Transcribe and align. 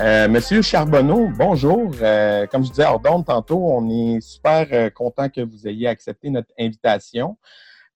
Euh, 0.00 0.28
Monsieur 0.28 0.60
Charbonneau, 0.60 1.28
bonjour. 1.38 1.92
Euh, 2.02 2.46
comme 2.46 2.64
je 2.64 2.70
disais 2.70 2.84
hors 2.84 3.00
tantôt, 3.24 3.58
on 3.58 3.88
est 3.88 4.20
super 4.20 4.66
euh, 4.72 4.90
content 4.90 5.28
que 5.28 5.40
vous 5.40 5.68
ayez 5.68 5.86
accepté 5.86 6.30
notre 6.30 6.50
invitation. 6.58 7.36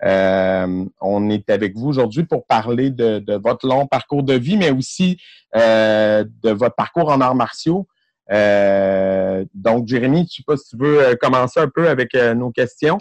On 0.00 1.28
est 1.28 1.50
avec 1.50 1.76
vous 1.76 1.88
aujourd'hui 1.88 2.22
pour 2.22 2.46
parler 2.46 2.90
de, 2.90 3.36
votre 3.42 3.66
long 3.66 3.88
parcours 3.88 4.22
de 4.22 4.34
vie, 4.34 4.56
mais 4.56 4.70
aussi 4.70 5.18
de 5.54 6.50
votre 6.50 6.76
parcours 6.76 7.10
en 7.10 7.20
arts 7.20 7.34
martiaux. 7.34 7.88
Donc, 8.30 9.88
Jérémy, 9.88 10.18
je 10.18 10.22
ne 10.22 10.28
sais 10.28 10.42
pas 10.46 10.56
si 10.56 10.68
tu 10.68 10.76
veux 10.76 11.16
commencer 11.20 11.58
un 11.58 11.68
peu 11.68 11.88
avec 11.88 12.14
nos 12.14 12.52
questions. 12.52 12.98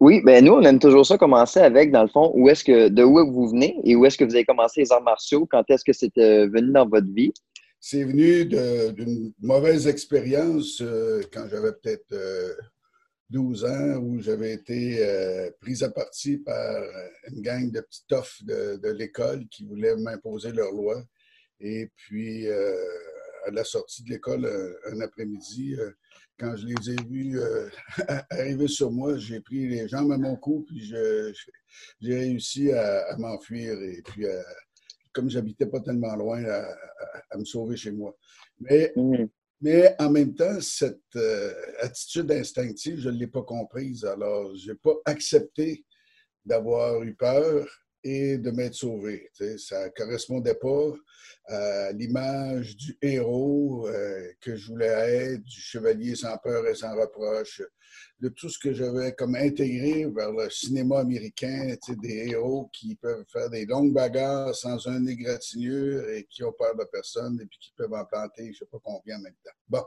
Oui, 0.00 0.22
ben 0.24 0.42
nous, 0.42 0.54
on 0.54 0.62
aime 0.62 0.78
toujours 0.78 1.04
ça 1.04 1.18
commencer 1.18 1.60
avec, 1.60 1.92
dans 1.92 2.02
le 2.02 2.08
fond, 2.08 2.32
où 2.34 2.48
est-ce 2.48 2.64
que, 2.64 2.88
de 2.88 3.02
où 3.02 3.30
vous 3.30 3.48
venez 3.48 3.78
et 3.84 3.94
où 3.94 4.06
est-ce 4.06 4.16
que 4.16 4.24
vous 4.24 4.34
avez 4.34 4.44
commencé 4.44 4.80
les 4.80 4.90
arts 4.90 5.02
martiaux, 5.02 5.46
quand 5.50 5.64
est-ce 5.68 5.84
que 5.84 5.92
c'était 5.92 6.46
venu 6.46 6.72
dans 6.72 6.88
votre 6.88 7.12
vie? 7.14 7.32
C'est 7.86 8.04
venu 8.04 8.46
d'une 8.46 9.34
mauvaise 9.42 9.86
expérience 9.86 10.80
euh, 10.80 11.20
quand 11.30 11.46
j'avais 11.50 11.72
peut-être 11.72 12.12
euh, 12.12 12.54
12 13.28 13.64
ans 13.66 13.96
où 13.96 14.22
j'avais 14.22 14.54
été 14.54 15.06
euh, 15.06 15.50
pris 15.60 15.84
à 15.84 15.90
partie 15.90 16.38
par 16.38 16.82
une 17.30 17.42
gang 17.42 17.70
de 17.70 17.82
petits 17.82 18.06
toffs 18.08 18.42
de, 18.42 18.78
de 18.82 18.88
l'école 18.88 19.46
qui 19.50 19.66
voulaient 19.66 19.96
m'imposer 19.96 20.52
leur 20.52 20.72
loi. 20.72 21.04
Et 21.60 21.90
puis, 21.94 22.46
euh, 22.46 22.74
à 23.46 23.50
la 23.50 23.64
sortie 23.64 24.02
de 24.02 24.08
l'école, 24.08 24.50
un, 24.86 25.00
après-midi, 25.02 25.76
euh, 25.78 25.90
quand 26.38 26.56
je 26.56 26.66
les 26.66 26.90
ai 26.90 26.96
vus 27.06 27.38
arriver 28.30 28.66
sur 28.66 28.92
moi, 28.92 29.18
j'ai 29.18 29.40
pris 29.40 29.68
les 29.68 29.88
jambes 29.88 30.10
à 30.10 30.16
mon 30.16 30.36
cou, 30.36 30.64
puis 30.66 30.80
j'ai 32.00 32.14
réussi 32.16 32.72
à, 32.72 33.12
à 33.12 33.18
m'enfuir 33.18 33.74
et 33.74 34.00
puis 34.00 34.26
à, 34.26 34.42
comme 35.14 35.30
j'habitais 35.30 35.66
pas 35.66 35.80
tellement 35.80 36.14
loin, 36.16 36.44
à, 36.44 36.76
à, 37.30 37.38
me 37.38 37.44
sauver 37.44 37.76
chez 37.76 37.92
moi. 37.92 38.14
Mais, 38.60 38.92
mmh. 38.96 39.24
mais 39.60 39.94
en 39.98 40.10
même 40.10 40.34
temps, 40.34 40.60
cette 40.60 41.16
euh, 41.16 41.54
attitude 41.80 42.30
instinctive, 42.32 42.98
je 42.98 43.08
ne 43.08 43.16
l'ai 43.16 43.28
pas 43.28 43.42
comprise. 43.42 44.04
Alors, 44.04 44.54
je 44.56 44.72
n'ai 44.72 44.78
pas 44.78 44.94
accepté 45.06 45.84
d'avoir 46.44 47.02
eu 47.02 47.14
peur 47.14 47.66
et 48.04 48.36
de 48.36 48.50
m'être 48.50 48.74
sauvé. 48.74 49.30
ça 49.56 49.86
ne 49.86 49.90
correspondait 49.90 50.54
pas 50.54 50.92
à 51.46 51.92
l'image 51.92 52.76
du 52.76 52.96
héros 53.00 53.88
euh, 53.88 54.28
que 54.40 54.56
je 54.56 54.68
voulais 54.68 54.86
être, 54.86 55.42
du 55.42 55.60
chevalier 55.60 56.14
sans 56.14 56.36
peur 56.38 56.66
et 56.66 56.74
sans 56.74 56.94
reproche, 56.94 57.62
de 58.20 58.28
tout 58.28 58.48
ce 58.48 58.58
que 58.58 58.72
j'avais 58.72 59.12
comme 59.12 59.34
intégré 59.34 60.06
vers 60.14 60.32
le 60.32 60.48
cinéma 60.50 61.00
américain, 61.00 61.74
des 62.02 62.28
héros 62.28 62.70
qui 62.72 62.94
peuvent 62.96 63.24
faire 63.30 63.50
des 63.50 63.64
longues 63.64 63.92
bagarres 63.92 64.54
sans 64.54 64.86
un 64.86 65.06
égratignure 65.06 66.08
et 66.10 66.24
qui 66.24 66.44
ont 66.44 66.52
peur 66.52 66.76
de 66.76 66.84
personne 66.84 67.38
et 67.40 67.46
puis 67.46 67.58
qui 67.58 67.72
peuvent 67.76 67.92
en 67.92 68.04
planter 68.04 68.44
je 68.44 68.48
ne 68.48 68.54
sais 68.54 68.66
pas 68.70 68.78
combien 68.82 69.18
en 69.18 69.22
même 69.22 69.36
temps. 69.44 69.50
Bon. 69.68 69.84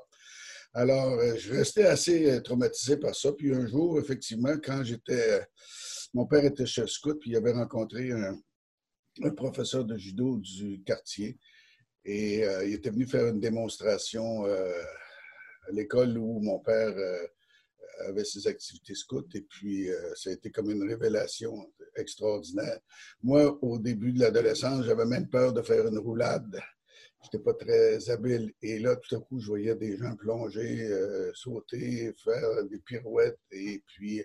Alors, 0.73 1.13
euh, 1.13 1.35
je 1.37 1.53
restais 1.53 1.85
assez 1.85 2.29
euh, 2.29 2.41
traumatisé 2.41 2.97
par 2.97 3.15
ça. 3.15 3.31
Puis 3.31 3.53
un 3.53 3.65
jour, 3.67 3.99
effectivement, 3.99 4.55
quand 4.63 4.83
j'étais... 4.83 5.41
Mon 6.13 6.25
père 6.25 6.45
était 6.45 6.65
chef 6.65 6.89
scout, 6.89 7.19
puis 7.19 7.31
il 7.31 7.35
avait 7.37 7.51
rencontré 7.51 8.11
un, 8.11 8.39
professeur 9.35 9.83
de 9.83 9.97
judo 9.97 10.37
du 10.37 10.81
quartier. 10.83 11.37
Et 12.05 12.45
euh, 12.45 12.65
il 12.65 12.75
était 12.75 12.91
venu 12.91 13.05
faire 13.05 13.27
une 13.27 13.39
démonstration 13.39 14.45
euh, 14.45 14.71
à 15.67 15.71
l'école 15.71 16.17
où 16.17 16.39
mon 16.39 16.59
père 16.59 16.95
euh, 16.95 17.27
avait 18.07 18.23
ses 18.23 18.47
activités 18.47 18.95
scouts. 18.95 19.27
Et 19.33 19.41
puis, 19.41 19.89
ça 20.15 20.29
a 20.29 20.33
été 20.33 20.51
comme 20.51 20.69
une 20.69 20.87
révélation 20.87 21.73
extraordinaire. 21.95 22.79
Moi, 23.23 23.57
au 23.63 23.79
début 23.79 24.13
de 24.13 24.19
l'adolescence, 24.19 24.85
j'avais 24.85 25.05
même 25.05 25.27
peur 25.27 25.51
de 25.51 25.63
faire 25.63 25.87
une 25.87 25.97
roulade. 25.97 26.61
Je 27.23 27.27
n'étais 27.27 27.43
pas 27.43 27.55
très 27.55 28.09
habile. 28.11 28.53
Et 28.61 28.77
là, 28.77 28.95
tout 28.95 29.15
à 29.15 29.19
coup, 29.19 29.39
je 29.39 29.47
voyais 29.47 29.75
des 29.75 29.97
gens 29.97 30.15
plonger, 30.15 30.87
sauter, 31.33 32.13
faire 32.23 32.63
des 32.65 32.79
pirouettes. 32.79 33.39
Et 33.51 33.83
puis, 33.87 34.23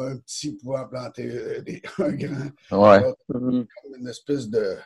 un 0.00 0.16
petit 0.18 0.52
pouvoir 0.56 0.88
planter 0.88 1.28
des, 1.66 1.82
un 1.98 2.12
grand. 2.12 2.50
Ouais. 2.82 2.96
Alors, 2.98 3.16
comme 3.28 3.66
une 3.98 4.08
espèce 4.08 4.48
de, 4.48 4.76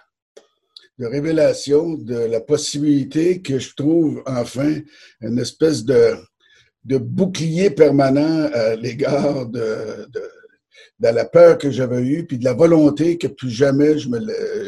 de 0.98 1.06
révélation 1.06 1.94
de 1.94 2.16
la 2.16 2.40
possibilité 2.40 3.40
que 3.42 3.58
je 3.58 3.74
trouve 3.74 4.22
enfin 4.26 4.80
une 5.20 5.38
espèce 5.38 5.84
de, 5.84 6.14
de 6.84 6.98
bouclier 6.98 7.70
permanent 7.70 8.48
à 8.52 8.76
l'égard 8.76 9.46
de, 9.46 10.06
de, 10.12 10.22
de, 11.00 11.08
la 11.08 11.24
peur 11.24 11.58
que 11.58 11.70
j'avais 11.70 12.02
eue, 12.02 12.26
puis 12.26 12.38
de 12.38 12.44
la 12.44 12.52
volonté 12.54 13.18
que 13.18 13.26
plus 13.26 13.50
jamais 13.50 13.98
je 13.98 14.08
me, 14.08 14.20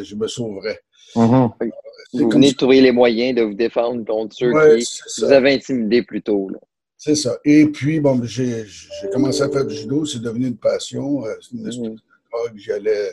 je 0.02 0.14
me 0.16 0.26
sauverais. 0.28 0.80
Mm 1.14 1.20
-hmm. 1.22 1.70
Vous 2.12 2.30
venez 2.30 2.50
de 2.52 2.56
trouver 2.56 2.80
les 2.80 2.92
moyens 2.92 3.34
de 3.38 3.42
vous 3.42 3.54
défendre 3.54 4.04
contre 4.04 4.34
ceux 4.36 4.52
Ouais, 4.52 4.78
qui 4.78 5.02
vous 5.18 5.32
avaient 5.32 5.54
intimidé 5.54 6.02
plus 6.02 6.22
tôt. 6.22 6.48
là. 6.50 6.58
C'est 7.06 7.14
ça. 7.14 7.38
Et 7.44 7.66
puis, 7.66 8.00
bon, 8.00 8.20
j'ai 8.24 8.64
commencé 9.12 9.40
à 9.42 9.48
faire 9.48 9.64
du 9.64 9.74
judo, 9.76 10.04
c'est 10.04 10.18
devenu 10.20 10.48
une 10.48 10.56
passion. 10.56 11.24
euh, 11.24 11.34
C'est 11.40 11.52
une 11.56 11.60
espèce 11.68 11.78
Mhm. 11.78 11.94
de 11.94 12.00
drogue. 12.32 12.52
J'allais 12.56 13.10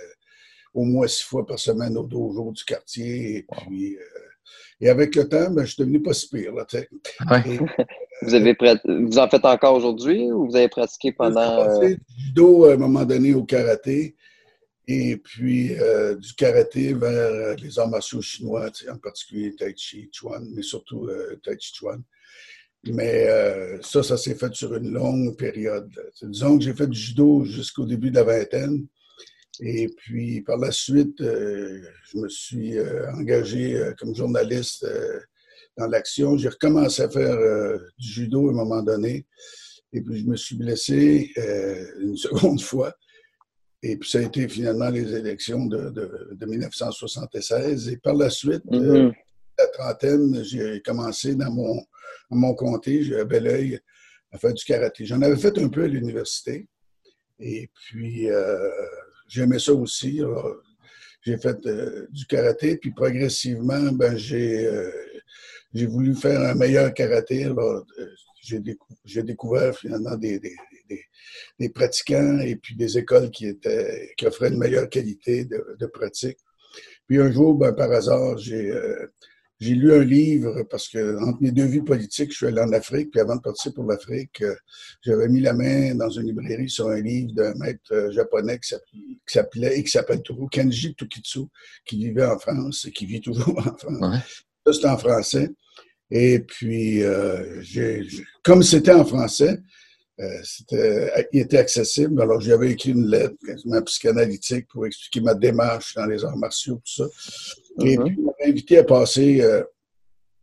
au 0.73 0.83
moins 0.83 1.05
six 1.07 1.23
fois 1.23 1.45
par 1.45 1.59
semaine 1.59 1.95
au 1.95 2.03
dojo 2.03 2.51
du 2.51 2.63
quartier. 2.63 3.37
Et 3.37 3.43
puis, 3.43 3.95
euh, 3.95 3.99
et 4.81 4.89
avec 4.89 5.15
le 5.15 5.29
temps, 5.29 5.51
ben, 5.51 5.63
je 5.63 5.73
suis 5.73 5.83
devenu 5.83 6.01
pas 6.01 6.13
si 6.13 6.27
pire. 6.27 6.53
Là. 6.55 6.65
Ouais. 7.29 7.43
Et 7.45 7.59
Vous, 8.23 8.33
avez 8.33 8.55
prat- 8.55 8.81
vous 8.85 9.17
en 9.19 9.29
faites 9.29 9.45
encore 9.45 9.75
aujourd'hui 9.75 10.31
ou 10.31 10.47
vous 10.49 10.55
avez 10.55 10.69
pratiqué 10.69 11.11
pendant. 11.11 11.79
J'ai 11.81 11.93
euh, 11.93 11.95
du 11.95 12.23
judo 12.25 12.65
à 12.65 12.73
un 12.73 12.77
moment 12.77 13.03
donné 13.05 13.33
au 13.35 13.43
karaté. 13.43 14.15
Et 14.87 15.17
puis, 15.17 15.75
euh, 15.79 16.15
du 16.15 16.33
karaté 16.33 16.93
vers 16.93 17.09
euh, 17.11 17.55
les 17.55 17.77
arts 17.77 17.89
martiaux 17.89 18.21
chinois, 18.21 18.71
en 18.91 18.97
particulier 18.97 19.53
Tai 19.55 19.71
Chi 19.75 20.09
Chuan, 20.11 20.45
mais 20.55 20.61
surtout 20.63 21.05
euh, 21.07 21.39
Tai 21.43 21.55
Chi 21.59 21.73
Chuan. 21.75 22.01
Mais 22.85 23.27
euh, 23.29 23.81
ça, 23.81 24.03
ça 24.03 24.17
s'est 24.17 24.35
fait 24.35 24.53
sur 24.53 24.75
une 24.75 24.91
longue 24.91 25.37
période. 25.37 25.89
Disons 26.21 26.57
que 26.57 26.65
j'ai 26.65 26.73
fait 26.73 26.87
du 26.87 26.99
judo 26.99 27.45
jusqu'au 27.45 27.85
début 27.85 28.11
de 28.11 28.15
la 28.15 28.23
vingtaine. 28.23 28.85
Et 29.61 29.87
puis, 29.87 30.41
par 30.41 30.57
la 30.57 30.71
suite, 30.71 31.21
euh, 31.21 31.81
je 32.11 32.17
me 32.17 32.27
suis 32.27 32.77
euh, 32.77 33.09
engagé 33.13 33.75
euh, 33.75 33.93
comme 33.97 34.15
journaliste 34.15 34.83
euh, 34.83 35.19
dans 35.77 35.87
l'action. 35.87 36.37
J'ai 36.37 36.49
recommencé 36.49 37.03
à 37.03 37.09
faire 37.09 37.37
euh, 37.37 37.77
du 37.97 38.07
judo 38.07 38.49
à 38.49 38.51
un 38.51 38.55
moment 38.55 38.83
donné. 38.83 39.25
Et 39.93 40.01
puis, 40.01 40.21
je 40.21 40.25
me 40.25 40.35
suis 40.35 40.55
blessé 40.55 41.31
euh, 41.37 41.85
une 42.01 42.17
seconde 42.17 42.61
fois. 42.61 42.93
Et 43.81 43.95
puis, 43.95 44.09
ça 44.09 44.19
a 44.19 44.21
été 44.23 44.47
finalement 44.49 44.89
les 44.89 45.13
élections 45.13 45.67
de, 45.67 45.89
de, 45.89 46.29
de 46.31 46.45
1976. 46.45 47.89
Et 47.89 47.97
par 47.97 48.15
la 48.15 48.29
suite, 48.29 48.65
mhm. 48.65 49.13
La 49.63 49.67
trentaine, 49.69 50.43
j'ai 50.43 50.81
commencé 50.81 51.35
dans 51.35 51.51
mon, 51.51 51.85
mon 52.29 52.53
comté, 52.53 53.03
j'ai 53.03 53.19
un 53.19 53.25
bel 53.25 53.47
œil 53.47 53.79
à 54.31 54.37
faire 54.37 54.53
du 54.53 54.63
karaté. 54.63 55.05
J'en 55.05 55.21
avais 55.21 55.37
fait 55.37 55.57
un 55.57 55.69
peu 55.69 55.83
à 55.83 55.87
l'université. 55.87 56.67
Et 57.39 57.69
puis, 57.73 58.29
euh, 58.29 58.69
j'aimais 59.27 59.59
ça 59.59 59.73
aussi. 59.73 60.21
J'ai 61.21 61.37
fait 61.37 61.65
euh, 61.65 62.07
du 62.11 62.25
karaté, 62.25 62.77
puis 62.77 62.91
progressivement, 62.91 63.91
ben, 63.93 64.17
j'ai 64.17 64.65
euh, 64.65 64.91
voulu 65.87 66.15
faire 66.15 66.41
un 66.41 66.55
meilleur 66.55 66.93
karaté. 66.93 67.45
Euh, 67.45 67.81
j'ai 68.41 68.59
décou 68.59 68.93
j'ai 69.05 69.23
découvert 69.23 69.77
finalement 69.77 70.17
des, 70.17 70.37
des, 71.59 71.69
pratiquants 71.69 72.39
et 72.39 72.57
puis 72.57 72.75
des 72.75 72.97
écoles 72.97 73.31
qui, 73.31 73.47
étaient, 73.47 74.13
qui 74.17 74.25
offraient 74.25 74.49
une 74.49 74.57
meilleure 74.57 74.89
qualité 74.89 75.45
de, 75.45 75.85
pratique. 75.85 76.39
Puis 77.07 77.21
un 77.21 77.31
jour, 77.31 77.55
ben, 77.55 77.71
par 77.71 77.91
hasard, 77.91 78.37
j'ai 78.37 78.73
j'ai 79.59 79.75
lu 79.75 79.93
un 79.93 80.03
livre 80.03 80.63
parce 80.69 80.87
que 80.87 81.17
entre 81.23 81.41
mes 81.41 81.51
deux 81.51 81.65
vies 81.65 81.81
politiques, 81.81 82.31
je 82.31 82.37
suis 82.37 82.45
allé 82.47 82.61
en 82.61 82.71
Afrique, 82.73 83.11
puis 83.11 83.21
avant 83.21 83.35
de 83.35 83.41
partir 83.41 83.73
pour 83.73 83.85
l'Afrique, 83.85 84.41
euh, 84.41 84.55
j'avais 85.01 85.27
mis 85.29 85.39
la 85.39 85.53
main 85.53 85.95
dans 85.95 86.09
une 86.09 86.27
librairie 86.27 86.69
sur 86.69 86.89
un 86.89 86.99
livre 86.99 87.33
d'un 87.33 87.53
maître 87.55 87.93
euh, 87.93 88.11
japonais 88.11 88.59
qui 88.59 88.75
s'appelait 89.25 89.79
et 89.79 89.83
qui 89.83 89.91
s'appelle 89.91 90.21
toujours 90.21 90.49
Kenji 90.49 90.95
Tokitsu, 90.95 91.41
qui 91.85 91.97
vivait 91.97 92.25
en 92.25 92.37
France 92.37 92.85
et 92.85 92.91
qui 92.91 93.05
vit 93.05 93.21
toujours 93.21 93.57
en 93.67 93.77
France. 93.77 94.01
Ouais. 94.01 94.19
Ça, 94.65 94.73
c'était 94.73 94.87
en 94.87 94.97
français. 94.97 95.49
Et 96.11 96.39
puis, 96.39 97.01
euh, 97.01 97.61
comme 98.43 98.63
c'était 98.63 98.93
en 98.93 99.05
français, 99.05 99.59
euh, 100.73 101.09
il 101.31 101.39
était 101.41 101.57
accessible. 101.57 102.21
Alors, 102.21 102.39
j'avais 102.41 102.71
écrit 102.71 102.91
une 102.91 103.07
lettre 103.07 103.35
quasiment 103.45 103.81
psychanalytique 103.81 104.67
pour 104.67 104.85
expliquer 104.85 105.21
ma 105.21 105.33
démarche 105.35 105.93
dans 105.95 106.05
les 106.05 106.23
arts 106.23 106.37
martiaux, 106.37 106.81
tout 106.85 107.03
ça. 107.03 107.07
Et 107.85 107.97
Mhm. 107.97 108.05
puis, 108.05 108.15
il 108.17 108.23
m'a 108.23 108.31
invité 108.45 108.77
à 108.77 108.83
passer 108.83 109.41
euh, 109.41 109.63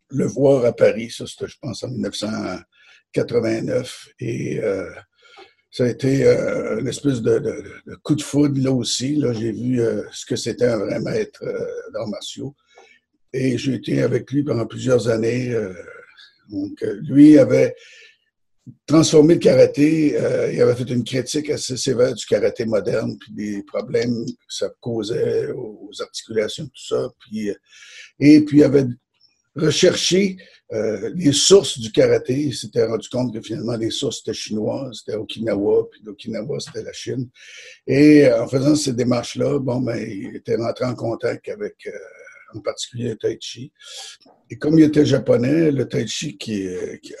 le 0.09 0.25
voir 0.25 0.65
à 0.65 0.73
Paris. 0.73 1.09
Ça, 1.09 1.25
c'était, 1.27 1.47
je 1.47 1.57
pense, 1.61 1.83
en 1.83 1.89
1989. 1.89 4.09
Et 4.19 4.59
euh, 4.59 4.89
ça 5.69 5.85
a 5.85 5.87
été 5.87 6.25
euh, 6.25 6.79
une 6.79 6.87
espèce 6.87 7.21
de, 7.21 7.63
coup 8.03 8.15
de 8.15 8.21
foudre 8.21 8.61
là 8.61 8.71
aussi. 8.71 9.15
Là, 9.15 9.33
j'ai 9.33 9.51
vu 9.51 9.79
ce 10.11 10.25
que 10.25 10.35
c'était 10.35 10.65
un 10.65 10.77
vrai 10.77 10.99
maître 10.99 11.43
d'arts 11.93 12.07
martiaux. 12.09 12.55
Et 13.33 13.57
j'ai 13.57 13.75
été 13.75 14.01
avec 14.01 14.29
lui 14.31 14.43
pendant 14.43 14.65
plusieurs 14.65 15.07
années. 15.07 15.55
donc, 16.49 16.81
lui 16.81 17.39
avait 17.39 17.73
transformé 18.85 19.35
le 19.35 19.39
karaté. 19.39 20.15
il 20.53 20.61
avait 20.61 20.75
fait 20.75 20.89
une 20.89 21.03
critique 21.03 21.49
assez 21.49 21.77
sévère 21.77 22.13
du 22.13 22.25
karaté 22.25 22.65
moderne, 22.65 23.17
puis 23.17 23.33
des 23.33 23.63
problèmes 23.63 24.25
que 24.25 24.53
ça 24.53 24.69
causait 24.79 25.51
aux 25.51 25.89
articulations, 25.99 26.65
tout 26.65 26.87
ça. 26.87 27.09
Puis, 27.19 27.51
et 28.19 28.41
puis, 28.41 28.59
il 28.59 28.63
avait 28.63 28.85
recherché 29.55 30.37
euh, 30.73 31.11
les 31.15 31.33
sources 31.33 31.79
du 31.79 31.91
karaté. 31.91 32.33
Il 32.33 32.55
s'était 32.55 32.85
rendu 32.85 33.09
compte 33.09 33.33
que 33.33 33.41
finalement, 33.41 33.75
les 33.75 33.89
sources 33.89 34.21
étaient 34.21 34.33
chinoises, 34.33 34.99
c'était 34.99 35.17
Okinawa, 35.17 35.89
puis 35.91 36.01
Okinawa, 36.07 36.59
c'était 36.59 36.83
la 36.83 36.93
Chine. 36.93 37.29
Et 37.85 38.25
euh, 38.25 38.43
en 38.43 38.47
faisant 38.47 38.75
ces 38.75 38.93
démarches-là, 38.93 39.59
bon, 39.59 39.81
ben, 39.81 39.97
il 39.97 40.35
était 40.35 40.55
rentré 40.55 40.85
en 40.85 40.95
contact 40.95 41.49
avec, 41.49 41.75
euh, 41.87 41.91
en 42.55 42.61
particulier, 42.61 43.09
le 43.09 43.15
Tai 43.15 43.37
Chi. 43.39 43.71
Et 44.49 44.57
comme 44.57 44.77
il 44.79 44.85
était 44.85 45.05
japonais, 45.05 45.71
le 45.71 45.87
Tai 45.87 46.07
Chi 46.07 46.37
qui, 46.37 46.67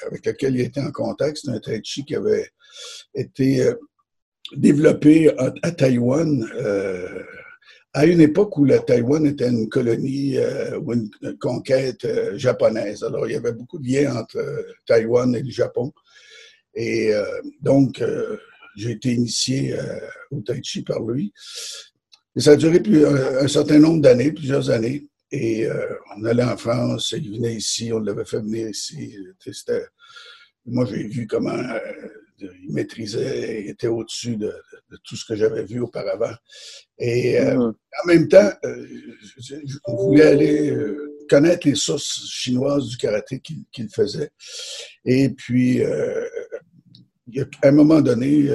avec 0.07 0.25
lequel 0.25 0.55
il 0.55 0.61
était 0.61 0.81
en 0.81 0.91
contact, 0.91 1.39
c'est 1.41 1.51
un 1.51 1.59
Tai 1.59 1.81
Chi 1.83 2.05
qui 2.05 2.15
avait 2.15 2.49
été 3.13 3.69
développé 4.55 5.31
à, 5.37 5.71
Taïwan 5.71 6.45
à 7.93 8.05
une 8.05 8.21
époque 8.21 8.57
où 8.57 8.65
la 8.65 8.79
Taïwan 8.79 9.25
était 9.25 9.49
une 9.49 9.67
colonie 9.67 10.37
euh, 10.37 10.79
ou 10.79 10.93
une, 10.93 11.09
conquête 11.39 12.05
euh, 12.05 12.37
japonaise. 12.37 13.03
Alors, 13.03 13.27
il 13.27 13.33
y 13.33 13.35
avait 13.35 13.51
beaucoup 13.51 13.79
de 13.79 13.87
liens 13.87 14.15
entre 14.15 14.37
euh, 14.37 14.63
Taïwan 14.85 15.35
et 15.35 15.41
le 15.41 15.51
Japon. 15.51 15.91
Et 16.73 17.11
donc, 17.59 18.01
j'ai 18.77 18.91
été 18.91 19.11
initié 19.11 19.75
au 20.31 20.39
Tai 20.39 20.61
Chi 20.63 20.83
par 20.83 21.01
lui. 21.01 21.33
Et 22.33 22.39
ça 22.39 22.51
a 22.51 22.55
duré 22.55 22.79
plus, 22.79 23.05
un, 23.05 23.45
certain 23.49 23.77
nombre 23.77 24.01
d'années, 24.01 24.31
plusieurs 24.31 24.69
années. 24.69 25.05
Et 25.31 25.67
on 26.17 26.25
allait 26.25 26.43
en 26.43 26.57
France, 26.57 27.13
il 27.17 27.31
venait 27.31 27.55
ici, 27.55 27.91
on 27.93 27.99
l'avait 27.99 28.25
fait 28.25 28.39
venir 28.41 28.69
ici. 28.69 29.15
Moi, 30.65 30.85
j'ai 30.85 31.07
vu 31.07 31.25
comment 31.25 31.57
il 32.41 32.73
maîtrisait, 32.73 33.63
il 33.63 33.69
était 33.69 33.87
au-dessus 33.87 34.37
de, 34.37 34.53
tout 35.03 35.15
ce 35.15 35.25
que 35.25 35.35
j'avais 35.35 35.63
vu 35.63 35.79
auparavant. 35.79 36.33
Et 36.97 37.39
euh, 37.39 37.55
mm-hmm. 37.55 37.73
en 38.03 38.07
même 38.07 38.27
temps, 38.27 38.51
euh, 38.65 38.87
je, 39.37 39.55
voulais 39.87 40.23
aller 40.23 40.71
euh, 40.71 41.17
connaître 41.29 41.67
les 41.67 41.75
sources 41.75 42.27
chinoises 42.27 42.87
du 42.87 42.97
karaté 42.97 43.39
qu'il 43.39 43.89
faisait. 43.89 44.31
Et 45.05 45.29
puis, 45.29 45.83
à 45.83 46.27
un 47.63 47.71
moment 47.71 48.01
donné, 48.01 48.49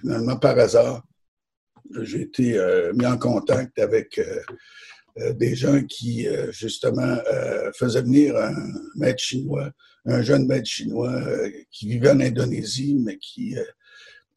finalement, 0.00 0.36
par 0.36 0.58
hasard, 0.58 1.02
j'ai 2.00 2.22
été 2.22 2.58
mis 2.94 3.06
en 3.06 3.18
contact 3.18 3.78
avec 3.78 4.18
des 5.16 5.54
gens 5.54 5.82
qui, 5.84 6.26
justement, 6.50 7.18
faisaient 7.74 8.02
venir 8.02 8.36
un 8.36 8.54
maître 8.94 9.22
chinois 9.22 9.72
un 10.04 10.22
jeune 10.22 10.46
maître 10.46 10.68
chinois 10.68 11.12
euh, 11.12 11.50
qui 11.70 11.88
vivait 11.88 12.10
en 12.10 12.20
Indonésie, 12.20 12.96
mais 12.98 13.18
qui 13.18 13.56
euh, 13.56 13.64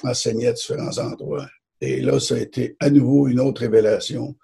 enseignait 0.04 0.48
à 0.48 0.54
différents 0.54 0.98
endroits. 0.98 1.48
Et 1.82 2.02
là, 2.02 2.20
ça 2.20 2.36
a 2.36 2.40
été 2.40 2.76
à 2.80 2.90
nouveau 2.90 3.28
une 3.28 3.40
autre 3.40 3.62
révélation. 3.62 4.36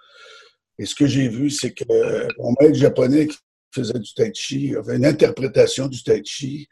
Et 0.77 0.85
ce 0.85 0.95
que 0.95 1.07
j'ai 1.07 1.27
vu, 1.27 1.49
c'est 1.49 1.71
que 1.71 1.83
euh, 1.89 2.27
mon 2.39 2.55
maître 2.59 2.75
japonais 2.75 3.27
qui 3.27 3.37
faisait 3.73 3.99
du 3.99 4.13
tai 4.13 4.31
chi 4.33 4.75
avait 4.75 4.97
une 4.97 5.05
interprétation 5.05 5.87
du 5.87 6.03
tai 6.03 6.21
chi 6.25 6.67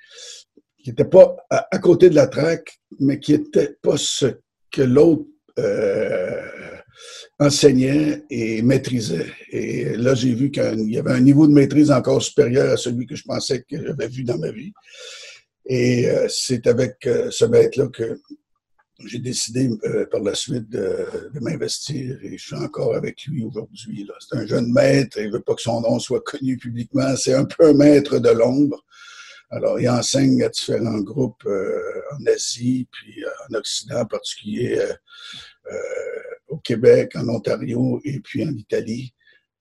qui 0.78 0.90
n'était 0.90 1.06
pas 1.06 1.36
à, 1.50 1.80
côté 1.80 2.10
de 2.10 2.16
la 2.16 2.28
traque, 2.28 2.80
mais 3.00 3.20
qui 3.20 3.34
n'était 3.34 3.78
pas 3.82 3.98
ce 3.98 4.28
que 4.72 4.82
l'autre 4.82 5.26
enseignait 7.40 8.24
et 8.30 8.62
maîtrisait. 8.62 9.32
Et 9.52 9.96
là, 9.96 10.16
j'ai 10.16 10.34
vu 10.34 10.52
qu'il 10.52 10.90
y 10.90 10.98
avait 10.98 11.12
un 11.12 11.22
niveau 11.22 11.48
de 11.48 11.54
maîtrise 11.54 11.92
encore 11.92 12.22
supérieur 12.22 12.72
à 12.74 12.78
celui 12.78 13.06
que 13.06 13.16
je 13.16 13.24
pensais 13.24 13.62
que 13.62 13.86
j'avais 13.86 14.08
vu 14.08 14.24
dans 14.24 14.38
ma 14.38 14.52
vie. 14.52 14.74
Et 15.70 16.10
euh, 16.10 16.28
c'est 16.30 16.66
avec 16.66 17.06
euh, 17.06 17.30
ce 17.30 17.46
maître-là 17.46 17.88
que 17.90 18.20
j'ai 19.06 19.20
décidé 19.20 19.70
euh, 19.86 20.06
par 20.08 20.20
la 20.22 20.34
suite 20.34 20.68
de, 20.68 21.30
m'investir 21.40 22.18
et 22.24 22.38
je 22.38 22.44
suis 22.44 22.56
encore 22.56 22.96
avec 22.96 23.24
lui 23.26 23.44
aujourd'hui. 23.44 24.10
C'est 24.20 24.38
un 24.38 24.48
jeune 24.48 24.74
maître, 24.74 25.20
il 25.20 25.28
ne 25.28 25.34
veut 25.34 25.42
pas 25.42 25.54
que 25.54 25.62
son 25.62 25.80
nom 25.82 26.00
soit 26.00 26.22
connu 26.22 26.58
publiquement. 26.58 27.16
C'est 27.16 27.36
un 27.36 27.46
peu 27.46 27.68
un 27.68 27.74
maître 27.74 28.18
de 28.18 28.30
l'ombre. 28.30 28.84
Alors, 29.52 29.80
il 29.80 29.88
enseigne 29.90 30.44
à 30.44 30.50
différents 30.50 31.00
groupes 31.00 31.48
en 31.48 32.26
Asie, 32.28 32.88
puis 32.92 33.24
en 33.50 33.56
Occident 33.56 34.02
en 34.02 34.06
particulier, 34.06 34.80
Québec, 36.64 37.12
en 37.16 37.28
Ontario 37.28 38.02
et 38.04 38.20
puis 38.20 38.44
en 38.44 38.52
Italie. 38.52 39.14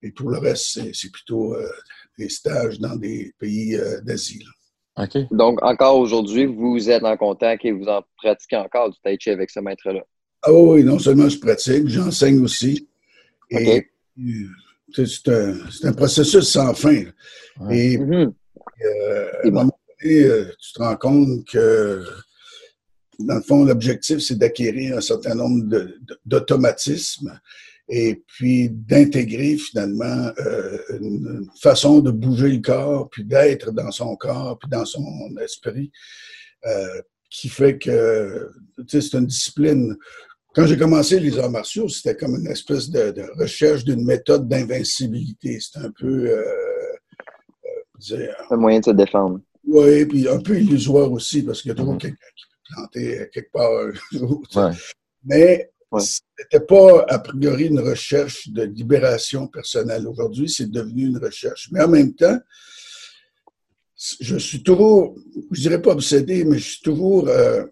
Et 0.02 0.12
pour 0.12 0.30
le 0.30 0.38
reste, 0.38 0.80
c'est 0.94 1.10
plutôt 1.10 1.54
euh, 1.54 1.68
des 2.18 2.28
stages 2.28 2.78
dans 2.78 2.96
des 2.96 3.32
pays 3.38 3.76
euh, 3.76 4.00
d'Asie. 4.02 4.44
Donc, 5.30 5.62
encore 5.62 5.98
aujourd'hui, 5.98 6.46
vous 6.46 6.90
êtes 6.90 7.04
en 7.04 7.16
contact 7.16 7.64
et 7.64 7.70
vous 7.70 7.86
en 7.86 8.02
pratiquez 8.16 8.56
encore 8.56 8.90
du 8.90 8.98
tai 9.02 9.16
chi 9.18 9.30
avec 9.30 9.48
ce 9.50 9.60
maître-là? 9.60 10.00
Ah 10.42 10.52
oui, 10.52 10.82
non 10.82 10.98
seulement 10.98 11.28
je 11.28 11.38
pratique, 11.38 11.86
j'enseigne 11.86 12.40
aussi. 12.42 12.88
Et 13.50 13.88
c'est 14.92 15.28
un, 15.28 15.92
processus 15.92 16.48
sans 16.48 16.74
fin. 16.74 17.04
Et 17.70 17.96
mm-hmm. 17.96 18.32
euh, 18.84 19.30
à 19.44 19.46
un 19.46 19.50
moment 19.50 19.78
donné, 20.02 20.28
tu 20.60 20.72
te 20.72 20.78
rends 20.80 20.96
compte 20.96 21.44
que 21.46 22.04
dans 23.18 23.36
le 23.36 23.42
fond, 23.42 23.64
l'objectif, 23.64 24.18
c'est 24.20 24.38
d'acquérir 24.38 24.98
un 24.98 25.00
certain 25.00 25.34
nombre 25.34 25.64
d'automatismes 26.24 27.38
et 27.88 28.22
puis 28.26 28.68
d'intégrer 28.70 29.56
finalement 29.56 30.30
euh, 30.38 30.78
une 31.00 31.48
façon 31.60 32.00
de 32.00 32.10
bouger 32.10 32.50
le 32.50 32.60
corps, 32.60 33.08
puis 33.10 33.24
d'être 33.24 33.72
dans 33.72 33.90
son 33.90 34.14
corps, 34.16 34.58
puis 34.58 34.68
dans 34.68 34.84
son 34.84 35.34
esprit, 35.42 35.90
euh, 36.66 37.00
qui 37.30 37.48
fait 37.48 37.78
que 37.78 38.50
c'est 38.86 39.14
une 39.14 39.26
discipline. 39.26 39.96
Quand 40.54 40.66
j'ai 40.66 40.76
commencé 40.76 41.18
les 41.18 41.38
arts 41.38 41.50
martiaux, 41.50 41.88
c'était 41.88 42.16
comme 42.16 42.36
une 42.36 42.48
espèce 42.48 42.90
de, 42.90 43.14
recherche 43.38 43.84
d'une 43.84 44.04
méthode 44.04 44.48
d'invincibilité. 44.48 45.58
C'était 45.60 45.86
un 45.86 45.92
peu... 45.98 46.30
Euh, 46.30 46.44
un 48.50 48.56
moyen 48.56 48.78
de 48.80 48.84
se 48.84 48.90
défendre. 48.90 49.40
Oui, 49.66 50.04
puis 50.06 50.28
un 50.28 50.38
peu 50.38 50.56
illusoire 50.56 51.10
aussi, 51.10 51.42
parce 51.42 51.62
qu'il 51.62 51.70
y 51.70 51.72
a 51.72 51.74
toujours 51.74 51.94
mm-hmm. 51.94 52.00
quelqu'un 52.00 52.26
qui 52.36 52.47
planté 52.70 53.28
quelque 53.32 53.52
part 53.52 53.92
Mais 55.24 55.70
ce 55.98 56.20
n'était 56.38 56.64
pas 56.64 57.04
a 57.08 57.18
priori 57.18 57.66
une 57.66 57.80
recherche 57.80 58.48
de 58.48 58.62
libération 58.62 59.46
personnelle. 59.46 60.06
Aujourd'hui, 60.06 60.48
c'est 60.48 60.70
devenu 60.70 61.06
une 61.06 61.18
recherche. 61.18 61.68
Mais 61.72 61.82
en 61.82 61.88
même 61.88 62.14
temps, 62.14 62.38
je 64.20 64.38
suis 64.38 64.62
toujours, 64.62 65.16
je 65.50 65.60
dirais 65.60 65.82
pas 65.82 65.92
obsédé, 65.92 66.44
mais 66.44 66.58
je 66.58 66.68
suis 66.68 66.82
toujours 66.82 67.28
euh, 67.28 67.64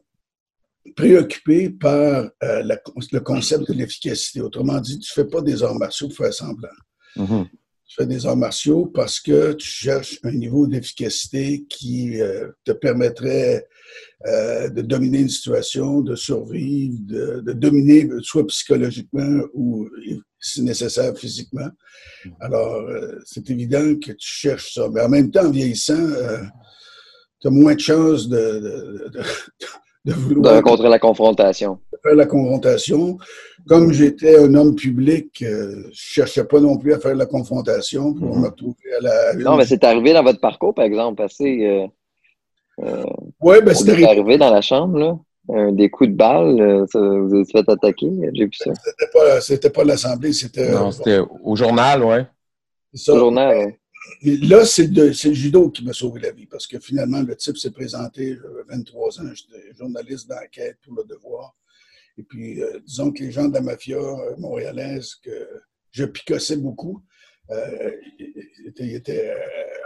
préoccupé 0.96 1.70
par 1.70 2.30
euh, 2.42 2.76
le 3.12 3.20
concept 3.20 3.68
de 3.68 3.74
l'efficacité. 3.74 4.40
Autrement 4.40 4.80
dit, 4.80 4.98
tu 4.98 5.12
ne 5.18 5.22
fais 5.24 5.30
pas 5.30 5.42
des 5.42 5.62
arts 5.62 5.78
martiaux 5.78 6.08
pour 6.08 6.16
faire 6.16 6.34
semblant. 6.34 6.68
Mm-hmm 7.16 7.46
fais 7.96 8.06
des 8.06 8.26
arts 8.26 8.36
martiaux 8.36 8.86
parce 8.86 9.20
que 9.20 9.54
tu 9.54 9.66
cherches 9.66 10.18
un 10.22 10.32
niveau 10.32 10.66
d'efficacité 10.66 11.64
qui 11.68 12.20
euh, 12.20 12.50
te 12.64 12.72
permettrait 12.72 13.66
euh, 14.26 14.68
de 14.68 14.82
dominer 14.82 15.20
une 15.20 15.28
situation, 15.28 16.00
de 16.00 16.14
survivre, 16.14 16.98
de, 17.00 17.52
dominer 17.52 18.08
soit 18.22 18.46
psychologiquement 18.46 19.42
ou, 19.54 19.88
si 20.38 20.62
nécessaire, 20.62 21.16
physiquement. 21.16 21.68
Mm-hmm. 22.24 22.30
Alors, 22.40 22.74
euh, 22.76 23.18
c'est 23.24 23.48
évident 23.50 23.94
que 23.94 24.12
tu 24.12 24.28
cherches 24.28 24.74
ça. 24.74 24.88
Mais 24.92 25.02
en 25.02 25.08
même 25.08 25.30
temps, 25.30 25.46
en 25.46 25.50
vieillissant, 25.50 26.06
tu 27.40 27.48
as 27.48 27.50
moins 27.50 27.74
de 27.74 27.80
chances 27.80 28.28
de, 28.28 29.10
de, 30.04 30.12
vouloir... 30.12 30.54
De 30.54 30.56
rencontrer 30.56 30.88
la 30.88 30.98
confrontation. 30.98 31.78
De 31.92 31.98
faire 32.02 32.14
la 32.14 32.26
confrontation. 32.26 33.18
Comme 33.68 33.92
j'étais 33.92 34.38
un 34.38 34.54
homme 34.54 34.74
public, 34.74 35.42
euh, 35.42 35.84
je 35.90 36.00
cherchais 36.00 36.44
pas 36.44 36.60
non 36.60 36.78
plus 36.78 36.94
à 36.94 37.00
faire 37.00 37.14
la 37.14 37.26
confrontation 37.26 38.14
pour 38.14 38.36
mhm. 38.36 38.42
me 38.42 38.48
retrouver 38.48 38.92
à 38.98 39.02
la... 39.02 39.34
Non, 39.34 39.56
mais 39.56 39.66
c'est 39.66 39.82
arrivé 39.84 40.12
dans 40.12 40.22
votre 40.22 40.40
parcours, 40.40 40.74
par 40.74 40.84
exemple, 40.84 41.22
assez... 41.22 41.66
Euh, 41.66 41.86
euh, 42.82 43.04
oui, 43.40 43.56
ben 43.64 43.74
c'est 43.74 43.90
arrivé. 43.90 44.08
arrivé 44.08 44.38
dans 44.38 44.50
la 44.50 44.60
chambre, 44.60 44.98
là. 44.98 45.70
des 45.72 45.88
coups 45.88 46.10
de 46.10 46.14
balle, 46.14 46.86
vous 46.92 47.34
êtes 47.36 47.50
fait 47.50 47.68
attaquer, 47.68 48.10
j'ai 48.34 48.44
vu 48.44 48.50
ça. 48.52 48.72
C'était 49.40 49.70
pas, 49.70 49.80
pas 49.80 49.84
l'Assemblée, 49.84 50.32
c'était... 50.32 50.72
Non, 50.72 50.90
c'était 50.90 51.20
au 51.42 51.56
journal, 51.56 52.04
oui. 52.04 52.16
Au 53.08 53.18
journal, 53.18 53.56
oui. 53.66 53.72
Là, 54.22 54.64
c'est 54.64 54.86
le, 54.86 55.12
judo 55.12 55.70
qui 55.70 55.84
m'a 55.84 55.92
sauvé 55.92 56.20
la 56.20 56.32
vie 56.32 56.46
parce 56.46 56.66
que 56.66 56.78
finalement, 56.78 57.22
le 57.22 57.36
type 57.36 57.56
s'est 57.56 57.70
présenté, 57.70 58.36
j'avais 58.36 58.62
23 58.68 59.20
ans, 59.20 59.34
j'étais 59.34 59.74
journaliste 59.76 60.28
d'enquête 60.28 60.78
pour 60.82 60.94
le 60.94 61.04
devoir. 61.04 61.54
Et 62.18 62.22
puis, 62.22 62.62
euh, 62.62 62.80
disons 62.86 63.12
que 63.12 63.22
les 63.22 63.30
gens 63.30 63.48
de 63.48 63.54
la 63.54 63.60
mafia 63.60 63.96
euh, 63.96 64.36
montréalaise 64.38 65.16
que 65.16 65.48
je 65.90 66.04
picossais 66.04 66.56
beaucoup, 66.56 67.02
euh, 67.50 67.92
ils 68.78 68.94
étaient, 68.94 69.34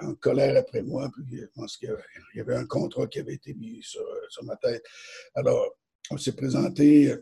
en 0.03 0.15
colère 0.15 0.57
après 0.57 0.83
moi. 0.83 1.11
Puis 1.15 1.39
je 1.39 1.47
pense 1.55 1.77
qu'il 1.77 1.95
y 2.35 2.41
avait 2.41 2.57
un 2.57 2.67
contrat 2.67 3.07
qui 3.07 3.21
avait 3.21 3.35
été 3.35 3.55
mis 3.55 3.83
sur, 3.83 4.05
sur 4.29 4.45
ma 4.45 4.57
tête. 4.57 4.83
Alors, 5.35 5.77
on 6.11 6.17
s'est 6.17 6.35
présenté 6.35 7.15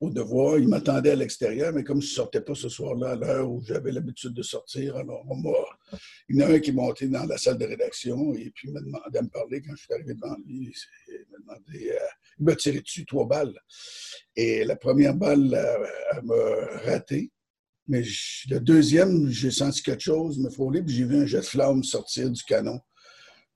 au 0.00 0.10
devoir. 0.10 0.58
Il 0.58 0.68
m'attendait 0.68 1.10
à 1.10 1.16
l'extérieur, 1.16 1.72
mais 1.72 1.84
comme 1.84 2.00
je 2.00 2.06
ne 2.06 2.12
sortais 2.12 2.40
pas 2.40 2.54
ce 2.54 2.68
soir-là 2.68 3.10
à 3.10 3.16
l'heure 3.16 3.50
où 3.50 3.62
j'avais 3.62 3.92
l'habitude 3.92 4.32
de 4.32 4.42
sortir, 4.42 4.96
alors 4.96 5.24
il 6.28 6.36
y 6.36 6.42
en 6.42 6.46
a 6.46 6.52
un 6.54 6.58
qui 6.58 6.70
est 6.70 6.74
monté 6.74 7.06
dans 7.06 7.24
la 7.24 7.36
salle 7.36 7.58
de 7.58 7.66
rédaction 7.66 8.34
et 8.34 8.50
puis 8.54 8.68
il 8.68 8.72
m'a 8.72 8.80
demandé 8.80 9.18
à 9.18 9.22
me 9.22 9.28
parler 9.28 9.60
quand 9.60 9.72
je 9.76 9.82
suis 9.82 9.92
arrivé 9.92 10.14
devant 10.14 10.36
lui. 10.46 10.74
Il 11.08 11.26
m'a 11.30 11.38
demandé, 11.38 11.90
euh, 11.90 12.06
il 12.38 12.44
m'a 12.44 12.56
tiré 12.56 12.80
dessus 12.80 13.04
trois 13.04 13.26
balles. 13.26 13.54
Et 14.34 14.64
la 14.64 14.76
première 14.76 15.14
balle, 15.14 15.54
elle, 16.12 16.22
m'a 16.22 16.34
raté. 16.84 17.30
Mais 17.90 18.02
le 18.48 18.60
deuxième, 18.60 19.28
j'ai 19.30 19.50
senti 19.50 19.82
quelque 19.82 20.02
chose 20.02 20.38
me 20.38 20.48
frôler, 20.48 20.80
puis 20.80 20.94
j'ai 20.94 21.04
vu 21.04 21.16
un 21.16 21.26
jet 21.26 21.40
de 21.40 21.44
flamme 21.44 21.82
sortir 21.82 22.30
du 22.30 22.42
canon. 22.44 22.78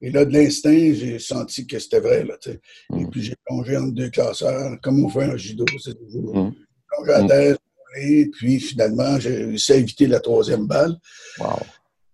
Et 0.03 0.11
là, 0.11 0.25
de 0.25 0.33
l'instinct, 0.33 0.93
j'ai 0.93 1.21
senti 1.21 1.69
que 1.69 1.79
c'était 1.79 2.01
vrai. 2.01 2.25
Là, 2.25 2.35
Et 2.49 2.59
mm. 2.91 3.11
puis, 3.11 3.23
j'ai 3.23 3.37
plongé 3.47 3.77
entre 3.77 3.93
deux 3.93 4.11
classeurs, 4.11 4.77
comme 4.83 5.05
on 5.05 5.09
fait 5.09 5.23
un 5.23 5.37
judo. 5.37 5.65
C'est 5.81 5.97
toujours 5.97 6.37
mm. 6.37 6.53
plongé 6.89 7.13
à 7.13 7.23
mm. 7.23 7.27
terre, 7.29 7.57
et 8.03 8.27
puis 8.33 8.59
finalement, 8.59 9.21
j'ai 9.21 9.45
réussi 9.45 9.73
à 9.73 9.77
éviter 9.77 10.09
la 10.09 10.19
troisième 10.19 10.67
balle. 10.67 10.97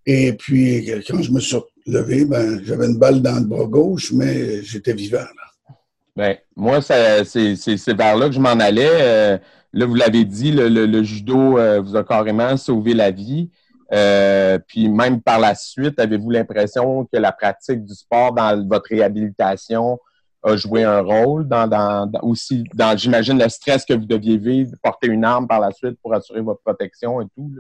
Et 0.05 0.35
puis, 0.35 0.87
quand 1.09 1.23
je 1.23 1.33
me 1.33 1.41
suis 1.41 1.57
levé, 1.87 2.27
ben, 2.27 2.63
j'avais 2.65 2.85
une 2.85 2.99
balle 2.99 3.23
dans 3.23 3.39
le 3.39 3.47
bras 3.47 3.65
gauche, 3.65 4.13
mais 4.13 4.63
j'étais 4.63 4.93
vivant. 4.93 5.19
Là. 5.19 5.75
Ben, 6.17 6.37
moi, 6.55 6.83
c'est 6.83 7.95
vers 7.95 8.17
là 8.17 8.27
que 8.27 8.35
je 8.35 8.41
m'en 8.41 8.51
allais. 8.51 8.91
Euh, 8.91 9.39
là, 9.73 9.87
vous 9.87 9.95
l'avez 9.95 10.25
dit, 10.25 10.53
le, 10.53 11.03
judo 11.03 11.59
euh, 11.59 11.81
vous 11.81 11.97
a 11.97 12.05
carrément 12.05 12.57
sauvé 12.57 12.95
la 12.95 13.11
vie. 13.11 13.51
Euh, 13.93 14.59
puis 14.69 14.89
même 14.89 15.21
par 15.21 15.41
la 15.41 15.55
suite, 15.55 15.99
avez-vous 15.99 16.31
l'impression 16.31 17.05
que 17.13 17.19
la 17.19 17.33
pratique 17.33 17.85
du 17.85 17.95
sport 17.95 18.33
dans 18.33 18.67
votre 18.69 18.89
réhabilitation 18.89 19.99
a 20.43 20.57
joué 20.57 20.85
un 20.85 21.01
rôle 21.01 21.47
dans, 21.49 21.67
dans, 21.67 22.09
aussi 22.23 22.65
dans, 22.75 22.97
j'imagine, 22.97 23.39
le 23.39 23.49
stress 23.49 23.85
que 23.85 23.93
vous 23.93 24.07
deviez 24.07 24.39
vivre, 24.39 24.73
porter 24.83 25.09
une 25.09 25.25
arme 25.25 25.47
par 25.47 25.61
la 25.61 25.73
suite 25.73 25.99
pour 26.03 26.15
assurer 26.15 26.41
votre 26.41 26.61
protection 26.61 27.21
et 27.21 27.27
tout? 27.37 27.51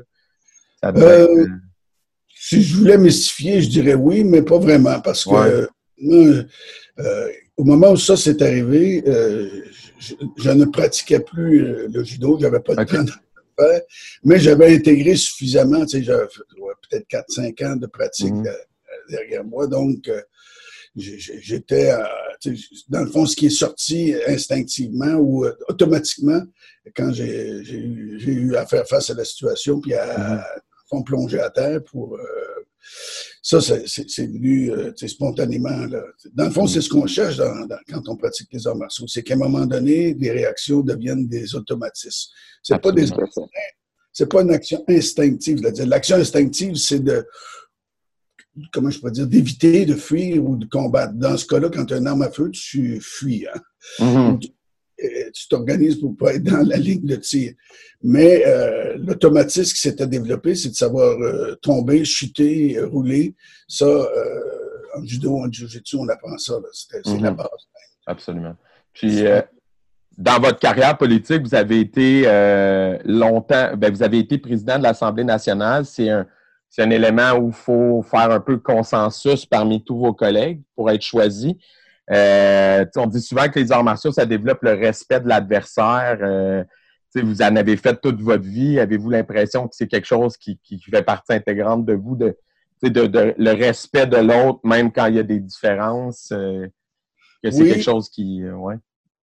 Euh, 0.84 0.92
euh, 0.96 1.46
si 2.28 2.62
je 2.62 2.76
voulais 2.76 2.96
mystifier, 2.96 3.60
je 3.60 3.68
dirais 3.68 3.94
oui, 3.94 4.24
mais 4.24 4.42
pas 4.42 4.58
vraiment, 4.58 5.00
parce 5.00 5.24
que 5.24 5.68
au 7.56 7.64
moment 7.64 7.90
où 7.90 7.96
ça 7.96 8.16
s'est 8.16 8.42
arrivé, 8.42 9.04
je, 10.00 10.50
ne 10.50 10.64
pratiquais 10.64 11.20
plus 11.20 11.86
le 11.88 12.02
judo, 12.02 12.38
j'avais 12.40 12.60
pas 12.60 12.74
de 12.74 12.84
temps 12.84 13.04
mais 14.24 14.38
j'avais 14.38 14.74
intégré 14.74 15.16
suffisamment, 15.16 15.84
tu 15.84 15.98
sais, 15.98 16.02
j'avais 16.02 16.26
peut-être 16.26 17.06
4-5 17.08 17.66
ans 17.66 17.76
de 17.76 17.86
pratique 17.86 18.32
mhm. 18.32 18.48
derrière 19.08 19.44
moi, 19.44 19.66
donc 19.66 20.08
euh, 20.08 20.20
j'étais, 20.96 21.92
dans 22.88 23.02
le 23.02 23.10
fond, 23.10 23.26
ce 23.26 23.36
qui 23.36 23.46
est 23.46 23.50
sorti 23.50 24.14
instinctivement 24.26 25.14
ou 25.14 25.44
euh, 25.44 25.56
automatiquement 25.68 26.42
quand 26.94 27.12
j'ai 27.12 27.62
eu 27.62 28.56
à 28.56 28.66
faire 28.66 28.86
face 28.86 29.10
à 29.10 29.14
la 29.14 29.24
situation, 29.24 29.80
puis 29.80 29.94
à, 29.94 30.44
mhm. 30.92 31.04
plonger 31.04 31.40
à 31.40 31.50
terre 31.50 31.82
pour... 31.84 32.18
Euh, 33.52 33.60
ça, 33.60 33.76
c'est 33.86 34.26
venu 34.26 34.70
spontanément. 34.94 35.86
Dans 36.34 36.44
le 36.44 36.50
fond, 36.50 36.62
mhm. 36.62 36.68
c'est 36.68 36.80
ce 36.80 36.88
qu'on 36.88 37.06
cherche 37.06 37.38
quand 37.88 38.08
on 38.08 38.16
pratique 38.16 38.48
les 38.52 38.66
arts 38.66 38.76
martiaux. 38.76 39.06
C'est 39.06 39.22
qu'à 39.22 39.34
un 39.34 39.38
moment 39.38 39.66
donné, 39.66 40.14
les 40.14 40.30
réactions 40.30 40.80
deviennent 40.80 41.26
des 41.26 41.54
automatismes. 41.54 42.30
C'est 42.62 42.80
pas 42.80 42.92
des 42.92 43.06
c'est 44.12 44.28
pas 44.28 44.42
une 44.42 44.50
action 44.50 44.84
instinctive. 44.88 45.60
L'action 45.86 46.16
instinctive, 46.16 46.74
c'est 46.74 46.98
de 47.00 47.24
comment 48.72 48.90
je 48.90 49.00
peux 49.00 49.10
dire, 49.10 49.26
d'éviter 49.26 49.86
de 49.86 49.94
fuir 49.94 50.44
ou 50.44 50.56
de 50.56 50.66
combattre. 50.66 51.14
Dans 51.14 51.36
ce 51.36 51.46
cas-là, 51.46 51.70
quand 51.72 51.86
tu 51.86 51.94
as 51.94 51.98
une 51.98 52.06
arme 52.06 52.22
à 52.22 52.30
feu, 52.30 52.50
tu 52.50 53.00
fuis. 53.00 53.46
Hein? 53.46 53.60
Mm-hmm. 54.00 54.38
Tu 54.40 54.48
t'organises 55.48 55.96
pour 55.96 56.16
pas 56.16 56.34
être 56.34 56.44
dans 56.44 56.66
la 56.66 56.76
ligne 56.76 57.04
de 57.04 57.16
tir. 57.16 57.52
Mais 58.02 58.44
euh, 58.46 58.96
l'automatisme 58.98 59.72
qui 59.72 59.80
s'était 59.80 60.06
développé, 60.06 60.54
c'est 60.54 60.70
de 60.70 60.74
savoir 60.74 61.18
euh, 61.20 61.54
tomber, 61.62 62.04
chuter, 62.04 62.80
rouler. 62.80 63.34
Ça, 63.68 63.84
euh, 63.84 64.08
en 64.96 65.04
judo, 65.04 65.36
en 65.36 65.50
jiu-jitsu, 65.50 65.96
on 65.96 66.08
apprend 66.08 66.36
ça. 66.38 66.54
C'est 66.72 67.06
la 67.06 67.30
mm-hmm. 67.30 67.36
base. 67.36 67.48
Absolument. 68.06 68.56
Puis, 68.92 69.22
dans 70.20 70.38
votre 70.38 70.58
carrière 70.58 70.98
politique, 70.98 71.42
vous 71.42 71.54
avez 71.54 71.80
été 71.80 72.24
euh, 72.26 72.98
longtemps, 73.06 73.74
ben, 73.76 73.90
vous 73.90 74.02
avez 74.02 74.18
été 74.18 74.36
président 74.36 74.76
de 74.76 74.82
l'Assemblée 74.82 75.24
nationale. 75.24 75.86
C'est 75.86 76.10
un, 76.10 76.26
c'est 76.68 76.82
un 76.82 76.90
élément 76.90 77.32
où 77.38 77.48
il 77.48 77.54
faut 77.54 78.02
faire 78.02 78.30
un 78.30 78.38
peu 78.38 78.56
de 78.56 78.62
consensus 78.62 79.46
parmi 79.46 79.82
tous 79.82 79.98
vos 79.98 80.12
collègues 80.12 80.60
pour 80.76 80.90
être 80.90 81.00
choisi. 81.00 81.56
Euh, 82.10 82.84
on 82.96 83.06
dit 83.06 83.20
souvent 83.20 83.48
que 83.48 83.58
les 83.58 83.70
arts 83.72 83.84
martiaux, 83.84 84.12
ça 84.12 84.26
développe 84.26 84.62
le 84.62 84.72
respect 84.72 85.20
de 85.20 85.28
l'adversaire. 85.28 86.18
Euh, 86.22 86.64
vous 87.14 87.42
en 87.42 87.56
avez 87.56 87.76
fait 87.76 88.00
toute 88.00 88.20
votre 88.20 88.44
vie. 88.44 88.78
Avez-vous 88.78 89.10
l'impression 89.10 89.68
que 89.68 89.74
c'est 89.74 89.88
quelque 89.88 90.06
chose 90.06 90.36
qui, 90.36 90.58
qui, 90.62 90.80
fait 90.80 91.02
partie 91.02 91.32
intégrante 91.32 91.84
de 91.84 91.94
vous, 91.94 92.16
de, 92.16 92.36
de, 92.82 93.34
le 93.36 93.52
respect 93.52 94.06
de 94.06 94.16
l'autre, 94.16 94.60
même 94.64 94.92
quand 94.92 95.06
il 95.06 95.16
y 95.16 95.18
a 95.18 95.24
des 95.24 95.40
différences, 95.40 96.28
que 96.28 97.50
c'est 97.50 97.64
quelque 97.64 97.82
chose 97.82 98.08
qui. 98.08 98.44
ouais. 98.44 98.76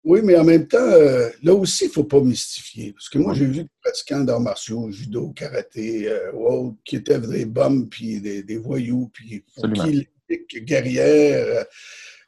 Oui, 0.07 0.21
mais 0.23 0.37
en 0.37 0.45
même 0.45 0.69
temps, 0.69 0.79
euh, 0.79 1.29
là 1.43 1.53
aussi, 1.53 1.87
il 1.87 1.89
ne 1.89 1.93
faut 1.95 2.05
pas 2.05 2.21
mystifier. 2.21 2.93
Parce 2.93 3.09
que 3.09 3.19
moi, 3.19 3.35
j'ai 3.35 3.45
vu 3.45 3.65
des 3.65 3.69
pratiquants 3.83 4.23
d'arts 4.23 4.41
martiaux, 4.41 4.89
judo, 4.89 5.31
karaté, 5.31 6.09
euh, 6.09 6.71
qui 6.85 6.95
étaient 6.95 7.19
des 7.19 7.45
bombes, 7.45 7.89
puis 7.89 8.21
des, 8.21 8.57
voyous, 8.57 9.11
puis 9.13 9.45
qui 10.49 10.61
guerrière, 10.61 11.67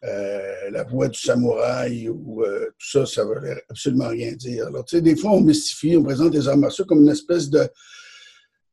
euh, 0.05 0.71
la 0.71 0.85
voix 0.85 1.09
du 1.09 1.19
samouraï, 1.19 2.09
ou 2.09 2.45
tout 2.79 2.89
ça, 2.91 3.07
ça 3.07 3.25
ne 3.25 3.31
veut 3.31 3.61
absolument 3.69 4.09
rien 4.09 4.33
dire. 4.33 4.67
Alors, 4.69 4.85
tu 4.85 4.97
sais, 4.97 5.03
des 5.03 5.17
fois, 5.17 5.33
on 5.33 5.41
mystifie, 5.41 5.97
on 5.97 6.05
présente 6.05 6.35
les 6.35 6.47
arts 6.49 6.57
martiaux 6.57 6.85
comme 6.85 7.03
une 7.03 7.09
espèce 7.09 7.51
de, 7.51 7.69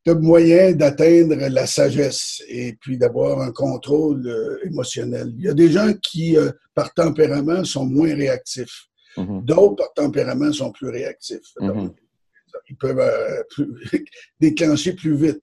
de 0.06 0.14
moyen 0.14 0.74
d'atteindre 0.74 1.36
la 1.36 1.66
sagesse 1.66 2.44
et 2.48 2.74
puis 2.80 2.98
d'avoir 2.98 3.42
un 3.42 3.52
contrôle 3.52 4.60
émotionnel. 4.64 5.34
Il 5.38 5.46
y 5.46 5.50
a 5.50 5.54
des 5.54 5.72
gens 5.72 5.92
qui, 6.02 6.38
par 6.76 6.94
tempérament, 6.94 7.64
sont 7.64 7.86
moins 7.86 8.14
réactifs. 8.14 8.88
Mm-hmm. 9.18 9.46
D'autres, 9.46 9.76
par 9.76 9.94
tempérament, 9.94 10.52
sont 10.52 10.72
plus 10.72 10.90
réactifs. 10.90 11.54
Mm-hmm. 11.60 11.94
ils 12.70 12.78
peuvent 12.78 13.00
euh, 13.00 13.44
déclencher 14.40 14.94
plus 14.94 15.16
vite. 15.16 15.42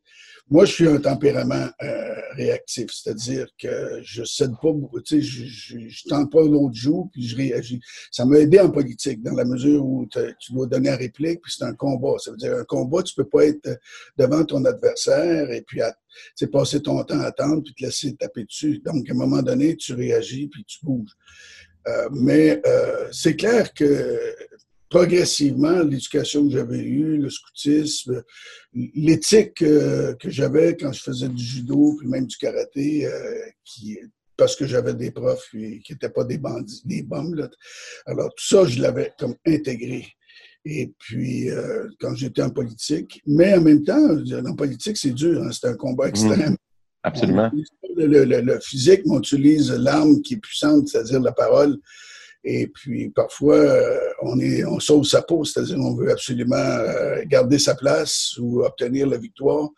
Moi, 0.53 0.67
je 0.67 0.73
suis 0.73 0.87
un 0.87 0.99
tempérament 0.99 1.71
euh, 1.83 2.15
réactif, 2.33 2.91
c'est-à-dire 2.93 3.47
que 3.59 4.01
je 4.03 4.23
cède 4.23 4.53
pas 4.61 4.71
beaucoup, 4.71 5.01
tu 5.01 5.17
sais, 5.17 5.23
je, 5.23 5.47
je, 5.89 6.03
tente 6.07 6.31
pas 6.31 6.43
l'autre 6.43 6.75
joue, 6.75 7.09
puis 7.11 7.27
je 7.27 7.35
réagis. 7.35 7.81
Ça 8.11 8.27
m'a 8.27 8.37
aidé 8.37 8.61
en 8.61 8.71
politique, 8.71 9.23
dans 9.23 9.33
la 9.33 9.47
mesure 9.47 9.83
où 9.83 10.07
tu 10.07 10.53
dois 10.53 10.67
donner 10.67 10.91
la 10.91 10.97
réplique, 10.97 11.41
puis 11.41 11.55
c'est 11.57 11.65
un 11.65 11.73
combat. 11.73 12.19
Ça 12.19 12.33
veut 12.33 12.37
dire, 12.37 12.55
un 12.55 12.65
combat, 12.65 13.03
tu 13.03 13.15
peux 13.15 13.25
pas 13.25 13.47
être 13.47 13.81
devant 14.19 14.45
ton 14.45 14.63
adversaire 14.67 15.51
et 15.51 15.63
puis 15.63 15.81
à, 15.81 15.97
passer 16.53 16.83
ton 16.83 17.03
temps 17.03 17.21
à 17.21 17.29
attendre, 17.29 17.63
puis 17.65 17.73
te 17.73 17.85
laisser 17.85 18.15
taper 18.15 18.45
dessus. 18.45 18.83
Donc, 18.85 19.09
à 19.09 19.13
un 19.15 19.17
moment 19.17 19.41
donné, 19.41 19.75
tu 19.75 19.95
réagis, 19.95 20.49
puis 20.49 20.67
tu 20.67 20.85
bouges. 20.85 21.17
Euh, 21.89 22.11
mais 22.13 22.61
euh, 22.67 23.09
c'est 23.11 23.37
clair 23.37 23.73
que 23.73 24.37
progressivement, 24.93 25.83
l'éducation 25.83 26.45
que 26.47 26.53
j'avais 26.53 26.81
eue, 26.81 27.17
le 27.17 27.31
scoutisme, 27.31 28.23
l'éthique 28.75 29.63
euh, 29.63 30.15
que 30.17 30.29
j'avais 30.29 30.77
quand 30.77 30.93
je 30.93 31.03
faisais 31.03 31.31
du 31.31 31.43
judo, 31.43 31.97
puis 31.99 32.09
même 32.09 32.27
du 32.27 32.37
karaté, 32.37 33.09
qui, 33.65 33.99
parce 34.37 34.55
que 34.55 34.67
j'avais 34.67 34.93
des 34.93 35.11
profs 35.11 35.49
qui 35.51 35.83
n'étaient 35.89 36.11
pas 36.11 36.25
des 36.25 36.37
bandits, 36.37 36.83
des 36.85 37.03
bombes. 37.03 37.49
Alors, 38.05 38.29
tout 38.35 38.45
ça, 38.47 38.67
je 38.67 38.83
l'avais 38.83 39.13
comme 39.19 39.35
intégré. 39.47 40.07
Et 40.67 40.93
puis, 40.99 41.49
quand 41.99 42.15
j'étais 42.15 42.43
en 42.43 42.51
politique, 42.51 43.23
mais 43.27 43.55
en 43.55 43.63
même 43.63 43.83
temps, 43.85 44.17
en 44.47 44.55
politique, 44.55 44.99
c'est 44.99 45.13
dur, 45.15 45.43
hein, 45.43 45.51
c'est 45.53 45.69
un 45.69 45.75
combat 45.75 46.05
mmh. 46.05 46.11
extrême. 46.11 46.57
Absolument. 47.03 47.51
le, 47.97 48.61
physique, 48.61 49.03
mais 49.07 49.17
on 49.17 49.19
utilise 49.19 49.71
l'arme 49.73 50.21
qui 50.23 50.35
est 50.35 50.39
puissante, 50.39 50.89
c'est-à-dire 50.89 51.21
la 51.21 51.33
parole. 51.33 51.79
Et 52.45 52.67
puis, 52.67 53.11
parfois, 53.11 53.57
euh, 53.57 53.99
on, 54.23 54.39
est, 54.41 54.65
on 54.65 54.81
sauve 54.81 55.05
sa 55.05 55.23
peau, 55.23 55.45
c'est-à-dire 55.45 55.79
on 55.79 55.95
veut 55.95 56.11
absolument 56.11 56.57
euh, 56.57 57.23
garder 57.27 57.59
sa 57.59 57.75
place 57.75 58.37
ou 58.39 58.65
obtenir 58.65 59.07
la 59.07 59.17
victoire 59.17 59.69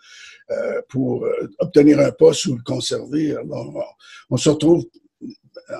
euh, 0.50 0.80
pour 0.88 1.26
obtenir 1.58 2.00
un 2.00 2.10
poste 2.10 2.46
ou 2.46 2.56
le 2.56 2.62
conserver. 2.62 3.36
Alors, 3.36 3.96
on 4.30 4.36
se 4.36 4.48
retrouve 4.48 4.84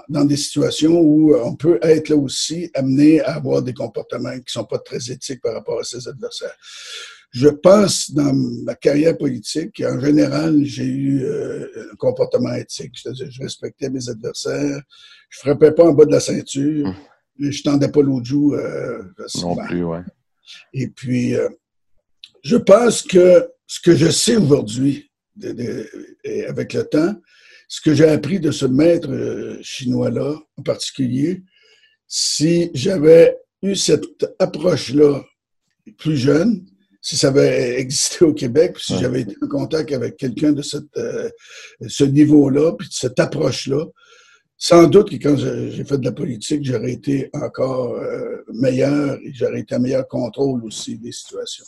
dans 0.09 0.25
des 0.25 0.37
situations 0.37 0.99
où 0.99 1.35
on 1.35 1.57
peut 1.57 1.79
être 1.83 2.09
là 2.09 2.17
aussi 2.17 2.71
amené 2.75 3.21
à 3.21 3.35
avoir 3.35 3.63
des 3.63 3.75
comportements 3.75 4.33
qui 4.33 4.39
ne 4.39 4.63
sont 4.63 4.65
pas 4.65 4.79
très 4.79 5.11
éthiques 5.11 5.43
par 5.43 5.55
rapport 5.55 5.81
à 5.81 5.85
ses 5.85 6.09
adversaires. 6.09 6.57
Je 7.35 7.49
pense, 7.49 8.13
dans 8.13 8.33
ma 8.33 8.77
carrière 8.77 9.19
politique, 9.19 9.83
en 9.85 9.99
général, 9.99 10.63
j'ai 10.63 10.85
eu 10.85 11.25
euh, 11.25 11.67
un 11.93 11.97
comportement 11.97 12.55
éthique. 12.55 12.93
C'est-à-dire, 12.95 13.29
je 13.29 13.43
respectais 13.43 13.91
mes 13.91 14.09
adversaires, 14.09 14.81
je 15.31 15.41
frappais 15.41 15.73
pas 15.73 15.83
en 15.83 15.93
bas 15.93 16.05
de 16.05 16.13
la 16.13 16.21
ceinture, 16.21 16.95
je 17.37 17.47
hum. 17.47 17.51
je 17.51 17.63
tendais 17.65 17.91
pas 17.91 18.03
l'autre 18.03 18.25
joue. 18.25 18.55
Euh, 18.55 19.03
non 19.43 19.57
plus, 19.57 19.83
ouais. 19.83 20.03
Et 20.73 20.87
puis, 20.87 21.35
euh, 21.35 21.49
je 22.45 22.55
pense 22.57 23.03
que 23.03 23.49
ce 23.67 23.81
que 23.81 23.97
je 23.97 24.11
sais 24.11 24.37
aujourd'hui, 24.37 25.11
avec 26.49 26.73
le 26.73 26.85
temps, 26.85 27.17
ce 27.67 27.81
que 27.81 27.95
j'ai 27.95 28.09
appris 28.09 28.39
de 28.39 28.53
ce 28.53 28.67
maître 28.67 29.59
chinois-là, 29.61 30.37
en 30.57 30.63
particulier, 30.63 31.43
si 32.07 32.71
j'avais 32.75 33.37
eu 33.61 33.75
cette 33.75 34.05
approche-là 34.39 35.25
plus 35.99 36.17
jeune, 36.17 36.65
si 37.05 37.19
ça 37.19 37.29
avait 37.29 37.79
existé 37.79 38.25
au 38.25 38.33
Québec, 38.33 38.73
puis 38.77 38.83
si 38.83 38.99
j'avais 38.99 39.21
été 39.21 39.37
en 39.43 39.47
contact 39.47 39.93
avec 39.93 40.17
quelqu'un 40.17 40.53
de 40.53 40.63
cette, 40.63 40.97
euh, 40.97 41.29
ce 41.87 42.03
niveau-là, 42.03 42.73
puis 42.79 42.89
de 42.89 42.95
cette 42.95 43.21
approche-là, 43.21 43.85
sans 44.57 44.87
doute 44.87 45.11
que 45.11 45.17
quand 45.17 45.37
j'ai 45.37 45.85
fait 45.85 45.99
de 45.99 46.05
la 46.07 46.13
politique, 46.13 46.65
j'aurais 46.65 46.93
été 46.93 47.29
encore 47.35 47.97
euh, 47.97 48.43
meilleur 48.55 49.19
et 49.23 49.35
j'aurais 49.35 49.61
été 49.61 49.75
à 49.75 49.79
meilleur 49.79 50.09
contrôle 50.09 50.65
aussi 50.65 50.97
des 50.97 51.13
situations. 51.13 51.67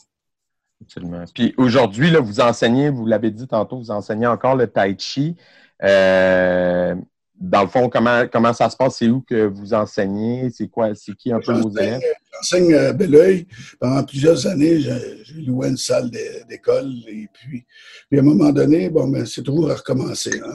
Absolument. 0.80 1.24
Puis 1.34 1.52
aujourd'hui, 1.58 2.16
vous 2.16 2.40
enseignez, 2.40 2.88
vous 2.88 3.04
l'avez 3.04 3.30
dit 3.30 3.46
tantôt, 3.46 3.76
vous 3.76 3.90
enseignez 3.90 4.26
encore 4.26 4.56
le 4.56 4.68
tai 4.68 4.96
chi. 4.98 5.36
Euh, 5.82 6.94
dans 7.38 7.62
le 7.62 7.68
fond, 7.68 7.88
comment, 7.88 8.26
comment 8.32 8.52
ça 8.52 8.70
se 8.70 8.76
passe? 8.76 8.96
C'est 8.98 9.08
où 9.08 9.20
que 9.20 9.46
vous 9.46 9.74
enseignez? 9.74 10.50
C'est 10.50 10.68
quoi? 10.68 10.94
C'est 10.94 11.14
qui 11.14 11.32
un 11.32 11.40
peu 11.40 11.52
vos 11.52 11.70
élèves? 11.70 12.00
J'enseigne 12.32 12.74
à 12.74 12.92
Belleuil. 12.92 13.46
Pendant 13.78 14.02
plusieurs 14.04 14.46
années, 14.46 14.80
j'ai 14.80 15.42
loué 15.42 15.68
une 15.68 15.76
salle 15.76 16.10
d'école. 16.48 16.92
Et 17.08 17.28
puis, 17.32 17.64
puis, 18.08 18.18
à 18.18 18.22
un 18.22 18.24
moment 18.24 18.52
donné, 18.52 18.88
bon, 18.88 19.08
ben, 19.08 19.26
c'est 19.26 19.42
toujours 19.42 19.70
à 19.70 19.74
recommencer. 19.74 20.40
Hein? 20.44 20.54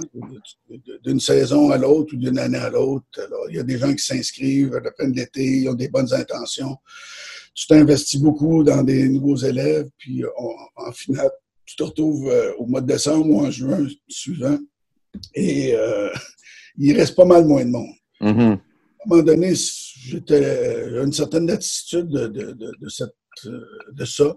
D'une 1.04 1.20
saison 1.20 1.70
à 1.70 1.78
l'autre 1.78 2.14
ou 2.14 2.18
d'une 2.18 2.40
année 2.40 2.58
à 2.58 2.70
l'autre. 2.70 3.06
Il 3.50 3.56
y 3.56 3.60
a 3.60 3.64
des 3.64 3.78
gens 3.78 3.94
qui 3.94 4.04
s'inscrivent 4.04 4.76
à 4.76 4.80
la 4.80 4.92
fin 4.92 5.08
de 5.08 5.16
l'été, 5.16 5.44
ils 5.44 5.70
ont 5.70 5.76
des 5.76 5.90
bonnes 5.90 6.14
intentions. 6.14 6.78
Tu 7.54 7.68
t'investis 7.68 8.20
beaucoup 8.20 8.64
dans 8.64 8.82
des 8.84 9.08
nouveaux 9.10 9.38
élèves, 9.38 9.90
puis 9.98 10.24
en 10.76 10.92
finale, 10.94 11.30
tu 11.66 11.76
te 11.76 11.84
retrouves 11.84 12.30
euh, 12.30 12.52
au 12.58 12.66
mois 12.66 12.82
de 12.82 12.88
décembre 12.88 13.28
ou 13.28 13.40
en 13.46 13.50
juin 13.50 13.88
suivant. 14.10 14.58
Et 15.34 15.74
euh, 15.74 16.10
il 16.78 16.98
reste 16.98 17.16
pas 17.16 17.26
mal 17.26 17.46
moins 17.46 17.66
de 17.66 17.70
monde. 17.70 17.96
Mm-hmm. 18.22 18.52
À 18.52 19.06
un 19.06 19.08
moment 19.08 19.24
donné, 19.24 19.54
j'étais 19.56 20.88
une 21.04 21.14
certaine 21.14 21.50
attitude 21.50 22.08
de, 22.08 22.28
de, 22.28 22.52
de, 22.54 22.90
cette, 22.90 23.16
de 23.46 24.06
ça. 24.06 24.36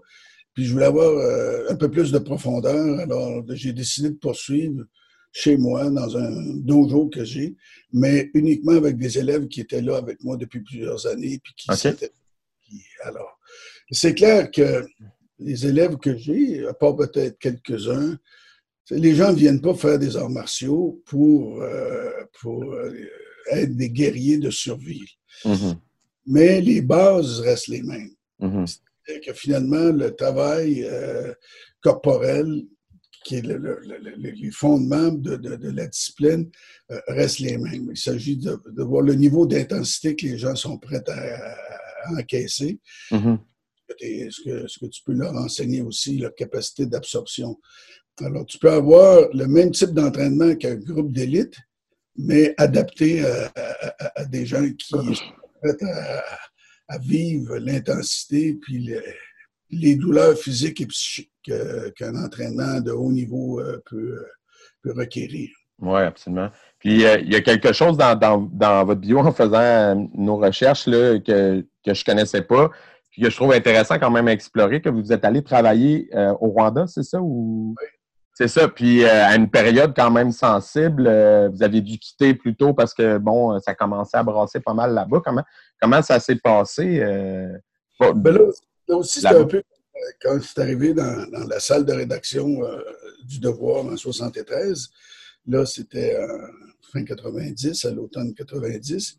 Puis 0.54 0.64
je 0.64 0.72
voulais 0.72 0.86
avoir 0.86 1.10
euh, 1.10 1.66
un 1.68 1.74
peu 1.74 1.90
plus 1.90 2.12
de 2.12 2.18
profondeur. 2.18 3.00
Alors, 3.00 3.42
j'ai 3.50 3.72
décidé 3.72 4.10
de 4.10 4.16
poursuivre 4.16 4.84
chez 5.32 5.56
moi, 5.56 5.90
dans 5.90 6.16
un 6.16 6.54
dojo 6.58 7.08
que 7.08 7.24
j'ai, 7.24 7.56
mais 7.92 8.30
uniquement 8.34 8.76
avec 8.76 8.96
des 8.96 9.18
élèves 9.18 9.48
qui 9.48 9.60
étaient 9.60 9.82
là 9.82 9.96
avec 9.96 10.22
moi 10.22 10.36
depuis 10.36 10.60
plusieurs 10.60 11.06
années. 11.06 11.40
Puis 11.42 11.54
qui 11.56 11.70
alors, 13.02 13.38
c'est 13.90 14.14
clair 14.14 14.50
que 14.50 14.86
les 15.40 15.66
élèves 15.66 15.96
que 15.96 16.16
j'ai, 16.16 16.66
à 16.66 16.72
part 16.72 16.96
peut-être 16.96 17.38
quelques-uns, 17.38 18.16
les 18.90 19.14
gens 19.14 19.32
ne 19.32 19.36
viennent 19.36 19.60
pas 19.60 19.74
faire 19.74 19.98
des 19.98 20.16
arts 20.16 20.30
martiaux 20.30 21.02
pour, 21.06 21.62
euh, 21.62 22.10
pour 22.40 22.64
euh, 22.72 22.92
être 23.50 23.74
des 23.76 23.90
guerriers 23.90 24.38
de 24.38 24.50
survie. 24.50 25.18
Mm-hmm. 25.44 25.76
Mais 26.26 26.60
les 26.60 26.82
bases 26.82 27.40
restent 27.40 27.68
les 27.68 27.82
mêmes. 27.82 28.14
Mm-hmm. 28.40 28.66
C'est-à-dire 28.66 29.26
que 29.26 29.38
finalement, 29.38 29.90
le 29.90 30.14
travail 30.14 30.84
euh, 30.84 31.32
corporel, 31.82 32.64
qui 33.24 33.36
est 33.36 33.42
le, 33.42 33.80
les 34.18 34.50
fondements 34.50 35.10
de, 35.10 35.36
de, 35.36 35.70
la 35.70 35.86
discipline, 35.86 36.50
restent 37.08 37.38
les 37.38 37.56
mêmes. 37.56 37.88
Il 37.90 37.96
s'agit 37.96 38.36
de, 38.36 38.60
de, 38.70 38.82
voir 38.82 39.00
le 39.00 39.14
niveau 39.14 39.46
d'intensité 39.46 40.14
que 40.14 40.26
les 40.26 40.36
gens 40.36 40.54
sont 40.54 40.76
prêts 40.76 41.02
à, 41.08 41.56
encaisser. 42.18 42.78
Mm-hmm. 43.10 43.38
ce, 43.98 44.42
que, 44.44 44.68
ce 44.68 44.78
que 44.78 44.86
tu 44.86 45.02
peux 45.06 45.14
leur 45.14 45.34
enseigner 45.36 45.80
aussi, 45.80 46.18
leur 46.18 46.34
capacité 46.34 46.84
d'absorption. 46.84 47.58
Alors, 48.22 48.46
tu 48.46 48.58
peux 48.58 48.70
avoir 48.70 49.28
le 49.32 49.46
même 49.46 49.72
type 49.72 49.90
d'entraînement 49.90 50.54
qu'un 50.54 50.76
groupe 50.76 51.12
d'élite, 51.12 51.56
mais 52.16 52.54
adapté 52.58 53.24
à, 53.24 54.24
des 54.24 54.46
gens 54.46 54.62
qui 54.62 54.86
sont 54.86 55.02
prêts 55.60 55.76
à, 56.88 56.98
vivre 56.98 57.56
l'intensité 57.56 58.56
puis 58.62 58.94
les, 59.70 59.96
douleurs 59.96 60.38
physiques 60.38 60.80
et 60.80 60.86
psychiques 60.86 61.32
qu'un 61.96 62.14
entraînement 62.14 62.80
de 62.80 62.92
haut 62.92 63.10
niveau 63.10 63.58
euh, 63.58 63.82
peut, 63.86 64.24
requérir. 64.86 65.48
Oui, 65.80 66.00
absolument. 66.02 66.50
Puis, 66.78 67.04
euh, 67.04 67.18
il 67.18 67.32
y 67.32 67.36
a 67.36 67.40
quelque 67.40 67.72
chose 67.72 67.96
dans, 67.96 68.84
votre 68.84 69.00
bio 69.00 69.18
en 69.18 69.32
faisant 69.32 70.08
nos 70.14 70.36
recherches 70.36 70.86
là, 70.86 71.18
que, 71.18 71.62
que 71.84 71.94
je 71.94 72.00
ne 72.00 72.04
connaissais 72.04 72.42
pas, 72.42 72.70
puis 73.10 73.22
que 73.22 73.30
je 73.30 73.34
trouve 73.34 73.52
intéressant 73.52 73.98
quand 73.98 74.10
même 74.10 74.28
à 74.28 74.32
explorer, 74.32 74.80
que 74.80 74.88
vous 74.88 75.12
êtes 75.12 75.24
allé 75.24 75.42
travailler 75.42 76.08
euh, 76.14 76.32
au 76.40 76.50
Rwanda, 76.50 76.86
c'est 76.86 77.02
ça? 77.02 77.20
Ou... 77.20 77.74
Oui. 77.80 77.88
C'est 78.34 78.48
ça. 78.48 78.68
Puis 78.68 79.04
euh, 79.04 79.26
à 79.26 79.36
une 79.36 79.48
période 79.48 79.94
quand 79.94 80.10
même 80.10 80.32
sensible, 80.32 81.06
euh, 81.06 81.48
vous 81.48 81.62
avez 81.62 81.80
dû 81.80 81.98
quitter 81.98 82.34
plus 82.34 82.56
tôt 82.56 82.74
parce 82.74 82.92
que 82.92 83.18
bon, 83.18 83.58
ça 83.60 83.76
commençait 83.76 84.16
à 84.16 84.24
brasser 84.24 84.58
pas 84.58 84.74
mal 84.74 84.92
là-bas. 84.92 85.22
Comment, 85.24 85.44
comment 85.80 86.02
ça 86.02 86.18
s'est 86.18 86.36
passé? 86.36 87.00
Euh, 87.00 87.56
ben 88.00 88.32
là, 88.32 88.96
aussi, 88.96 89.20
c'était 89.20 89.36
un 89.36 89.44
peu 89.44 89.62
quand 90.20 90.36
c'est 90.42 90.60
arrivé 90.60 90.92
dans, 90.92 91.24
la 91.48 91.60
salle 91.60 91.84
de 91.84 91.92
rédaction 91.92 92.60
du 93.24 93.38
Devoir 93.38 93.86
en 93.86 93.96
73. 93.96 94.90
Là, 95.46 95.64
c'était 95.64 96.18
fin 96.92 97.04
90, 97.04 97.84
à 97.84 97.90
l'automne 97.92 98.34
90. 98.34 99.16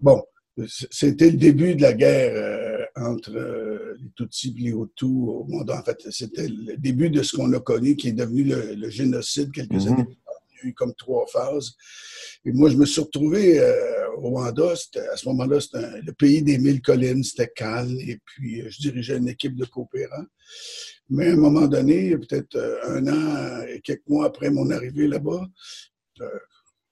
Bon, 0.00 0.24
c'était 0.66 1.30
le 1.30 1.36
début 1.36 1.74
de 1.74 1.82
la 1.82 1.92
guerre 1.92 2.32
euh, 2.34 2.84
entre 2.96 3.36
euh, 3.36 3.96
les 4.00 4.10
Tutsis 4.16 4.54
et 4.58 4.62
les 4.62 4.70
Hutus 4.70 5.08
au 5.08 5.44
monde. 5.44 5.70
En 5.70 5.82
fait, 5.82 5.98
c'était 6.10 6.48
le 6.48 6.76
début 6.76 7.10
de 7.10 7.22
ce 7.22 7.36
qu'on 7.36 7.52
a 7.52 7.60
connu, 7.60 7.96
qui 7.96 8.08
est 8.08 8.12
devenu 8.12 8.44
le, 8.44 8.90
génocide 8.90 9.52
quelques 9.52 9.72
mhm. 9.72 9.92
années 9.92 10.04
plus 10.04 10.16
tard. 10.16 10.34
Il 10.50 10.64
y 10.64 10.66
a 10.66 10.70
eu 10.70 10.74
comme 10.74 10.94
trois 10.94 11.26
phases. 11.26 11.74
Et 12.44 12.52
moi, 12.52 12.70
je 12.70 12.76
me 12.76 12.86
suis 12.86 13.00
retrouvé 13.00 13.60
euh, 13.60 14.10
au 14.16 14.30
Rwanda. 14.30 14.72
À 14.72 15.16
ce 15.16 15.28
moment-là, 15.28 15.60
c'était 15.60 16.00
le 16.00 16.12
pays 16.12 16.42
des 16.42 16.58
mille 16.58 16.82
collines, 16.82 17.22
c'était 17.22 17.52
calme. 17.54 17.96
Et 18.00 18.18
puis, 18.24 18.62
je 18.68 18.78
dirigeais 18.78 19.18
une 19.18 19.28
équipe 19.28 19.54
de 19.54 19.64
coopérants. 19.64 20.26
Mais 21.10 21.28
à 21.28 21.32
un 21.32 21.36
moment 21.36 21.66
donné, 21.66 22.16
peut-être 22.16 22.58
un 22.84 23.06
an 23.06 23.62
et 23.68 23.80
quelques 23.80 24.08
mois 24.08 24.26
après 24.26 24.50
mon 24.50 24.70
arrivée 24.70 25.06
là-bas, 25.06 25.46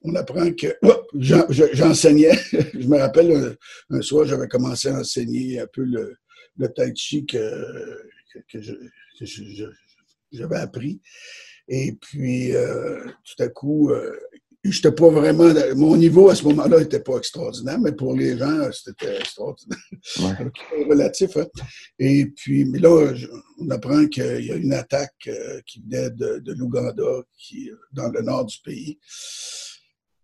on 0.03 0.15
apprend 0.15 0.53
que 0.53 0.77
j'enseignais. 1.15 2.37
je 2.53 2.87
me 2.87 2.99
rappelle 2.99 3.57
un, 3.91 4.03
soir, 4.03 4.27
j'avais 4.27 4.49
commencé 4.49 4.89
à 4.89 5.01
enseigner 5.01 5.61
un 5.61 5.67
peu 5.73 5.83
le, 5.83 6.17
le 6.57 6.69
tai 6.69 6.93
chi 6.95 7.27
que, 7.27 7.39
que, 8.53 8.59
j'avais 10.33 10.57
appris. 10.57 11.01
Et 11.69 11.93
puis, 12.01 12.55
euh, 12.55 13.05
tout 13.25 13.43
à 13.43 13.49
coup, 13.49 13.91
euh, 13.91 14.13
j'étais 14.63 14.93
pas 14.93 15.09
vraiment. 15.11 15.53
Mon 15.75 15.97
niveau 15.97 16.29
à 16.29 16.35
ce 16.35 16.45
moment-là 16.45 16.79
n'était 16.79 17.01
pas 17.01 17.17
extraordinaire, 17.17 17.81
mais 17.81 17.93
pour 17.93 18.15
les 18.15 18.39
gens, 18.39 18.71
c'était 18.73 19.17
extraordinaire. 19.17 19.79
relatif. 20.89 21.37
Hein. 21.37 21.47
Et 21.99 22.27
puis, 22.27 22.65
mais 22.65 22.79
là, 22.79 23.13
on 23.59 23.71
apprend 23.71 24.07
qu'il 24.07 24.45
y 24.45 24.53
a 24.53 24.57
une 24.57 24.75
attaque 24.75 25.29
euh, 25.29 25.61
qui 25.67 25.81
venait 25.81 26.11
de, 26.11 26.39
de 26.39 26.53
l'Ouganda, 26.53 27.23
qui 27.37 27.71
dans 27.93 28.09
le 28.11 28.23
nord 28.23 28.45
du 28.45 28.59
pays. 28.65 28.99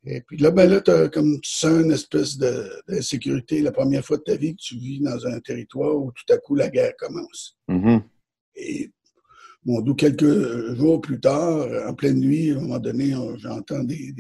Et 0.04 0.20
puis 0.20 0.36
là, 0.36 0.50
ben 0.50 0.68
là, 0.68 0.82
as, 0.84 1.08
comme 1.08 1.40
tu 1.40 1.50
sens 1.50 1.80
une 1.80 1.92
espèce 1.92 2.36
d'insécurité 2.36 3.60
la 3.60 3.70
première 3.70 4.04
fois 4.04 4.16
de 4.16 4.22
ta 4.22 4.34
vie 4.34 4.56
que 4.56 4.62
tu 4.62 4.76
vis 4.76 5.00
dans 5.00 5.26
un 5.26 5.38
territoire 5.38 5.96
où 5.96 6.10
tout 6.12 6.32
à 6.32 6.38
coup 6.38 6.56
la 6.56 6.68
guerre 6.68 6.96
commence. 6.96 7.56
Mm-hmm. 7.68 8.02
Et 8.56 8.90
bon, 9.64 9.80
d'où 9.80 9.94
quelques 9.94 10.74
jours 10.74 11.00
plus 11.00 11.20
tard, 11.20 11.68
en 11.86 11.94
pleine 11.94 12.18
nuit, 12.18 12.50
à 12.50 12.56
un 12.56 12.60
moment 12.60 12.80
donné, 12.80 13.14
j'entends 13.36 13.84
des, 13.84 14.12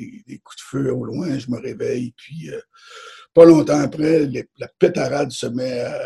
coups 0.44 0.56
de 0.56 0.62
feu 0.62 0.92
au 0.92 1.04
loin, 1.04 1.36
je 1.38 1.50
me 1.50 1.58
réveille, 1.58 2.14
puis 2.16 2.50
euh, 2.50 2.60
pas 3.34 3.44
longtemps 3.44 3.80
après, 3.80 4.28
la 4.58 4.68
pétarade 4.78 5.32
se 5.32 5.46
met 5.46 5.80
à, 5.80 5.98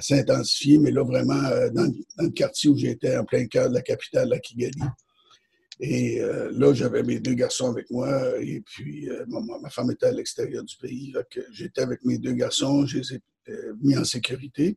s'intensifier, 0.00 0.78
mais 0.78 0.90
là, 0.90 1.04
vraiment, 1.04 1.44
euh, 1.44 1.68
dans, 1.70 1.86
dans, 1.86 2.24
le 2.24 2.30
quartier 2.30 2.70
où 2.70 2.76
j'étais, 2.76 3.16
en 3.16 3.24
plein 3.24 3.46
cœur 3.46 3.68
de 3.68 3.74
la 3.74 3.82
capitale, 3.82 4.30
la 4.30 4.38
Kigali. 4.40 4.80
Et 5.80 6.20
euh, 6.20 6.50
là, 6.52 6.72
j'avais 6.72 7.02
mes 7.02 7.18
deux 7.18 7.34
garçons 7.34 7.70
avec 7.70 7.90
moi 7.90 8.38
et 8.40 8.60
puis 8.60 9.08
euh, 9.10 9.24
ma, 9.26 9.70
femme 9.70 9.90
était 9.90 10.06
à 10.06 10.12
l'extérieur 10.12 10.62
du 10.62 10.76
pays. 10.76 11.12
J'étais 11.50 11.82
avec 11.82 12.04
mes 12.04 12.18
deux 12.18 12.32
garçons, 12.32 12.86
je 12.86 12.98
les 12.98 13.14
ai 13.14 13.20
euh, 13.48 13.74
mis 13.82 13.96
en 13.96 14.04
sécurité. 14.04 14.76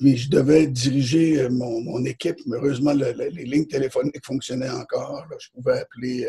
Mais 0.00 0.16
je 0.16 0.28
devais 0.28 0.66
diriger 0.66 1.48
mon, 1.48 2.04
équipe. 2.04 2.38
Heureusement, 2.46 2.92
les 2.92 3.30
lignes 3.44 3.66
téléphoniques 3.66 4.24
fonctionnaient 4.24 4.70
encore. 4.70 5.26
je 5.38 5.48
pouvais 5.50 5.78
appeler 5.78 6.28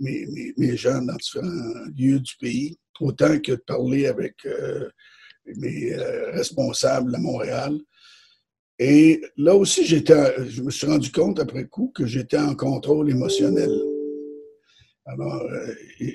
mes, 0.00 0.76
gens 0.76 1.00
dans 1.02 1.14
différents 1.14 1.84
lieux 1.96 2.20
du 2.20 2.34
pays, 2.40 2.76
autant 3.00 3.38
que 3.38 3.52
de 3.52 3.62
parler 3.64 4.06
avec 4.06 4.34
mes 5.46 5.94
responsables 6.32 7.14
à 7.14 7.18
Montréal. 7.18 7.78
Et 8.78 9.20
là 9.36 9.54
aussi, 9.54 9.84
j'étais, 9.84 10.48
je 10.48 10.62
me 10.62 10.70
suis 10.70 10.86
rendu 10.86 11.10
compte 11.10 11.40
après 11.40 11.66
coup 11.66 11.90
que 11.94 12.06
j'étais 12.06 12.38
en 12.38 12.54
contrôle 12.54 13.10
émotionnel. 13.10 13.70
Alors, 15.04 15.42
euh, 15.42 15.74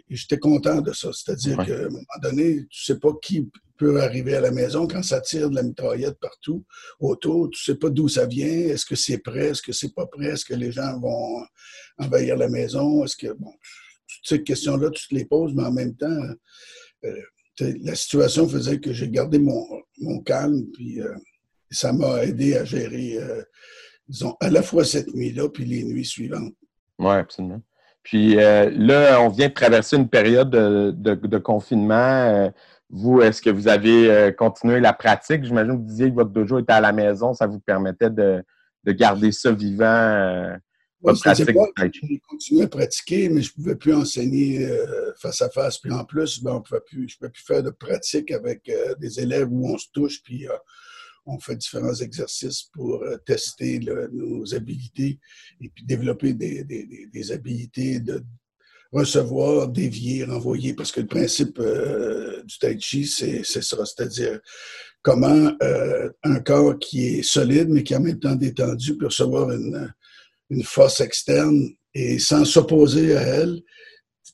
j'étais 0.10 0.38
content 0.38 0.80
de 0.80 0.94
ça. 0.94 1.10
C'est-à-dire 1.12 1.58
qu'à 1.66 1.86
un 1.86 1.90
moment 1.90 2.20
donné, 2.22 2.66
tu 2.70 2.84
sais 2.84 3.00
pas 3.00 3.10
qui 3.22 3.50
peut 3.78 4.00
arriver 4.00 4.36
à 4.36 4.42
la 4.42 4.52
maison 4.52 4.88
quand 4.88 5.02
ça 5.02 5.20
tire 5.20 5.50
de 5.50 5.56
la 5.56 5.64
mitraillette 5.64 6.20
partout 6.20 6.64
autour. 7.00 7.50
Tu 7.50 7.64
sais 7.64 7.76
pas 7.76 7.90
d'où 7.90 8.08
ça 8.08 8.28
vient. 8.28 8.46
Est-ce 8.46 8.86
que 8.86 8.96
c'est 8.96 9.18
prêt? 9.18 9.50
Est-ce 9.50 9.64
que 9.64 9.74
c'est 9.74 9.94
pas 9.94 10.06
prêt? 10.06 10.28
Est-ce 10.28 10.46
que 10.46 10.54
les 10.54 10.72
gens 10.72 11.00
vont 11.00 11.44
envahir 11.98 12.38
la 12.38 12.50
maison? 12.50 13.04
Est-ce 13.04 13.18
que, 13.18 13.34
bon, 13.34 13.52
toutes 14.08 14.28
ces 14.28 14.44
questions-là, 14.44 14.92
tu 14.92 15.08
te 15.08 15.16
les 15.16 15.26
poses, 15.26 15.54
mais 15.56 15.64
en 15.64 15.74
même 15.74 15.96
temps, 15.96 16.22
euh, 17.06 17.22
la 17.60 17.96
situation 17.96 18.48
faisait 18.48 18.80
que 18.80 18.94
j'ai 18.94 19.10
gardé 19.10 19.40
mon, 19.40 19.66
mon, 20.00 20.20
calme, 20.22 20.66
puis 20.74 21.02
euh, 21.02 21.14
ça 21.74 21.94
m'a 21.94 22.24
aidé 22.24 22.58
à 22.58 22.66
gérer, 22.66 23.18
euh, 23.18 23.42
disons, 24.08 24.36
à 24.40 24.50
la 24.50 24.62
fois 24.62 24.84
cette 24.84 25.14
nuit-là, 25.14 25.50
puis 25.50 25.66
les 25.66 25.84
nuits 25.84 26.06
suivantes. 26.06 26.54
Oui, 27.00 27.14
absolument. 27.14 27.62
Puis 28.04 28.38
euh, 28.38 28.70
là, 28.76 29.22
on 29.22 29.30
vient 29.30 29.48
de 29.48 29.54
traverser 29.54 29.96
une 29.96 30.10
période 30.10 30.50
de, 30.50 30.92
de, 30.92 31.38
confinement. 31.38 32.52
vous, 32.90 33.22
est-ce 33.22 33.42
que 33.42 33.50
vous 33.50 33.68
avez 33.70 34.34
continué 34.38 34.82
la 34.82 34.92
pratique? 34.92 35.46
J'imagine 35.46 35.74
que 35.74 35.78
vous 35.78 35.88
disiez 35.88 36.10
que 36.10 36.16
votre 36.16 36.32
dojo 36.32 36.60
était 36.60 36.74
à 36.74 36.82
la 36.82 36.92
maison, 36.92 37.34
ça 37.34 37.48
vous 37.48 37.60
permettait 37.60 38.10
de, 38.10 38.44
de 38.84 38.92
garder 38.92 39.32
ça 39.32 39.52
vivant 39.52 40.58
j'ai 41.04 42.22
continué 42.28 42.64
à 42.64 42.68
pratiquer, 42.68 43.30
mais 43.30 43.42
je 43.42 43.52
ne 43.52 43.56
pouvais 43.56 43.76
plus 43.76 43.94
enseigner 43.94 44.66
euh, 44.66 45.12
face 45.18 45.42
à 45.42 45.50
face. 45.50 45.78
Puis 45.78 45.92
en 45.92 46.06
plus, 46.06 46.42
ben, 46.42 46.54
on 46.54 46.62
plus, 46.62 47.10
je 47.10 47.16
ne 47.16 47.18
pouvais 47.18 47.32
plus 47.32 47.44
faire 47.44 47.64
de 47.64 47.72
pratique 47.72 48.32
avec 48.32 48.70
euh, 48.70 48.96
des 48.96 49.20
élèves 49.20 49.52
où 49.52 49.68
on 49.68 49.78
se 49.78 49.88
touche, 49.94 50.24
puis 50.24 50.48
euh, 50.48 50.54
on 51.26 51.40
fait 51.40 51.56
différents 51.56 51.96
exercices 51.96 52.64
pour 52.74 53.04
tester 53.26 53.80
nos 54.12 54.54
habilités 54.54 55.20
et 55.62 55.70
puis 55.70 55.86
développer 55.86 56.34
des, 56.34 56.64
des, 56.64 57.32
habiletés 57.32 58.00
de 58.00 58.24
recevoir, 58.92 59.70
dévier, 59.70 60.26
renvoyer, 60.26 60.74
parce 60.74 60.92
que 60.92 61.02
le 61.02 61.08
principe 61.08 61.60
du 61.60 62.58
tai 62.60 62.78
chi, 62.80 63.06
c'est 63.08 63.44
ça, 63.44 63.86
c'est-à-dire 63.86 64.40
comment 65.02 65.52
un 66.24 66.40
corps 66.42 66.78
qui 66.78 67.08
est 67.08 67.24
solide, 67.24 67.70
mais 67.70 67.84
qui 67.84 67.94
est 67.94 67.98
en 67.98 68.02
même 68.02 68.20
temps 68.20 68.36
détendu, 68.36 68.98
peut 68.98 69.06
recevoir 69.06 69.50
une 69.52 70.64
force 70.64 71.00
externe 71.02 71.74
et 71.94 72.20
sans 72.20 72.46
s'opposer 72.46 73.16
à 73.16 73.22
elle, 73.22 73.62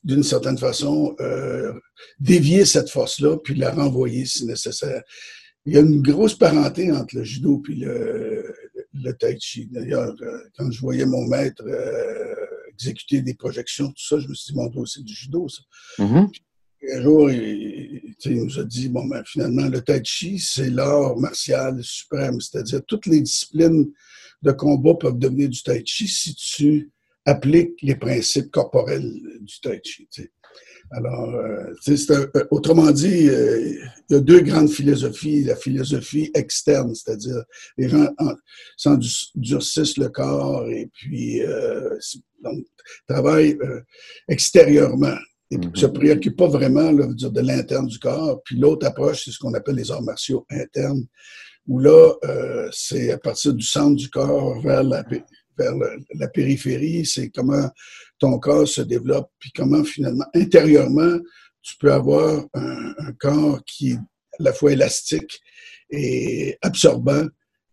d'une 0.02 0.22
certaine 0.22 0.58
façon, 0.58 1.14
euh, 1.20 1.72
dévier 2.18 2.64
cette 2.64 2.90
force-là, 2.90 3.36
puis 3.38 3.54
la 3.54 3.70
renvoyer 3.70 4.24
si 4.24 4.46
nécessaire. 4.46 5.02
Il 5.70 5.74
y 5.74 5.78
a 5.78 5.82
une 5.82 6.02
grosse 6.02 6.34
parenté 6.34 6.90
entre 6.90 7.14
le 7.14 7.22
judo 7.22 7.62
et 7.70 7.76
le, 7.76 8.52
le 8.92 9.12
tai 9.12 9.38
chi. 9.38 9.68
D'ailleurs, 9.70 10.16
euh, 10.20 10.38
quand 10.58 10.68
je 10.68 10.80
voyais 10.80 11.06
mon 11.06 11.28
maître 11.28 11.62
euh, 11.64 12.34
exécuter 12.72 13.22
des 13.22 13.34
projections, 13.34 13.86
tout 13.86 14.04
ça, 14.04 14.18
je 14.18 14.26
me 14.26 14.34
suis 14.34 14.52
dit, 14.52 14.58
mon 14.58 14.66
Dieu, 14.66 14.84
c'est 14.84 15.04
du 15.04 15.14
judo, 15.14 15.48
ça. 15.48 15.62
Mm-hmm. 16.00 16.28
Un 16.92 17.02
jour, 17.02 17.30
il, 17.30 18.02
il, 18.24 18.44
nous 18.44 18.58
a 18.58 18.64
dit, 18.64 18.88
bon, 18.88 19.06
ben, 19.06 19.22
finalement, 19.24 19.68
le 19.68 19.80
tai 19.80 20.00
chi, 20.02 20.40
c'est 20.40 20.70
l'art 20.70 21.16
martial 21.16 21.80
suprême, 21.84 22.40
c'est-à-dire 22.40 22.80
toutes 22.84 23.06
les 23.06 23.20
disciplines 23.20 23.92
de 24.42 24.50
combat 24.50 24.94
peuvent 24.94 25.20
devenir 25.20 25.50
du 25.50 25.62
tai 25.62 25.84
chi 25.86 26.08
si 26.08 26.34
tu 26.34 26.90
appliques 27.26 27.80
les 27.82 27.94
principes 27.94 28.50
corporels 28.50 29.08
du 29.40 29.60
tai 29.60 29.80
chi. 29.84 30.08
Alors, 30.92 31.34
euh, 31.34 31.72
euh, 31.88 32.44
autrement 32.50 32.90
dit, 32.90 33.28
euh, 33.28 33.74
il 34.08 34.14
y 34.14 34.16
a 34.16 34.20
deux 34.20 34.40
grandes 34.40 34.70
philosophies. 34.70 35.44
La 35.44 35.54
philosophie 35.54 36.30
externe, 36.34 36.94
c'est-à-dire 36.94 37.42
les 37.78 37.88
gens 37.88 38.08
s'endurcissent 38.76 39.98
le 39.98 40.08
corps 40.08 40.68
et 40.68 40.90
puis 40.92 41.42
travaillent 43.06 43.56
extérieurement 44.28 45.16
et 45.50 45.58
ne 45.58 45.64
se 45.74 45.86
mm-hmm. 45.86 45.92
préoccupent 45.92 46.36
pas 46.36 46.48
vraiment 46.48 46.92
de 46.92 47.40
l'interne 47.40 47.86
du 47.86 47.98
corps. 47.98 48.40
Puis 48.44 48.56
l'autre 48.56 48.86
approche, 48.86 49.24
c'est 49.24 49.30
ce 49.30 49.38
qu'on 49.38 49.54
appelle 49.54 49.76
les 49.76 49.90
arts 49.90 50.02
martiaux 50.02 50.46
internes, 50.50 51.04
où 51.66 51.78
là, 51.78 52.14
euh, 52.24 52.68
c'est 52.72 53.10
à 53.12 53.18
partir 53.18 53.54
du 53.54 53.64
centre 53.64 53.96
du 53.96 54.08
corps 54.10 54.60
vers 54.60 54.82
la, 54.82 55.04
vers 55.58 55.72
la 56.14 56.28
périphérie, 56.28 57.04
c'est 57.04 57.30
comment 57.30 57.68
ton 58.20 58.38
corps 58.38 58.68
se 58.68 58.82
développe, 58.82 59.30
puis 59.38 59.50
comment 59.52 59.82
finalement, 59.82 60.26
intérieurement, 60.34 61.18
tu 61.62 61.76
peux 61.78 61.92
avoir 61.92 62.46
un, 62.54 63.12
corps 63.18 63.62
qui 63.64 63.90
est 63.90 63.96
à 63.96 64.42
la 64.42 64.52
fois 64.52 64.72
élastique 64.72 65.40
et 65.90 66.56
absorbant, 66.62 67.26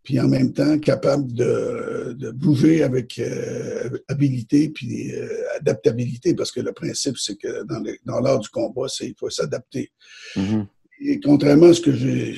puis 0.03 0.19
en 0.19 0.27
même 0.27 0.53
temps 0.53 0.79
capable 0.79 1.31
de, 1.33 2.15
de 2.17 2.31
bouger 2.31 2.81
avec 2.81 3.19
euh, 3.19 3.89
habilité 4.07 4.69
puis 4.69 5.13
euh, 5.13 5.27
adaptabilité, 5.57 6.33
parce 6.33 6.51
que 6.51 6.62
le 6.62 6.71
principe, 6.71 7.17
c'est 7.17 7.36
que 7.36 7.63
dans, 7.65 7.83
dans 8.05 8.19
l'art 8.19 8.39
du 8.39 8.49
combat, 8.49 8.88
c'est 8.88 9.07
il 9.07 9.15
faut 9.19 9.29
s'adapter. 9.29 9.91
Mm-hmm. 10.36 10.65
Et 11.01 11.19
contrairement 11.19 11.67
à 11.67 11.73
ce 11.73 11.81
que 11.81 11.93
j'ai 11.93 12.36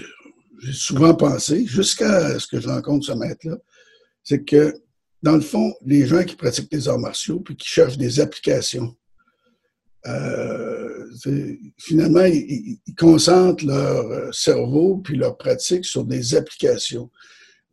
j'ai 0.61 0.73
souvent 0.73 1.15
pensé, 1.15 1.65
jusqu'à 1.65 2.37
ce 2.39 2.47
que 2.47 2.59
je 2.59 2.67
rencontre 2.67 3.05
ce 3.05 3.13
maître-là, 3.13 3.57
c'est 4.23 4.43
que, 4.43 4.73
dans 5.21 5.36
le 5.36 5.41
fond, 5.41 5.73
les 5.86 6.05
gens 6.05 6.23
qui 6.23 6.36
pratiquent 6.36 6.71
les 6.71 6.88
arts 6.88 6.99
martiaux 6.99 7.39
puis 7.39 7.55
qui 7.55 7.67
cherchent 7.67 7.97
des 7.97 8.19
applications, 8.19 8.95
euh, 10.08 11.05
finalement, 11.77 12.23
ils, 12.23 12.79
concentrent 12.97 13.65
leur 13.65 14.05
euh, 14.05 14.32
cerveau 14.32 14.97
puis 14.97 15.17
leur 15.17 15.38
pratique 15.38 15.86
sur 15.86 16.05
des 16.05 16.36
applications. 16.36 17.10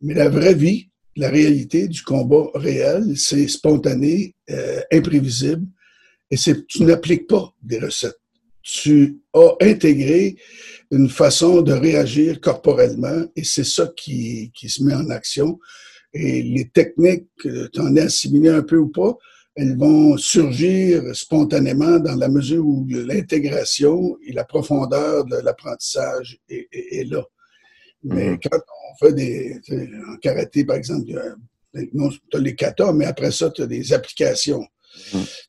Mais 0.01 0.13
la 0.13 0.29
vraie 0.29 0.53
vie, 0.53 0.89
la 1.15 1.29
réalité 1.29 1.87
du 1.87 2.03
combat 2.03 2.49
réel, 2.53 3.17
c'est 3.17 3.47
spontané, 3.47 4.35
euh, 4.49 4.81
imprévisible, 4.91 5.65
et 6.29 6.35
tu 6.67 6.83
n'appliques 6.83 7.27
pas 7.27 7.53
des 7.63 7.79
recettes. 7.79 8.19
Tu 8.61 9.19
as 9.33 9.55
intégré 9.61 10.35
une 10.91 11.09
façon 11.09 11.61
de 11.61 11.71
réagir 11.71 12.41
corporellement 12.41 13.25
et 13.35 13.45
c'est 13.45 13.63
ça 13.63 13.89
qui, 13.95 14.51
qui 14.53 14.69
se 14.69 14.83
met 14.83 14.93
en 14.93 15.09
action. 15.09 15.57
Et 16.13 16.41
les 16.41 16.69
techniques, 16.69 17.29
tu 17.37 17.79
en 17.79 17.95
es 17.95 18.01
assimilé 18.01 18.49
un 18.49 18.63
peu 18.63 18.77
ou 18.77 18.87
pas, 18.87 19.15
elles 19.55 19.77
vont 19.77 20.17
surgir 20.17 21.15
spontanément 21.15 21.99
dans 21.99 22.15
la 22.15 22.29
mesure 22.29 22.65
où 22.65 22.85
l'intégration 22.87 24.17
et 24.25 24.31
la 24.31 24.43
profondeur 24.43 25.25
de 25.25 25.37
l'apprentissage 25.37 26.39
est, 26.47 26.67
est, 26.71 27.09
là. 27.09 27.23
Mais 28.03 28.33
mm-hmm. 28.33 28.49
quand 28.49 28.59
on 28.59 29.05
fait 29.05 29.13
des. 29.13 29.59
En 30.07 30.17
karaté, 30.17 30.63
par 30.63 30.75
exemple, 30.75 31.11
tu 31.73 32.37
as 32.37 32.39
les 32.39 32.55
katas, 32.55 32.93
mais 32.93 33.05
après 33.05 33.31
ça, 33.31 33.49
tu 33.49 33.63
as 33.63 33.67
des 33.67 33.93
applications. 33.93 34.65
Mm-hmm. 35.11 35.47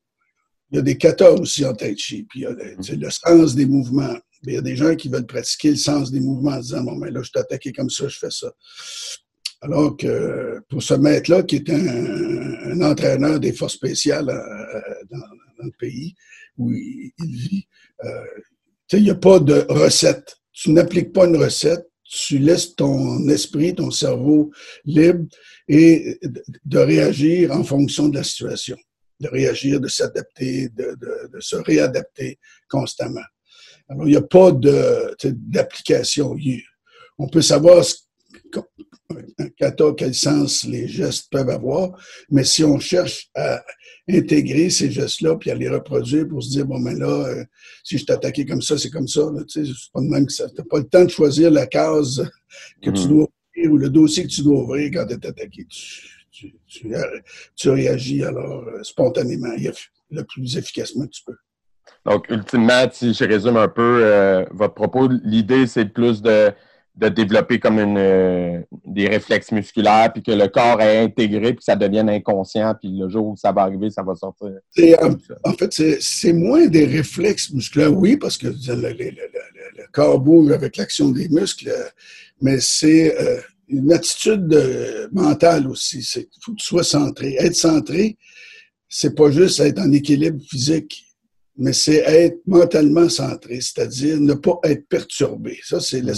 Il 0.71 0.77
y 0.77 0.79
a 0.79 0.83
des 0.83 0.97
katas 0.97 1.33
aussi 1.33 1.64
en 1.64 1.75
tai 1.75 1.97
chi, 1.97 2.25
puis 2.25 2.40
il 2.40 2.42
y 2.42 2.47
a 2.47 2.97
le 2.97 3.11
sens 3.11 3.55
des 3.55 3.66
mouvements 3.66 4.16
il 4.47 4.55
y 4.55 4.57
a 4.57 4.62
des 4.62 4.77
gens 4.77 4.94
qui 4.94 5.09
veulent 5.09 5.27
pratiquer 5.27 5.71
le 5.71 5.77
sens 5.77 6.11
des 6.11 6.21
mouvements 6.21 6.53
en 6.53 6.61
disant, 6.61 6.83
bon, 6.83 6.97
mais 6.97 7.11
là, 7.11 7.23
je 7.23 7.29
suis 7.29 7.38
attaqué 7.38 7.73
comme 7.73 7.90
ça, 7.90 8.09
je 8.09 8.18
fais 8.18 8.31
ça. 8.31 8.53
Alors 9.61 9.97
que 9.97 10.61
pour 10.68 10.83
ce 10.83 10.94
maître-là, 10.94 11.42
qui 11.42 11.57
est 11.57 11.71
un, 11.71 12.81
entraîneur 12.81 13.40
des 13.40 13.53
forces 13.53 13.75
spéciales 13.75 14.29
euh, 14.29 14.94
dans, 15.11 15.64
le 15.64 15.73
pays 15.79 16.14
où 16.57 16.71
il, 16.73 17.12
vit, 17.18 17.66
euh, 18.05 18.25
il 18.92 19.03
n'y 19.03 19.11
a 19.11 19.16
pas 19.16 19.40
de 19.40 19.66
recette. 19.68 20.37
Tu 20.53 20.71
n'appliques 20.71 21.12
pas 21.12 21.27
une 21.27 21.37
recette, 21.37 21.88
tu 22.05 22.38
laisses 22.38 22.77
ton 22.77 23.29
esprit, 23.29 23.75
ton 23.75 23.90
cerveau 23.90 24.53
libre 24.85 25.27
et 25.66 26.21
de 26.64 26.79
réagir 26.79 27.53
en 27.53 27.64
fonction 27.64 28.09
de 28.09 28.16
la 28.18 28.25
situation, 28.25 28.77
de 29.21 29.29
réagir, 29.29 29.81
de 29.81 29.88
s'adapter, 29.88 30.68
de, 30.68 30.97
de 31.33 31.40
se 31.40 31.57
réadapter 31.57 32.38
constamment. 32.68 33.21
Alors, 33.88 34.07
il 34.07 34.11
n'y 34.11 34.16
a 34.16 34.23
pas 34.23 34.53
d'application. 34.53 36.37
On 37.18 37.29
peut 37.29 37.42
savoir 37.42 37.79
un 37.79 38.62
kata, 39.57 39.85
quel 39.97 40.14
sens 40.14 40.64
les 40.64 40.88
gestes 40.88 41.29
peuvent 41.31 41.49
avoir, 41.49 41.90
mais 42.31 42.44
si 42.44 42.64
on 42.64 42.79
cherche 42.79 43.29
à 43.35 43.62
intégrer 44.09 44.71
ces 44.71 44.90
gestes-là 44.90 45.37
puis 45.37 45.51
à 45.51 45.55
les 45.55 45.68
reproduire 45.68 46.27
pour 46.29 46.42
se 46.42 46.51
dire, 46.51 46.66
bon, 46.66 46.79
mais 46.79 46.94
ben 46.94 47.01
là, 47.01 47.27
euh, 47.29 47.44
si 47.85 47.99
je 47.99 48.05
t'attaquais 48.05 48.44
comme 48.44 48.62
ça, 48.62 48.79
c'est 48.79 48.90
comme 48.90 49.09
ça, 49.09 49.23
tu 49.49 49.64
sais, 49.64 49.73
c'est 49.73 49.92
pas 49.92 50.01
de 50.01 50.09
même 50.09 50.27
que 50.27 50.33
ça. 50.33 50.47
n'as 50.47 50.64
pas 50.64 50.79
le 50.79 50.88
temps 50.88 51.05
de 51.05 51.11
choisir 51.11 51.51
la 51.51 51.66
case 51.66 52.29
que 52.83 52.90
tu 52.90 53.01
mm. 53.03 53.09
dois 53.09 53.29
ouvrir 53.57 53.73
ou 53.73 53.77
le 53.77 53.90
dossier 53.90 54.25
que 54.25 54.29
tu 54.29 54.42
dois 54.42 54.62
ouvrir 54.62 54.90
quand 54.92 55.07
tu 55.07 55.14
es 55.14 55.27
attaqué. 55.27 55.66
Tu, 56.31 56.55
tu, 57.57 57.71
réagis 57.71 58.23
alors 58.23 58.64
euh, 58.68 58.83
spontanément, 58.83 59.55
le 60.11 60.23
plus 60.25 60.57
efficacement 60.57 61.07
que 61.07 61.11
tu 61.11 61.23
peux. 61.25 61.37
Donc, 62.07 62.27
ultimement, 62.31 62.87
si 62.92 63.12
je 63.12 63.25
résume 63.25 63.57
un 63.57 63.68
peu 63.68 64.01
euh, 64.05 64.44
votre 64.53 64.75
propos, 64.75 65.09
l'idée, 65.25 65.66
c'est 65.66 65.87
plus 65.87 66.23
de, 66.23 66.53
de, 66.99 67.09
développer 67.09 67.59
comme 67.59 67.79
une, 67.79 67.99
euh, 67.99 68.61
des 68.85 69.09
réflexes 69.09 69.53
musculaires, 69.53 70.13
puis 70.13 70.23
que 70.23 70.33
le 70.33 70.49
corps 70.49 70.81
est 70.81 70.99
intégré, 70.99 71.53
puis 71.53 71.57
que 71.57 71.65
ça 71.65 71.77
devienne 71.77 72.09
inconscient, 72.09 72.75
puis 72.81 72.91
le 72.91 73.09
jour 73.09 73.29
où 73.29 73.37
ça 73.37 73.53
va 73.53 73.63
arriver, 73.63 73.91
ça 73.91 74.03
va 74.03 74.15
sortir. 74.15 74.51
En, 75.45 75.53
fait, 75.53 75.99
c'est 76.01 76.33
moins 76.33 76.67
des 76.67 76.85
réflexes 76.85 77.51
musculaires, 77.51 77.97
oui, 77.97 78.17
parce 78.17 78.37
que 78.37 78.49
le, 78.49 79.87
corps 79.93 80.21
bouge 80.21 80.53
avec 80.53 80.77
l'action 80.77 81.11
des 81.11 81.29
muscles, 81.29 81.73
mais 82.43 82.59
c'est 82.61 83.19
euh, 83.19 83.41
une 83.69 83.93
attitude 83.93 85.09
mentale 85.13 85.67
aussi. 85.69 85.99
Il 86.17 86.27
faut 86.43 86.53
que 86.53 86.59
tu 86.59 86.67
sois 86.67 86.85
centré. 86.85 87.37
Être 87.39 87.55
centré, 87.55 88.17
c'est 88.89 89.15
pas 89.15 89.31
juste 89.31 89.61
être 89.61 89.79
en 89.79 89.93
équilibre 89.93 90.43
physique 90.49 91.08
mais 91.59 91.73
c'est 91.73 92.05
être 92.07 92.40
mentalement 92.47 93.09
centré, 93.09 93.61
c'est-à-dire 93.61 94.21
ne 94.21 94.35
pas 94.35 94.59
être 94.62 94.88
perturbé. 94.88 95.59
Ça, 95.64 95.81
c'est 95.81 96.03
mm. 96.03 96.14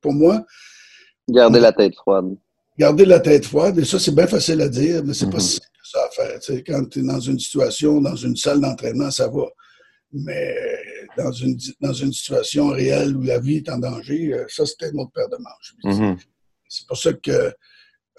pour 0.00 0.12
moi. 0.12 0.44
Garder 1.28 1.60
la 1.60 1.72
tête 1.72 1.94
froide. 1.94 2.36
Garder 2.76 3.04
la 3.06 3.20
tête 3.20 3.46
froide, 3.46 3.78
et 3.78 3.84
ça, 3.84 4.00
c'est 4.00 4.14
bien 4.14 4.26
facile 4.26 4.60
à 4.60 4.68
dire, 4.68 5.02
mais 5.04 5.14
c'est 5.14 5.30
pas 5.30 5.38
mm-hmm. 5.38 5.60
ça 5.84 6.04
à 6.04 6.10
faire. 6.10 6.62
quand 6.66 6.84
tu 6.90 6.98
es 6.98 7.02
dans 7.02 7.20
une 7.20 7.38
situation, 7.38 8.00
dans 8.00 8.16
une 8.16 8.36
salle 8.36 8.60
d'entraînement, 8.60 9.12
ça 9.12 9.28
va. 9.28 9.46
Mais 10.12 10.56
dans 11.16 11.30
une, 11.30 11.56
dans 11.80 11.92
une 11.92 12.12
situation 12.12 12.68
réelle 12.68 13.16
où 13.16 13.22
la 13.22 13.38
vie 13.38 13.56
est 13.58 13.68
en 13.68 13.78
danger, 13.78 14.34
euh, 14.34 14.44
ça, 14.48 14.66
c'était 14.66 14.90
une 14.90 15.00
autre 15.00 15.12
paire 15.12 15.28
de 15.28 15.36
manches. 15.36 15.74
Mhm. 15.84 16.16
C'est 16.68 16.86
pour 16.88 16.98
ça 16.98 17.12
que 17.12 17.52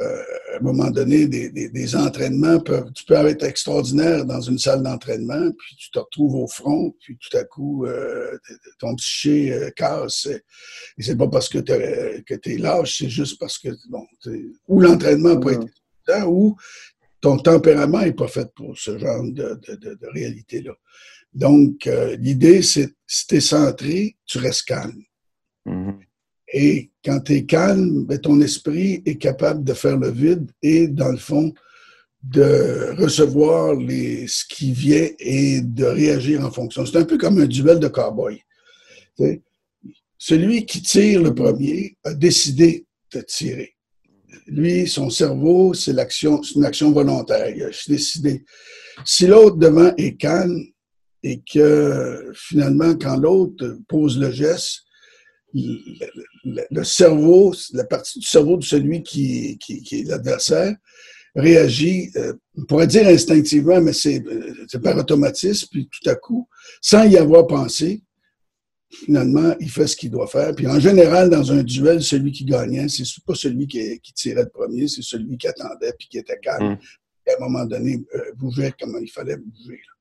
euh, 0.01 0.23
à 0.53 0.57
un 0.57 0.59
moment 0.59 0.91
donné, 0.91 1.27
des, 1.27 1.49
des, 1.49 1.69
des, 1.69 1.95
entraînements 1.95 2.59
peuvent, 2.59 2.91
tu 2.93 3.05
peux 3.05 3.13
être 3.13 3.43
extraordinaire 3.43 4.25
dans 4.25 4.41
une 4.41 4.57
salle 4.57 4.83
d'entraînement, 4.83 5.51
puis 5.57 5.75
tu 5.77 5.89
te 5.91 5.99
retrouves 5.99 6.35
au 6.35 6.47
front, 6.47 6.93
puis 6.99 7.17
tout 7.17 7.37
à 7.37 7.45
coup, 7.45 7.85
euh, 7.85 8.37
ton 8.77 8.95
psyché 8.95 9.53
euh, 9.53 9.69
casse. 9.71 10.27
Et 10.97 11.03
c'est 11.03 11.17
pas 11.17 11.29
parce 11.29 11.47
que 11.47 11.59
tu 11.59 11.71
es 11.71 12.57
lâche, 12.57 12.97
c'est 12.97 13.09
juste 13.09 13.39
parce 13.39 13.57
que, 13.57 13.69
bon, 13.89 14.05
ou 14.67 14.81
l'entraînement 14.81 15.35
n'a 15.35 15.39
pas 15.39 15.53
été 15.53 15.71
ou 16.27 16.55
ton 17.21 17.37
tempérament 17.37 18.01
n'est 18.01 18.13
pas 18.13 18.27
fait 18.27 18.53
pour 18.53 18.77
ce 18.77 18.97
genre 18.99 19.23
de, 19.23 19.59
de, 19.67 19.75
de, 19.75 19.95
de 19.95 20.07
réalité-là. 20.13 20.73
Donc, 21.33 21.87
euh, 21.87 22.15
l'idée, 22.17 22.61
c'est 22.61 22.93
si 23.07 23.27
tu 23.27 23.35
es 23.35 23.41
centré, 23.41 24.15
tu 24.25 24.37
restes 24.37 24.63
calme. 24.63 25.03
Et 26.57 26.89
quand 27.03 27.19
tu 27.19 27.33
es 27.33 27.45
calme, 27.45 28.05
ben, 28.05 28.17
ton 28.17 28.39
esprit 28.39 29.03
est 29.05 29.17
capable 29.17 29.65
de 29.65 29.73
faire 29.73 29.97
le 29.97 30.09
vide 30.09 30.49
et, 30.61 30.87
dans 30.87 31.11
le 31.11 31.17
fond, 31.17 31.53
de 32.23 32.95
recevoir 32.97 33.75
les, 33.75 34.25
ce 34.27 34.45
qui 34.47 34.71
vient 34.71 35.09
et 35.19 35.59
de 35.59 35.83
réagir 35.83 36.45
en 36.45 36.51
fonction. 36.51 36.85
C'est 36.85 36.97
un 36.97 37.03
peu 37.03 37.17
comme 37.17 37.39
un 37.39 37.45
duel 37.45 37.79
de 37.79 37.89
cow-boy. 37.89 38.41
Celui 40.17 40.65
qui 40.65 40.81
tire 40.81 41.21
le 41.21 41.35
premier 41.35 41.97
a 42.05 42.13
décidé 42.13 42.85
de 43.13 43.19
tirer. 43.19 43.75
Lui, 44.47 44.87
son 44.87 45.09
cerveau, 45.09 45.73
c'est 45.73 45.91
une 45.91 46.63
action 46.65 46.91
volontaire. 46.93 47.49
Il 47.53 47.63
a 47.63 47.69
décidé. 47.85 48.45
Si 49.03 49.27
l'autre 49.27 49.57
devant 49.57 49.93
est 49.97 50.15
calme 50.15 50.63
et 51.21 51.41
que 51.41 52.31
finalement, 52.33 52.95
quand 52.95 53.17
l'autre 53.17 53.77
pose 53.89 54.17
le 54.17 54.31
geste, 54.31 54.85
le, 56.45 56.63
le, 56.69 56.83
cerveau, 56.83 57.53
la 57.73 57.83
partie 57.83 58.19
du 58.19 58.25
cerveau 58.25 58.57
de 58.57 58.63
celui 58.63 59.03
qui, 59.03 59.57
qui, 59.57 59.81
qui 59.81 59.99
est 59.99 60.03
l'adversaire, 60.03 60.75
réagit, 61.35 62.11
euh, 62.15 62.33
on 62.57 62.63
pourrait 62.63 62.87
dire 62.87 63.07
instinctivement, 63.07 63.81
mais 63.81 63.93
c'est 63.93 64.23
par 64.81 64.97
automatisme, 64.97 65.67
puis 65.69 65.89
tout 65.89 66.09
à 66.09 66.15
coup, 66.15 66.47
sans 66.81 67.03
y 67.03 67.17
avoir 67.17 67.45
pensé, 67.45 68.03
finalement, 68.89 69.53
il 69.59 69.69
fait 69.69 69.87
ce 69.87 69.95
qu'il 69.97 70.11
doit 70.11 70.27
faire. 70.27 70.55
Puis 70.55 70.67
en 70.67 70.79
général, 70.79 71.29
dans 71.29 71.51
un 71.51 71.63
duel, 71.63 72.01
celui 72.01 72.31
qui 72.31 72.45
gagnait, 72.45 72.87
c'est 72.87 73.03
pas 73.25 73.35
celui 73.35 73.67
qui, 73.67 73.99
qui, 73.99 74.13
tirait 74.13 74.43
le 74.43 74.49
premier, 74.49 74.87
c'est 74.87 75.01
celui 75.01 75.37
qui 75.37 75.47
attendait 75.47 75.93
puis 75.97 76.07
qui 76.07 76.17
était 76.19 76.39
calme. 76.39 76.73
Mm. 76.73 76.77
Et 77.27 77.31
à 77.31 77.35
un 77.37 77.39
moment 77.39 77.65
donné, 77.65 78.01
euh, 78.15 78.31
bougeait 78.35 78.73
comme 78.79 78.97
il 79.01 79.09
fallait 79.09 79.37
bouger. 79.37 79.73
Là. 79.73 79.95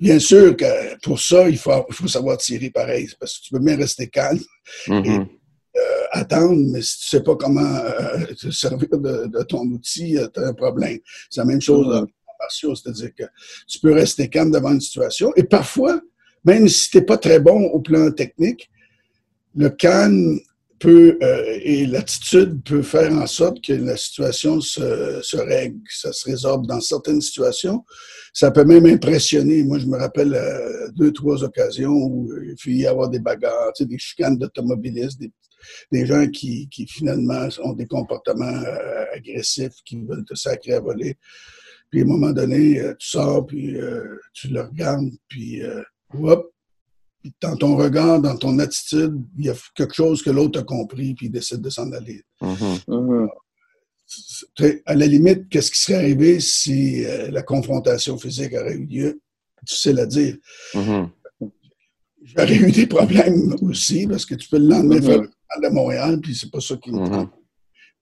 Bien 0.00 0.18
sûr 0.18 0.56
que 0.56 0.98
pour 1.02 1.20
ça, 1.20 1.48
il 1.48 1.56
faut, 1.56 1.72
il 1.88 1.94
faut 1.94 2.08
savoir 2.08 2.36
tirer 2.38 2.70
pareil, 2.70 3.08
parce 3.18 3.38
que 3.38 3.44
tu 3.44 3.50
peux 3.52 3.60
bien 3.60 3.76
rester 3.76 4.08
calme 4.08 4.40
Mhm. 4.88 5.04
et 5.04 5.37
euh, 5.78 6.06
attendre, 6.12 6.62
mais 6.72 6.82
si 6.82 6.98
tu 6.98 7.08
sais 7.08 7.22
pas 7.22 7.36
comment 7.36 7.60
euh, 7.60 8.26
te 8.38 8.50
servir 8.50 8.88
de, 8.92 9.26
de 9.26 9.42
ton 9.44 9.62
outil, 9.66 10.18
tu 10.34 10.40
as 10.40 10.48
un 10.48 10.54
problème. 10.54 10.98
C'est 11.30 11.40
la 11.40 11.46
même 11.46 11.60
chose 11.60 11.86
dans 11.88 12.06
martiaux, 12.38 12.74
c'est-à-dire 12.74 13.10
que 13.14 13.24
tu 13.66 13.80
peux 13.80 13.92
rester 13.92 14.28
calme 14.28 14.50
devant 14.50 14.72
une 14.72 14.80
situation 14.80 15.32
et 15.36 15.42
parfois, 15.42 16.00
même 16.44 16.68
si 16.68 16.90
tu 16.90 16.98
n'es 16.98 17.04
pas 17.04 17.18
très 17.18 17.40
bon 17.40 17.66
au 17.66 17.80
plan 17.80 18.10
technique, 18.10 18.70
le 19.54 19.70
calme 19.70 20.38
peut 20.78 21.18
euh, 21.22 21.58
et 21.62 21.86
l'attitude 21.86 22.62
peut 22.62 22.82
faire 22.82 23.12
en 23.12 23.26
sorte 23.26 23.64
que 23.64 23.72
la 23.72 23.96
situation 23.96 24.60
se, 24.60 25.36
règle, 25.36 25.78
ça 25.88 26.12
se 26.12 26.28
résorbe 26.28 26.66
dans 26.66 26.80
certaines 26.80 27.20
situations. 27.20 27.84
Ça 28.32 28.50
peut 28.50 28.64
même 28.64 28.86
impressionner. 28.86 29.64
Moi, 29.64 29.78
je 29.78 29.86
me 29.86 29.98
rappelle 29.98 30.34
euh, 30.34 30.88
deux, 30.96 31.12
trois 31.12 31.42
occasions 31.42 31.92
où 31.92 32.30
il 32.42 32.56
fait 32.58 32.70
y 32.70 32.86
avoir 32.86 33.08
des 33.08 33.18
bagarres, 33.18 33.72
tu 33.74 33.84
sais, 33.84 33.88
des 33.88 33.98
chicanes 33.98 34.38
d'automobilistes, 34.38 35.20
des, 35.90 36.06
gens 36.06 36.26
qui, 36.28 36.68
finalement 36.88 37.48
ont 37.64 37.72
des 37.72 37.86
comportements 37.86 38.44
euh, 38.44 39.04
agressifs, 39.14 39.82
qui 39.84 40.00
veulent 40.00 40.24
te 40.24 40.34
sacrer 40.34 40.74
à 40.74 40.80
voler. 40.80 41.16
Puis 41.90 42.00
à 42.00 42.04
un 42.04 42.06
moment 42.06 42.32
donné, 42.32 42.82
tu 42.98 43.08
sors, 43.08 43.46
puis 43.46 43.74
tu 44.34 44.48
le 44.48 44.60
regardes, 44.60 45.08
puis 45.26 45.62
hop, 46.22 46.52
dans 47.40 47.56
ton 47.56 47.76
regard, 47.76 48.20
dans 48.20 48.36
ton 48.36 48.58
attitude, 48.58 49.14
il 49.38 49.46
y 49.46 49.50
a 49.50 49.54
quelque 49.74 49.94
chose 49.94 50.22
que 50.22 50.30
l'autre 50.30 50.60
a 50.60 50.62
compris, 50.62 51.14
puis 51.14 51.26
il 51.26 51.32
décide 51.32 51.60
de 51.60 51.70
s'en 51.70 51.90
aller. 51.92 52.22
Mhm. 52.40 52.78
Mhm. 52.88 53.28
À 54.86 54.94
la 54.94 55.06
limite, 55.06 55.48
qu'est-ce 55.50 55.70
qui 55.70 55.80
serait 55.80 55.98
arrivé 55.98 56.40
si 56.40 57.04
euh, 57.04 57.30
la 57.30 57.42
confrontation 57.42 58.16
physique 58.16 58.54
aurait 58.54 58.74
eu 58.74 58.86
lieu? 58.86 59.20
Difficile 59.62 59.98
à 60.00 60.06
dire. 60.06 60.36
Mhm. 60.74 61.10
J'aurais 62.22 62.56
eu 62.56 62.70
des 62.72 62.86
problèmes 62.86 63.54
aussi, 63.62 64.06
parce 64.06 64.24
que 64.24 64.34
tu 64.34 64.48
peux 64.48 64.58
le 64.58 64.68
lendemain 64.68 65.00
faire 65.00 65.22
le 65.22 65.28
Journal 65.28 65.70
de 65.70 65.74
Montréal, 65.74 66.20
puis 66.20 66.34
c'est 66.34 66.50
pas 66.50 66.60
ça 66.60 66.76
qui 66.76 66.90
me 66.90 67.04
prend. 67.04 67.30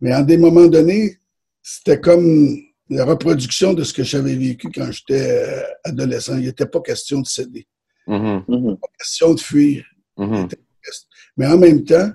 Mais 0.01 0.15
en 0.15 0.23
des 0.23 0.39
moments 0.39 0.67
donnés, 0.67 1.19
c'était 1.63 2.01
comme 2.01 2.57
la 2.89 3.05
reproduction 3.05 3.75
de 3.75 3.83
ce 3.83 3.93
que 3.93 4.05
j'avais 4.05 4.37
vécu 4.37 4.71
quand 4.73 4.91
j'étais 4.93 5.31
euh, 5.31 5.63
adolescent. 5.85 6.39
Il 6.39 6.45
n'était 6.45 6.67
pas 6.67 6.81
question 6.81 7.21
de 7.21 7.27
céder. 7.27 7.67
Pas 8.07 8.88
question 8.99 9.35
de 9.35 9.40
fuir. 9.40 9.85
Mhm. 10.16 10.49
Mais 11.37 11.47
en 11.47 11.59
même 11.59 11.85
temps, 11.85 12.11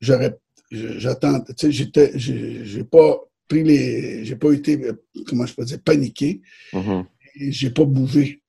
j'aurais, 0.00 0.38
je- 0.70 0.98
j'attends, 0.98 1.40
tu 1.40 1.52
sais, 1.56 1.72
j'étais, 1.72 2.12
j'ai 2.18 2.84
pas 2.84 3.18
pris 3.48 3.64
les, 3.64 4.24
j'ai 4.24 4.36
pas 4.36 4.52
été, 4.52 4.80
comment 5.26 5.44
je 5.46 5.54
peux 5.54 5.64
dire, 5.64 5.80
paniqué, 5.82 6.40
Mhm. 6.72 7.04
et 7.34 7.52
j'ai 7.52 7.70
pas 7.70 7.84
bougé. 7.84 8.42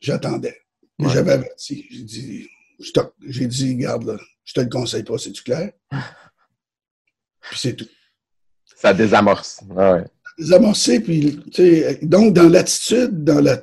J'attendais. 0.00 0.56
Ouais. 0.98 1.08
J'avais 1.10 1.32
averti. 1.32 1.86
J'ai 1.90 2.02
dit, 2.02 2.48
je 2.78 2.90
te- 2.90 3.00
j'ai 3.26 3.46
dit, 3.46 3.76
garde 3.76 4.04
là, 4.04 4.18
je 4.44 4.52
te 4.54 4.60
le 4.60 4.68
conseille 4.68 5.04
pas, 5.04 5.16
c'est-tu 5.18 5.42
clair? 5.42 5.72
Puis 7.42 7.58
c'est 7.58 7.76
tout. 7.76 7.88
Ça 8.76 8.92
désamorce. 8.94 9.60
Ah 9.76 9.92
ouais. 9.94 10.04
désamorcer, 10.38 11.00
puis, 11.00 11.38
tu 11.50 11.52
sais, 11.52 11.98
donc, 12.02 12.32
dans 12.34 12.48
l'attitude, 12.48 13.24
dans 13.24 13.40
la. 13.40 13.62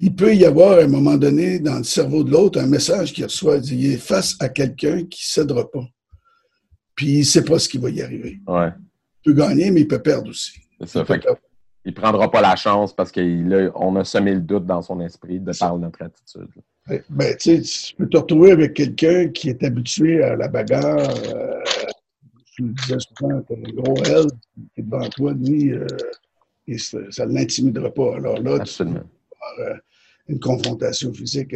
Il 0.00 0.14
peut 0.14 0.34
y 0.34 0.44
avoir, 0.44 0.78
à 0.78 0.82
un 0.82 0.88
moment 0.88 1.16
donné, 1.16 1.58
dans 1.58 1.78
le 1.78 1.84
cerveau 1.84 2.22
de 2.24 2.30
l'autre, 2.30 2.60
un 2.60 2.66
message 2.66 3.12
qu'il 3.12 3.24
reçoit. 3.24 3.58
Il 3.58 3.92
est 3.92 3.96
face 3.96 4.36
à 4.40 4.48
quelqu'un 4.48 5.04
qui 5.04 5.22
ne 5.24 5.42
cédera 5.42 5.70
pas. 5.70 5.84
Puis, 6.94 7.06
il 7.08 7.18
ne 7.20 7.24
sait 7.24 7.44
pas 7.44 7.58
ce 7.58 7.68
qui 7.68 7.78
va 7.78 7.90
y 7.90 8.00
arriver. 8.02 8.38
Ouais. 8.46 8.68
Il 9.24 9.32
peut 9.34 9.40
gagner, 9.40 9.70
mais 9.70 9.80
il 9.82 9.88
peut 9.88 10.00
perdre 10.02 10.30
aussi. 10.30 10.52
C'est 10.80 10.88
ça. 10.88 11.00
Il 11.00 11.06
Fait 11.06 11.18
perdre. 11.18 11.38
il 11.84 11.94
prendra 11.94 12.30
pas 12.30 12.40
la 12.40 12.56
chance 12.56 12.94
parce 12.94 13.10
qu'on 13.12 13.96
a 13.96 14.04
semé 14.04 14.34
le 14.34 14.40
doute 14.40 14.66
dans 14.66 14.82
son 14.82 15.00
esprit 15.00 15.40
de 15.40 15.52
par 15.58 15.76
notre 15.78 16.02
attitude. 16.02 16.48
Ben, 17.10 17.36
tu 17.36 17.60
peux 17.98 18.08
te 18.08 18.16
retrouver 18.16 18.52
avec 18.52 18.74
quelqu'un 18.74 19.28
qui 19.28 19.48
est 19.48 19.62
habitué 19.64 20.22
à 20.22 20.36
la 20.36 20.46
bagarre. 20.46 21.10
Euh, 21.34 21.60
tu 22.54 22.62
le 22.62 22.68
disais 22.68 22.96
souvent, 23.18 23.42
tu 23.42 23.54
un 23.54 23.72
gros 23.72 23.96
L 24.04 24.26
qui 24.54 24.80
est 24.80 24.82
devant 24.84 25.08
toi, 25.08 25.32
lui, 25.34 25.72
euh, 25.72 25.84
et 26.68 26.78
ça 26.78 27.26
ne 27.26 27.34
l'intimidera 27.34 27.92
pas. 27.92 28.14
Alors 28.16 28.38
là, 28.40 28.58
Absolument. 28.60 28.98
euh, 29.00 29.02
une 30.28 30.40
confrontation 30.40 31.12
physique. 31.12 31.54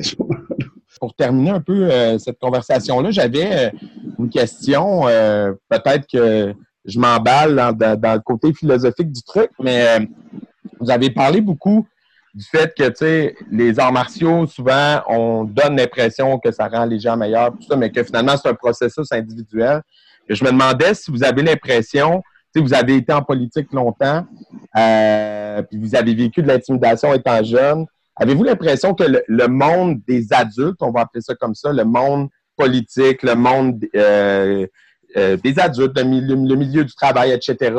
Pour 1.00 1.14
terminer 1.14 1.50
un 1.50 1.60
peu 1.60 1.90
euh, 1.90 2.18
cette 2.18 2.38
conversation-là, 2.38 3.10
j'avais 3.10 3.66
euh, 3.66 3.70
une 4.18 4.28
question. 4.28 5.08
euh, 5.08 5.52
Peut-être 5.68 6.06
que 6.10 6.52
je 6.84 6.98
m'emballe 6.98 7.56
dans, 7.56 7.96
dans- 7.96 8.14
le 8.14 8.20
côté 8.20 8.52
philosophique 8.52 9.10
du 9.12 9.22
truc, 9.22 9.50
mais 9.60 9.86
euh, 9.86 10.04
vous 10.78 10.90
avez 10.90 11.10
parlé 11.10 11.40
beaucoup 11.40 11.86
du 12.34 12.44
fait 12.44 12.72
que, 12.76 13.32
les 13.50 13.78
arts 13.80 13.92
martiaux, 13.92 14.46
souvent, 14.46 15.02
on 15.08 15.44
donne 15.44 15.76
l'impression 15.76 16.38
que 16.38 16.52
ça 16.52 16.68
rend 16.68 16.84
les 16.84 17.00
gens 17.00 17.16
meilleurs, 17.16 17.50
tout 17.52 17.62
ça, 17.68 17.76
mais 17.76 17.90
que 17.90 18.04
finalement, 18.04 18.36
c'est 18.36 18.48
un 18.48 18.54
processus 18.54 19.10
individuel. 19.10 19.82
Je 20.28 20.44
me 20.44 20.50
demandais 20.50 20.94
si 20.94 21.10
vous 21.10 21.24
avez 21.24 21.42
l'impression, 21.42 22.22
tu 22.52 22.60
sais, 22.60 22.66
vous 22.66 22.74
avez 22.74 22.96
été 22.96 23.12
en 23.12 23.22
politique 23.22 23.72
longtemps, 23.72 24.26
euh, 24.76 25.62
puis 25.62 25.78
vous 25.78 25.94
avez 25.94 26.14
vécu 26.14 26.42
de 26.42 26.48
l'intimidation 26.48 27.14
étant 27.14 27.42
jeune. 27.44 27.86
Avez-vous 28.16 28.42
l'impression 28.42 28.92
que 28.92 29.04
le, 29.26 29.48
monde 29.48 30.00
des 30.06 30.32
adultes, 30.32 30.78
on 30.80 30.90
va 30.90 31.02
appeler 31.02 31.22
ça 31.22 31.34
comme 31.36 31.54
ça, 31.54 31.72
le 31.72 31.84
monde 31.84 32.28
politique, 32.56 33.22
le 33.22 33.34
monde 33.34 33.84
euh, 33.94 34.66
euh, 35.16 35.36
des 35.36 35.58
adultes, 35.60 35.96
le 35.96 36.04
milieu, 36.56 36.84
du 36.84 36.94
travail, 36.94 37.30
etc., 37.30 37.72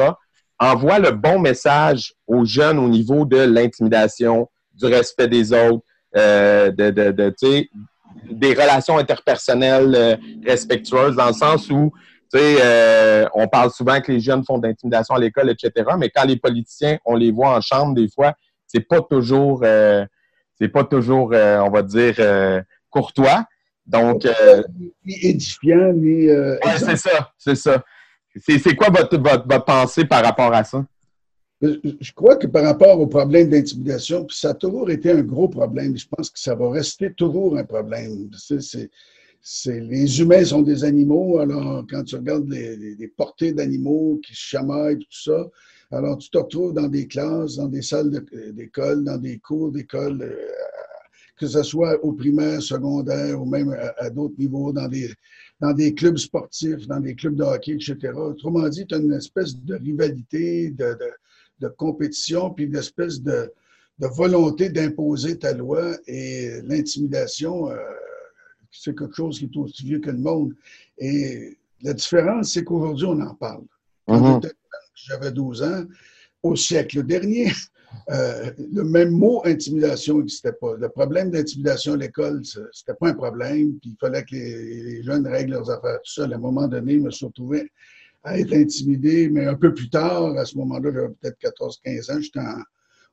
envoie 0.57 0.99
le 0.99 1.11
bon 1.11 1.39
message 1.39 2.13
aux 2.25 2.45
jeunes 2.45 2.79
au 2.79 2.87
niveau 2.87 3.25
de 3.25 3.37
l'intimidation, 3.37 4.49
du 4.73 4.85
respect 4.85 5.27
des 5.27 5.51
autres, 5.51 5.83
de, 6.15 7.25
des 8.29 8.53
relations 8.53 8.97
interpersonnelles 8.97 10.19
respectueuses, 10.45 11.15
dans 11.15 11.27
le 11.27 11.33
sens 11.33 11.69
où 11.69 11.91
tu 12.31 12.39
sais, 12.39 12.57
euh, 12.61 13.27
on 13.33 13.47
parle 13.47 13.71
souvent 13.71 13.99
que 13.99 14.11
les 14.11 14.19
jeunes 14.19 14.43
font 14.45 14.57
d'intimidation 14.57 15.15
à 15.15 15.19
l'école, 15.19 15.49
etc., 15.49 15.71
mais 15.97 16.09
quand 16.09 16.23
les 16.23 16.37
politiciens, 16.37 16.97
on 17.05 17.15
les 17.15 17.31
voit 17.31 17.57
en 17.57 17.61
chambre, 17.61 17.93
des 17.93 18.07
fois, 18.09 18.33
c'est 18.67 18.87
pas 18.87 19.01
toujours, 19.01 19.61
euh, 19.63 20.05
c'est 20.57 20.69
pas 20.69 20.83
toujours, 20.83 21.31
euh, 21.33 21.59
on 21.59 21.69
va 21.69 21.81
dire, 21.81 22.15
courtois. 22.89 23.45
Donc, 23.85 24.25
Ni 25.05 25.25
édifiant, 25.25 25.91
ni. 25.93 26.27
ouais, 26.27 26.59
c'est 26.77 26.97
ça, 26.97 27.31
c'est 27.37 27.55
ça. 27.55 27.83
C'est 28.37 28.59
c'est 28.59 28.75
quoi 28.75 28.87
votre, 28.89 29.17
votre, 29.17 29.45
votre 29.45 29.65
pensée 29.65 30.05
par 30.05 30.23
rapport 30.23 30.53
à 30.53 30.63
ça? 30.63 30.85
je 31.61 32.11
crois 32.13 32.37
que 32.37 32.47
par 32.47 32.63
rapport 32.63 32.99
au 32.99 33.07
problème 33.07 33.49
d'intimidation, 33.49 34.25
ça 34.29 34.49
a 34.49 34.53
toujours 34.53 34.89
été 34.89 35.11
un 35.11 35.21
gros 35.21 35.47
problème. 35.47 35.95
Je 35.95 36.07
pense 36.07 36.29
que 36.29 36.39
ça 36.39 36.55
va 36.55 36.71
rester 36.71 37.13
toujours 37.13 37.57
un 37.57 37.63
problème. 37.63 38.31
C'est, 38.35 38.89
les 39.65 40.19
humains 40.19 40.45
sont 40.45 40.61
des 40.61 40.83
animaux, 40.83 41.39
alors 41.39 41.85
quand 41.89 42.03
tu 42.03 42.15
regardes 42.15 42.49
les, 42.49 43.07
portées 43.15 43.53
d'animaux 43.53 44.19
qui 44.25 44.33
se 44.33 44.41
chamaillent, 44.41 44.99
tout 44.99 45.23
ça, 45.23 45.49
alors 45.91 46.17
tu 46.17 46.29
te 46.29 46.37
retrouves 46.37 46.73
dans 46.73 46.87
des 46.87 47.07
classes, 47.07 47.55
dans 47.55 47.67
des 47.67 47.81
salles 47.81 48.23
d'école, 48.53 49.03
dans 49.03 49.17
des 49.17 49.39
cours 49.39 49.71
d'école, 49.71 50.21
euh, 50.21 50.35
que 51.37 51.47
ce 51.47 51.63
soit 51.63 52.03
au 52.03 52.13
primaire, 52.13 52.61
secondaire 52.61 53.41
ou 53.41 53.45
même 53.45 53.75
à, 53.97 54.09
d'autres 54.09 54.35
niveaux, 54.37 54.71
dans 54.71 54.87
des, 54.87 55.11
dans 55.59 55.73
des 55.73 55.93
clubs 55.93 56.17
sportifs, 56.17 56.87
dans 56.87 56.99
des 56.99 57.15
clubs 57.15 57.35
de 57.35 57.43
hockey, 57.43 57.73
etc. 57.73 58.13
Autrement 58.15 58.69
dit, 58.69 58.85
tu 58.85 58.95
as 58.95 58.99
une 58.99 59.13
espèce 59.13 59.55
de 59.55 59.75
rivalité, 59.75 60.69
de 60.69 60.95
de 61.61 61.67
compétition, 61.69 62.49
puis 62.49 62.65
une 62.65 62.75
espèce 62.75 63.21
de, 63.21 63.51
volonté 63.99 64.69
d'imposer 64.69 65.37
ta 65.37 65.53
loi 65.53 65.95
et 66.07 66.59
l'intimidation, 66.63 67.69
euh, 67.69 67.77
c'est 68.71 68.97
quelque 68.97 69.15
chose 69.15 69.39
qui 69.39 69.45
est 69.45 69.57
aussi 69.57 69.85
vieux 69.85 69.99
que 69.99 70.09
le 70.09 70.17
monde. 70.17 70.53
Et 70.97 71.57
la 71.81 71.93
différence, 71.93 72.53
c'est 72.53 72.63
qu'aujourd'hui, 72.63 73.05
on 73.05 73.19
en 73.21 73.35
parle. 73.35 73.63
Quand 74.07 74.39
mm-hmm. 74.39 74.51
j'avais 74.95 75.31
12 75.31 75.63
ans, 75.63 75.83
au 76.43 76.55
siècle 76.55 77.03
dernier, 77.03 77.51
euh, 78.09 78.51
le 78.73 78.83
même 78.83 79.11
mot 79.11 79.41
intimidation 79.45 80.19
n'existait 80.19 80.53
pas. 80.53 80.75
Le 80.77 80.89
problème 80.89 81.31
d'intimidation 81.31 81.93
à 81.93 81.97
l'école, 81.97 82.41
c'était 82.71 82.93
pas 82.93 83.09
un 83.09 83.13
problème, 83.13 83.77
puis 83.79 83.91
il 83.91 83.97
fallait 83.99 84.23
que 84.23 84.35
les, 84.35 85.03
jeunes 85.03 85.27
règlent 85.27 85.53
leurs 85.53 85.69
affaires 85.69 85.99
tout 86.03 86.11
seul. 86.11 86.33
À 86.33 86.37
un 86.37 86.39
moment 86.39 86.67
donné, 86.67 86.93
je 86.93 86.99
me 86.99 87.11
suis 87.11 87.25
retrouvé 87.25 87.71
à 88.23 88.39
être 88.39 88.53
intimidé, 88.53 89.29
mais 89.29 89.45
un 89.45 89.55
peu 89.55 89.73
plus 89.73 89.89
tard, 89.89 90.37
à 90.37 90.45
ce 90.45 90.55
moment-là, 90.57 90.91
j'avais 90.93 91.13
peut-être 91.21 91.39
14-15 91.41 92.11
ans, 92.11 92.21
j'étais 92.21 92.39
en, 92.39 92.61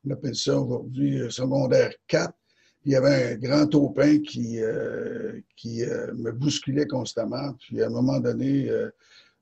on 0.07 0.11
appelle 0.11 0.37
ça 0.37 0.59
aujourd'hui 0.59 1.21
euh, 1.21 1.31
secondaire 1.31 1.93
4. 2.07 2.33
Il 2.89 2.93
y 2.93 2.97
avait 2.97 3.33
un 3.33 3.37
grand 3.37 3.67
taupin 3.67 4.19
qui, 4.21 4.63
euh, 4.63 5.39
qui 5.57 5.85
euh, 5.85 6.15
me 6.15 6.33
bousculait 6.33 6.87
constamment. 6.87 7.53
Puis 7.61 7.83
à 7.83 7.87
un 7.87 7.91
moment 7.91 8.19
donné, 8.19 8.71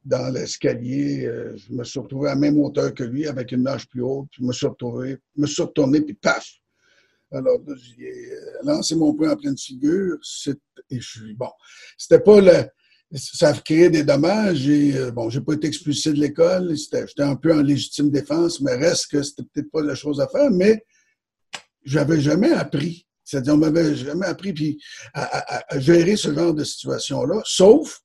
dans 0.04 0.32
l'escalier, 0.32 1.30
je 1.54 1.72
me 1.72 1.84
suis 1.84 2.00
retrouvé 2.00 2.28
à 2.28 2.34
la 2.34 2.40
même 2.40 2.58
hauteur 2.58 2.92
que 2.92 3.04
lui, 3.04 3.28
avec 3.28 3.52
une 3.52 3.62
marche 3.62 3.86
plus 3.88 4.02
haute. 4.02 4.26
Puis 4.32 4.42
je 4.42 4.48
me 4.48 4.52
suis 4.52 4.66
retrouvé, 4.66 5.18
me 5.36 5.46
suis 5.46 5.62
retourné, 5.62 6.00
puis 6.00 6.14
paf! 6.14 6.44
Alors 7.30 7.60
là, 7.64 7.74
j'ai 7.76 8.30
lancé 8.64 8.96
mon 8.96 9.14
poing 9.14 9.30
en 9.30 9.36
pleine 9.36 9.56
figure. 9.56 10.18
Et 10.90 11.00
je 11.00 11.08
suis 11.08 11.34
bon. 11.34 11.50
C'était 11.96 12.20
pas 12.20 12.40
le 12.40 12.64
ça 13.14 13.48
a 13.48 13.52
créé 13.54 13.88
des 13.88 14.02
dommages. 14.02 14.68
Et, 14.68 14.96
euh, 14.96 15.10
bon, 15.10 15.30
j'ai 15.30 15.40
pas 15.40 15.54
été 15.54 15.66
expulsé 15.66 16.12
de 16.12 16.18
l'école. 16.20 16.74
J'étais 16.76 17.22
un 17.22 17.36
peu 17.36 17.54
en 17.54 17.62
légitime 17.62 18.10
défense, 18.10 18.60
mais 18.60 18.74
reste 18.74 19.10
que 19.10 19.22
c'était 19.22 19.44
peut-être 19.44 19.70
pas 19.70 19.82
la 19.82 19.94
chose 19.94 20.20
à 20.20 20.28
faire. 20.28 20.50
Mais 20.50 20.84
j'avais 21.84 22.20
jamais 22.20 22.52
appris. 22.52 23.05
C'est-à-dire, 23.26 23.54
on 23.54 23.58
m'avait 23.58 23.96
jamais 23.96 24.26
appris 24.26 24.52
puis 24.52 24.80
à, 25.12 25.78
gérer 25.78 26.16
ce 26.16 26.32
genre 26.32 26.54
de 26.54 26.64
situation-là, 26.64 27.42
sauf 27.44 28.00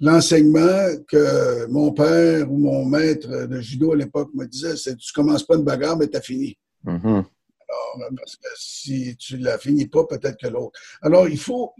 l'enseignement 0.00 0.96
que 1.06 1.66
mon 1.66 1.92
père 1.92 2.50
ou 2.50 2.56
mon 2.56 2.84
maître 2.84 3.46
de 3.46 3.60
judo 3.60 3.92
à 3.92 3.96
l'époque 3.96 4.30
me 4.34 4.46
disait, 4.46 4.76
c'est 4.76 4.96
tu 4.96 5.12
commences 5.12 5.44
pas 5.44 5.56
une 5.56 5.64
bagarre, 5.64 5.96
mais 5.96 6.08
tu 6.08 6.16
as 6.16 6.22
fini. 6.22 6.58
Mm-hmm. 6.84 7.24
Alors, 7.68 8.10
parce 8.16 8.36
que 8.36 8.48
si 8.56 9.16
tu 9.16 9.38
ne 9.38 9.44
la 9.44 9.58
finis 9.58 9.88
pas, 9.88 10.04
peut-être 10.04 10.38
que 10.38 10.48
l'autre. 10.48 10.78
Alors, 11.02 11.28
il 11.28 11.38
faut, 11.38 11.72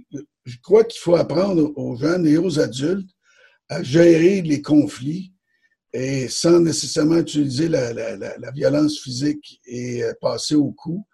je 0.45 0.57
crois 0.63 0.85
qu'il 0.85 1.01
faut 1.01 1.17
apprendre 1.17 1.73
aux 1.77 1.97
jeunes 1.97 2.27
et 2.27 2.37
aux 2.37 2.61
adultes 2.61 3.11
à 3.69 3.83
gérer 3.83 4.43
les 4.43 4.63
conflits 4.63 5.33
et 5.93 6.29
sans 6.29 6.61
nécessairement 6.61 7.19
utiliser 7.19 7.69
la, 7.69 7.93
la, 7.93 8.17
la, 8.17 8.51
violence 8.51 8.99
physique 8.99 9.61
et 9.65 10.03
euh, 10.03 10.13
passer 10.21 10.55
au 10.55 10.71
coup. 10.73 11.07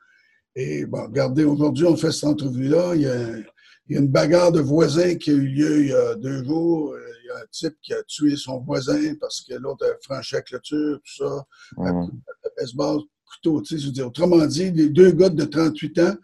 Et 0.54 0.84
bon, 0.86 1.04
regardez, 1.04 1.44
aujourd'hui, 1.44 1.86
on 1.86 1.96
fait 1.96 2.12
cette 2.12 2.24
entrevue-là. 2.24 2.94
Il, 2.94 3.02
y 3.02 3.96
a 3.96 4.00
une 4.00 4.08
bagarre 4.08 4.52
de 4.52 4.60
voisins 4.60 5.14
qui 5.16 5.30
a 5.30 5.34
eu 5.34 5.46
lieu 5.46 5.80
il 5.82 5.88
y 5.88 5.92
a 5.92 6.14
deux 6.14 6.44
jours. 6.44 6.94
Il 7.22 7.26
y 7.26 7.30
a 7.30 7.36
un 7.36 7.46
type 7.50 7.74
qui 7.82 7.92
a 7.92 8.02
tué 8.04 8.36
son 8.36 8.60
voisin 8.60 9.14
parce 9.20 9.40
que 9.42 9.54
l'autre 9.54 9.86
a 9.86 9.94
franchi 10.02 10.34
la 10.34 10.42
clôture, 10.42 10.98
tout 11.04 11.24
ça, 11.24 11.44
mmh. 11.76 12.08
baseball, 12.56 13.00
couteau. 13.24 13.62
Tu 13.62 13.74
sais, 13.74 13.80
je 13.80 13.86
veux 13.86 13.92
dire, 13.92 14.06
autrement 14.06 14.44
dit, 14.46 14.70
les 14.70 14.88
deux 14.88 15.12
gars 15.12 15.30
de 15.30 15.44
38 15.44 15.98
ans 16.00 16.16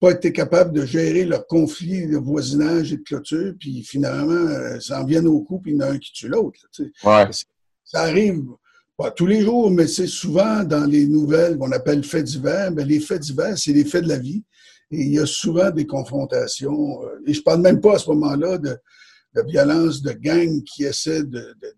pas 0.00 0.12
été 0.12 0.32
capables 0.32 0.72
de 0.72 0.84
gérer 0.86 1.24
leur 1.24 1.46
conflit 1.46 2.06
de 2.06 2.16
voisinage 2.16 2.92
et 2.92 2.98
de 2.98 3.02
clôture, 3.02 3.54
puis 3.58 3.82
finalement, 3.82 4.32
euh, 4.32 4.78
ça 4.80 5.02
en 5.02 5.04
vient 5.04 5.24
au 5.26 5.40
coup, 5.42 5.58
puis 5.58 5.72
il 5.72 5.78
y 5.78 5.82
en 5.82 5.86
a 5.86 5.90
un 5.90 5.98
qui 5.98 6.12
tue 6.12 6.28
l'autre. 6.28 6.60
Ça 7.84 8.02
arrive 8.02 8.44
pas 8.98 9.10
tous 9.12 9.26
les 9.26 9.42
jours, 9.42 9.70
mais 9.70 9.86
c'est 9.86 10.08
souvent 10.08 10.64
dans 10.64 10.84
les 10.84 11.06
nouvelles 11.06 11.56
qu'on 11.56 11.72
appelle 11.72 12.04
faits 12.04 12.24
divers. 12.24 12.70
Mais 12.72 12.84
les 12.84 13.00
faits 13.00 13.22
divers, 13.22 13.56
c'est 13.56 13.72
les 13.72 13.84
faits 13.84 14.04
de 14.04 14.08
la 14.08 14.18
vie. 14.18 14.44
Et 14.90 15.02
il 15.02 15.12
y 15.14 15.18
a 15.18 15.26
souvent 15.26 15.70
des 15.70 15.86
confrontations. 15.86 17.02
Euh, 17.04 17.20
et 17.26 17.32
je 17.32 17.42
parle 17.42 17.60
même 17.60 17.80
pas 17.80 17.94
à 17.94 17.98
ce 17.98 18.10
moment-là 18.10 18.58
de, 18.58 18.76
de 19.36 19.42
violence 19.46 20.02
de 20.02 20.12
gangs 20.12 20.62
qui 20.64 20.84
essaient 20.84 21.22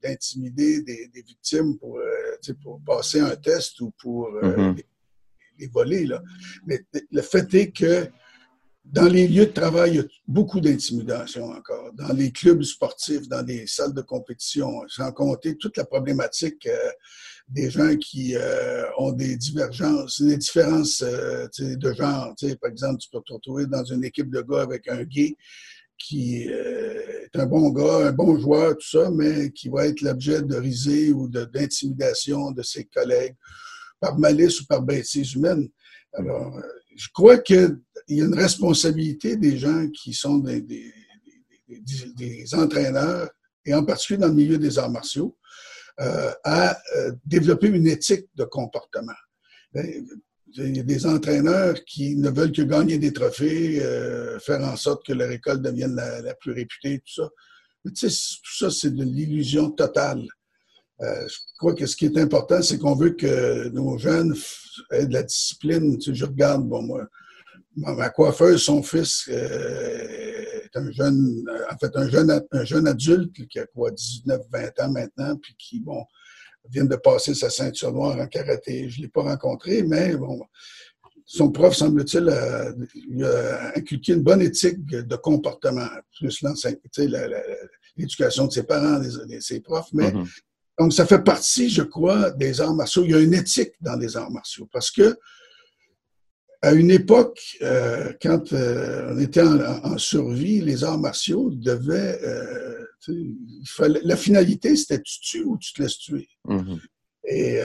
d'intimider 0.03 0.83
des, 0.83 1.11
victimes 1.27 1.77
pour, 1.79 1.99
euh, 1.99 2.55
pour 2.63 2.81
passer 2.87 3.21
un 3.21 3.37
test 3.37 3.81
ou 3.81 3.93
pour 4.01 4.31
mm-hmm 4.43 4.83
les 5.61 6.07
Là. 6.07 6.23
Mais 6.67 6.81
le 7.11 7.23
fait 7.23 7.53
est 7.55 7.71
que 7.71 8.07
dans 8.93 9.07
les 9.07 9.29
lieux 9.29 9.47
de 9.47 9.53
travail, 9.53 9.91
il 9.91 9.97
y 9.97 10.01
a 10.01 10.05
beaucoup 10.27 10.61
d'intimidation 10.61 11.45
encore. 11.51 11.93
Dans 11.95 12.13
les 12.13 12.33
clubs 12.33 12.63
sportifs, 12.63 13.29
dans 13.29 13.45
les 13.45 13.67
salles 13.67 13.95
de 13.95 14.03
compétition, 14.03 14.83
sans 14.89 15.13
compter 15.13 15.57
toute 15.57 15.77
la 15.77 15.85
problématique 15.85 16.67
euh, 16.67 16.91
des 17.49 17.71
gens 17.71 17.97
qui 17.97 18.35
euh, 18.37 18.85
ont 18.99 19.13
des 19.13 19.37
divergences, 19.37 20.21
des 20.23 20.37
différences 20.37 21.03
euh, 21.03 21.47
de 21.59 21.93
genre. 21.93 22.35
Par 22.61 22.71
exemple, 22.71 22.99
tu 22.99 23.09
peux 23.11 23.21
te 23.25 23.33
retrouver 23.33 23.67
dans 23.67 23.85
une 23.85 24.05
équipe 24.05 24.31
de 24.31 24.41
gars 24.43 24.63
avec 24.63 24.89
un 24.89 25.05
gay 25.05 25.37
qui 25.99 26.45
est 26.45 27.37
un 27.37 27.45
bon 27.45 27.69
gars, 27.69 28.09
un 28.09 28.13
bon 28.13 28.39
joueur, 28.39 28.73
tout 28.73 28.89
ça, 28.89 29.11
mais 29.11 29.51
qui 29.51 29.69
va 29.69 29.87
être 29.87 30.01
l'objet 30.01 30.41
de 30.41 30.57
risée 30.57 31.13
ou 31.13 31.29
d'intimidation 31.29 32.53
de 32.53 32.63
ses 32.63 32.85
collègues 32.87 33.37
par 34.01 34.19
malice 34.19 34.63
ou 34.63 34.67
par 34.67 34.83
bêtise 34.83 35.35
humaine. 35.35 35.69
Alors, 36.15 36.57
euh, 36.57 36.63
je 37.01 37.09
crois 37.15 37.39
qu'il 37.39 37.79
y 38.09 38.21
a 38.21 38.25
une 38.27 38.35
responsabilité 38.35 39.37
des 39.37 39.57
gens 39.57 39.89
qui 39.89 40.13
sont 40.13 40.37
des, 40.37 40.61
des, 40.61 42.55
entraîneurs, 42.55 43.31
et 43.65 43.73
en 43.73 43.85
particulier 43.85 44.19
dans 44.19 44.29
le 44.29 44.35
milieu 44.35 44.59
des 44.59 44.79
arts 44.79 44.91
martiaux, 44.91 45.35
euh, 46.01 46.31
à 46.45 46.79
euh, 46.97 47.13
développer 47.25 47.69
une 47.69 47.87
éthique 47.87 48.27
de 48.35 48.45
comportement. 48.45 49.15
Ben, 49.73 49.87
il 50.57 50.77
y 50.77 50.81
a 50.81 50.83
des 50.83 51.07
entraîneurs 51.07 51.77
qui 51.87 52.17
ne 52.17 52.29
veulent 52.29 52.53
que 52.53 52.63
gagner 52.63 52.99
des 52.99 53.15
trophées, 53.15 53.81
faire 54.45 54.61
en 54.63 54.77
sorte 54.77 55.07
que 55.07 55.13
leur 55.13 55.31
école 55.31 55.63
devienne 55.63 55.95
la, 55.95 56.21
la 56.21 56.35
plus 56.35 56.53
réputée, 56.53 56.99
tout 56.99 57.23
ça. 57.23 57.31
Mais 57.85 57.93
tu 57.93 58.11
sais, 58.11 58.37
tout 58.43 58.57
ça, 58.59 58.71
c'est 58.71 58.95
de 58.95 59.05
l'illusion 59.05 59.71
totale. 59.71 60.27
Euh, 61.03 61.27
je 61.29 61.37
crois 61.59 61.75
que 61.75 61.87
ce 61.87 61.97
qui 61.97 62.07
est 62.07 62.19
important, 62.19 62.61
c'est 62.63 62.79
qu'on 62.79 62.95
veut 62.95 63.11
que 63.11 63.69
nos 63.69 63.97
jeunes 63.97 64.35
aient 64.91 65.07
de 65.07 65.15
la 65.15 65.23
discipline. 65.23 65.99
Je 66.01 66.25
regarde, 66.25 66.69
bon, 66.69 66.83
moi, 66.83 67.09
ma 67.75 68.11
coiffeuse, 68.11 68.63
son 68.63 68.83
fils 68.83 69.29
euh, 69.31 70.65
est 70.65 70.77
un 70.77 70.91
jeune, 70.91 71.45
en 71.71 71.79
fait, 71.79 71.97
un 71.97 72.09
jeune, 72.09 72.43
un 72.53 72.65
jeune 72.65 72.87
adulte 72.87 73.47
qui 73.49 73.59
a 73.59 73.67
quoi, 73.67 73.91
19, 73.91 74.43
20 74.53 74.81
ans 74.81 74.91
maintenant, 74.91 75.37
puis 75.37 75.55
qui, 75.59 75.81
bon, 75.81 76.05
vient 76.69 76.85
de 76.85 76.97
passer 76.97 77.35
sa 77.35 77.49
ceinture 77.49 77.93
noire 77.93 78.19
en 78.19 78.27
karaté. 78.27 78.91
Je 78.91 78.99
ne 78.99 79.05
l'ai 79.05 79.09
pas 79.09 79.23
rencontré, 79.23 79.83
mais 79.83 80.17
bon, 80.17 80.43
son 81.25 81.51
prof, 81.51 81.75
semble-t-il, 81.75 82.31
lui 83.09 83.25
a 83.25 83.69
inculqué 83.77 84.13
une 84.13 84.23
bonne 84.23 84.43
éthique 84.43 84.85
de 84.85 85.17
comportement, 85.17 85.89
plus 86.19 86.45
l'éducation 87.97 88.47
de 88.47 88.53
ses 88.53 88.65
parents, 88.65 88.99
de 88.99 89.41
ses 89.41 89.61
profs, 89.61 89.93
mais 89.93 90.11
mm-hmm. 90.11 90.29
Donc, 90.81 90.95
ça 90.95 91.05
fait 91.05 91.23
partie, 91.23 91.69
je 91.69 91.83
crois, 91.83 92.31
des 92.31 92.63
arts 92.63 92.75
martiaux. 92.75 93.05
Il 93.05 93.11
y 93.11 93.15
a 93.15 93.21
une 93.21 93.35
éthique 93.35 93.73
dans 93.83 93.97
les 93.97 94.17
arts 94.17 94.31
martiaux 94.31 94.67
parce 94.73 94.91
que 94.91 95.15
à 96.63 96.73
une 96.73 96.91
époque, 96.91 97.39
euh, 97.61 98.15
quand 98.23 98.55
euh, 98.55 99.13
on 99.15 99.19
était 99.19 99.43
en, 99.43 99.99
survie, 99.99 100.63
les 100.63 100.83
arts 100.83 100.99
martiaux 100.99 101.51
devaient. 101.51 102.19
Euh, 102.23 102.85
il 103.09 103.69
fallait, 103.69 104.01
la 104.05 104.17
finalité, 104.17 104.75
c'était 104.75 105.03
tu 105.03 105.21
tues 105.21 105.45
ou 105.45 105.59
tu 105.59 105.75
te 105.75 105.83
laisses 105.83 105.99
tuer. 105.99 106.29
Mm-hmm. 106.49 106.79
Et, 107.29 107.61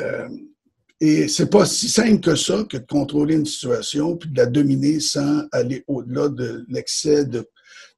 et 0.99 1.27
c'est 1.29 1.49
pas 1.49 1.65
si 1.65 1.87
simple 1.87 2.19
que 2.19 2.35
ça 2.35 2.65
que 2.69 2.77
de 2.77 2.85
contrôler 2.85 3.35
une 3.35 3.45
situation 3.45 4.17
puis 4.17 4.29
de 4.29 4.37
la 4.37 4.45
dominer 4.45 4.99
sans 4.99 5.43
aller 5.53 5.85
au-delà 5.87 6.27
de 6.27 6.65
l'excès 6.67 7.25
de, 7.25 7.49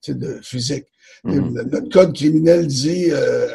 de 0.08 0.40
physique. 0.42 0.86
Mhm. 1.24 1.70
Notre 1.72 1.90
code 1.90 2.14
criminel 2.14 2.68
dit 2.68 3.12
euh, 3.12 3.48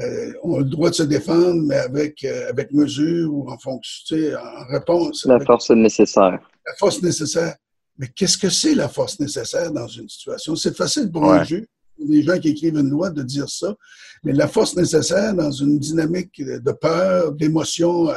euh, 0.00 0.32
on 0.42 0.56
a 0.56 0.58
le 0.58 0.64
droit 0.64 0.90
de 0.90 0.94
se 0.94 1.02
défendre, 1.02 1.62
mais 1.62 1.76
avec, 1.76 2.22
euh, 2.24 2.48
avec 2.48 2.72
mesure 2.72 3.32
ou 3.32 3.50
en 3.50 3.58
fonction, 3.58 4.16
en 4.36 4.66
réponse. 4.72 5.24
La 5.26 5.40
force 5.40 5.70
nécessaire. 5.70 6.38
La 6.66 6.74
force 6.78 7.02
nécessaire. 7.02 7.56
Mais 7.98 8.08
qu'est-ce 8.14 8.38
que 8.38 8.50
c'est 8.50 8.74
la 8.74 8.88
force 8.88 9.18
nécessaire 9.18 9.72
dans 9.72 9.88
une 9.88 10.08
situation? 10.08 10.54
C'est 10.54 10.76
facile 10.76 11.10
pour 11.10 11.24
un 11.32 11.42
juge, 11.42 11.66
les 11.98 12.22
gens 12.22 12.38
qui 12.38 12.50
écrivent 12.50 12.78
une 12.78 12.90
loi, 12.90 13.10
de 13.10 13.22
dire 13.22 13.48
ça, 13.48 13.74
mais 14.22 14.32
la 14.32 14.46
force 14.46 14.76
nécessaire 14.76 15.34
dans 15.34 15.50
une 15.50 15.80
dynamique 15.80 16.40
de 16.40 16.72
peur, 16.72 17.32
d'émotion 17.32 18.08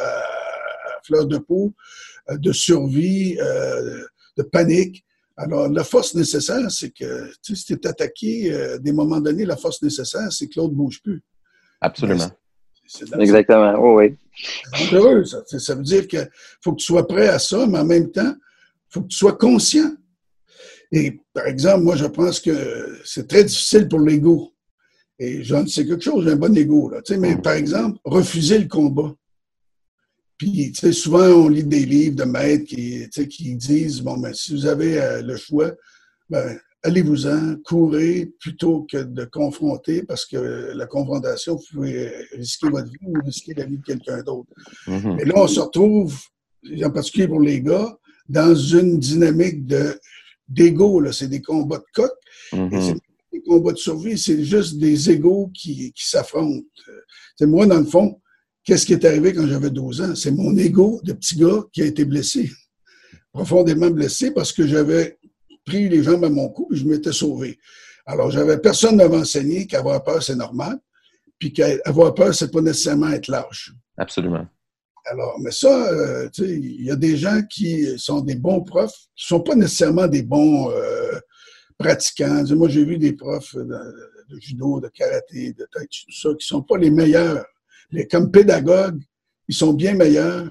fleur 1.04 1.26
de 1.26 1.40
peau, 1.40 1.74
de 2.30 2.52
survie, 2.52 3.38
de 4.38 4.44
panique. 4.44 5.04
Alors, 5.44 5.70
la 5.70 5.84
force 5.84 6.14
nécessaire, 6.14 6.70
c'est 6.70 6.92
que 6.92 7.32
tu 7.42 7.56
sais, 7.56 7.56
si 7.56 7.66
tu 7.66 7.74
es 7.74 7.88
attaqué, 7.88 8.54
à 8.54 8.78
des 8.78 8.92
moments 8.92 9.20
donnés, 9.20 9.46
la 9.46 9.58
force 9.58 9.82
nécessaire, 9.82 10.32
c'est 10.32 10.48
que 10.48 10.60
l'autre 10.60 10.74
ne 10.74 10.78
bouge 10.78 11.02
plus. 11.02 11.22
Absolument. 11.80 12.30
Exactement, 13.20 13.96
oui. 13.96 14.18
C'est 14.36 14.92
dangereux, 14.92 15.24
ça. 15.26 15.44
Ça 15.46 15.76
veut 15.76 15.84
dire 15.84 16.08
qu'il 16.08 16.30
faut 16.62 16.74
que 16.74 16.80
tu 16.80 16.86
sois 16.86 17.08
prêt 17.08 17.28
à 17.30 17.40
ça, 17.40 17.66
mais 17.66 17.80
en 17.80 17.86
même 17.86 18.12
temps, 18.12 18.34
il 18.36 18.90
faut 18.90 19.02
que 19.02 19.08
tu 19.08 19.18
sois 19.18 19.38
conscient. 19.38 19.96
Et 20.92 21.20
par 21.34 21.48
exemple, 21.48 21.84
moi, 21.84 21.96
je 21.96 22.06
pense 22.06 22.40
que 22.40 23.00
c'est 23.06 23.28
très 23.28 23.46
difficile 23.46 23.88
pour 23.88 24.00
l'ego. 24.00 24.54
Et 25.18 25.44
j'en 25.44 25.66
sais 25.66 25.86
quelque 25.86 26.04
chose, 26.04 26.26
j'ai 26.26 26.32
un 26.32 26.36
bon 26.36 26.56
ego, 26.58 26.90
là. 26.90 27.02
Tu 27.02 27.14
sais, 27.14 27.20
mais 27.20 27.38
par 27.38 27.54
exemple, 27.54 27.98
refuser 28.04 28.60
le 28.60 28.68
combat. 28.68 29.16
Puis, 30.42 30.72
tu 30.72 30.80
sais, 30.80 30.92
souvent, 30.92 31.28
on 31.28 31.50
lit 31.50 31.64
des 31.64 31.86
livres 31.86 32.16
de 32.16 32.24
maîtres 32.24 32.66
qui, 32.66 33.56
disent, 33.58 34.02
bon, 34.02 34.18
ben, 34.18 34.34
si 34.34 34.54
vous 34.56 34.66
avez 34.66 35.00
euh, 35.00 35.22
le 35.22 35.38
choix, 35.38 35.72
ben, 36.32 36.58
allez-vous-en, 36.82 37.58
courez 37.64 38.28
plutôt 38.40 38.88
que 38.92 38.98
de 38.98 39.26
confronter, 39.26 40.02
parce 40.02 40.26
que 40.26 40.72
la 40.74 40.88
confrontation, 40.88 41.58
vous 41.58 41.64
pouvez 41.72 42.12
risquer 42.32 42.70
votre 42.70 42.90
vie 42.90 42.98
ou 43.06 43.14
risquer 43.24 43.54
la 43.54 43.66
vie 43.66 43.78
de 43.78 43.84
quelqu'un 43.84 44.24
d'autre. 44.24 44.50
Mhm. 44.88 45.20
Et 45.20 45.26
là, 45.26 45.34
on 45.36 45.48
se 45.48 45.60
retrouve, 45.60 46.18
en 46.84 46.90
particulier 46.90 47.28
pour 47.28 47.42
les 47.42 47.62
gars, 47.62 47.96
dans 48.28 48.56
une 48.56 48.98
dynamique 48.98 49.68
de 49.68 50.00
d'ego. 50.50 51.12
C'est 51.12 51.28
des 51.28 51.44
combats 51.44 51.78
de 51.78 51.86
coq. 51.94 52.12
Mhm. 52.52 52.82
C'est 52.82 52.98
des 53.32 53.44
combats 53.44 53.74
de 53.74 53.78
survie. 53.78 54.18
C'est 54.18 54.44
juste 54.44 54.80
des 54.80 55.12
égaux 55.12 55.52
qui, 55.54 55.94
qui 55.94 56.10
s'affrontent. 56.10 56.66
C'est 57.38 57.46
moi, 57.46 57.68
dans 57.68 57.78
le 57.78 57.86
fond, 57.86 58.20
qu'est-ce 58.64 58.86
qui 58.86 58.94
est 58.94 59.06
arrivé 59.06 59.34
quand 59.34 59.48
j'avais 59.48 59.70
12 59.70 60.02
ans? 60.02 60.16
C'est 60.16 60.32
mon 60.32 60.56
ego 60.58 61.00
de 61.04 61.14
petit 61.14 61.38
gars 61.38 61.64
qui 61.72 61.82
a 61.82 61.86
été 61.86 62.06
blessé. 62.06 62.50
Profondément 63.32 63.90
blessé 63.90 64.32
parce 64.32 64.52
que 64.52 64.68
j'avais 64.68 65.18
pris 65.66 65.88
les 65.90 66.04
jambes 66.04 66.26
à 66.26 66.30
mon 66.30 66.50
cou 66.50 66.68
et 66.72 66.76
je 66.76 66.86
m'étais 66.86 67.14
sauvé. 67.14 67.58
Alors, 68.06 68.32
j'avais 68.32 68.58
personne 68.58 68.98
ne 68.98 69.06
m'enseigner 69.06 69.68
qu'avoir 69.68 70.04
peur, 70.04 70.22
c'est 70.22 70.36
normal. 70.36 70.80
Puis 71.40 71.54
qu'avoir 71.54 72.14
peur, 72.14 72.34
c'est 72.36 72.52
pas 72.52 72.62
nécessairement 72.62 73.12
être 73.12 73.28
lâche. 73.28 73.72
Absolument. 73.98 74.46
Alors, 75.06 75.40
mais 75.40 75.52
ça, 75.52 75.92
euh, 75.92 76.30
tu 76.30 76.44
sais, 76.44 76.52
il 76.52 76.86
y 76.86 76.92
a 76.92 76.96
des 76.96 77.18
gens 77.18 77.42
qui 77.50 77.98
sont 77.98 78.22
des 78.22 78.36
bons 78.36 78.62
profs, 78.62 79.08
qui 79.16 79.26
sont 79.26 79.42
pas 79.42 79.56
nécessairement 79.56 80.08
des 80.08 80.22
bons 80.22 80.70
euh, 80.72 81.20
pratiquants. 81.78 82.44
moi, 82.56 82.70
j'ai 82.70 82.86
vu 82.86 82.98
des 82.98 83.14
profs 83.14 83.56
de, 83.56 83.64
de, 83.64 84.40
judo, 84.40 84.80
de 84.80 84.88
karaté, 84.90 85.54
de 85.54 85.68
tai 85.72 85.88
chi, 85.90 86.06
tout 86.06 86.30
ça, 86.30 86.30
qui 86.40 86.48
sont 86.48 86.62
pas 86.62 86.78
les 86.78 86.92
meilleurs. 86.92 87.46
Mais 87.92 88.08
comme 88.08 88.32
pédagogues, 88.32 89.02
ils 89.48 89.56
sont 89.56 89.74
bien 89.74 89.94
meilleurs 89.94 90.50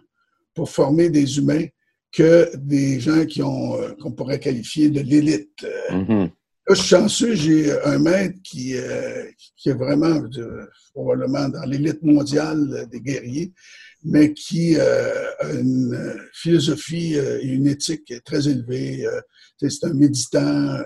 pour 0.55 0.70
former 0.70 1.09
des 1.09 1.38
humains 1.38 1.66
que 2.12 2.51
des 2.57 3.01
gens 3.01 3.24
qui 3.24 3.43
ont 3.43 3.80
euh, 3.80 3.93
qu'on 4.01 4.12
pourrait 4.12 4.41
qualifier 4.41 4.91
de 4.91 5.01
l'élite. 5.01 5.66
Mhm. 5.91 6.30
Là, 6.68 6.74
je 6.74 6.82
suis 6.82 6.88
chanceux, 6.88 7.34
j'ai 7.34 7.72
un 7.84 7.99
maître 7.99 8.38
qui, 8.45 8.76
euh, 8.76 9.24
qui 9.57 9.70
est 9.70 9.74
vraiment 9.74 10.22
euh, 10.38 10.66
probablement 10.93 11.49
dans 11.49 11.62
l'élite 11.64 12.03
mondiale 12.03 12.86
des 12.91 13.01
guerriers, 13.01 13.53
mais 14.05 14.32
qui 14.32 14.76
euh, 14.76 15.30
a 15.41 15.53
une 15.53 16.18
philosophie 16.32 17.14
et 17.14 17.45
une 17.47 17.66
éthique 17.66 18.12
très 18.24 18.49
élevée. 18.49 19.07
c'est 19.59 19.84
un 19.84 19.95
méditant. 19.95 20.78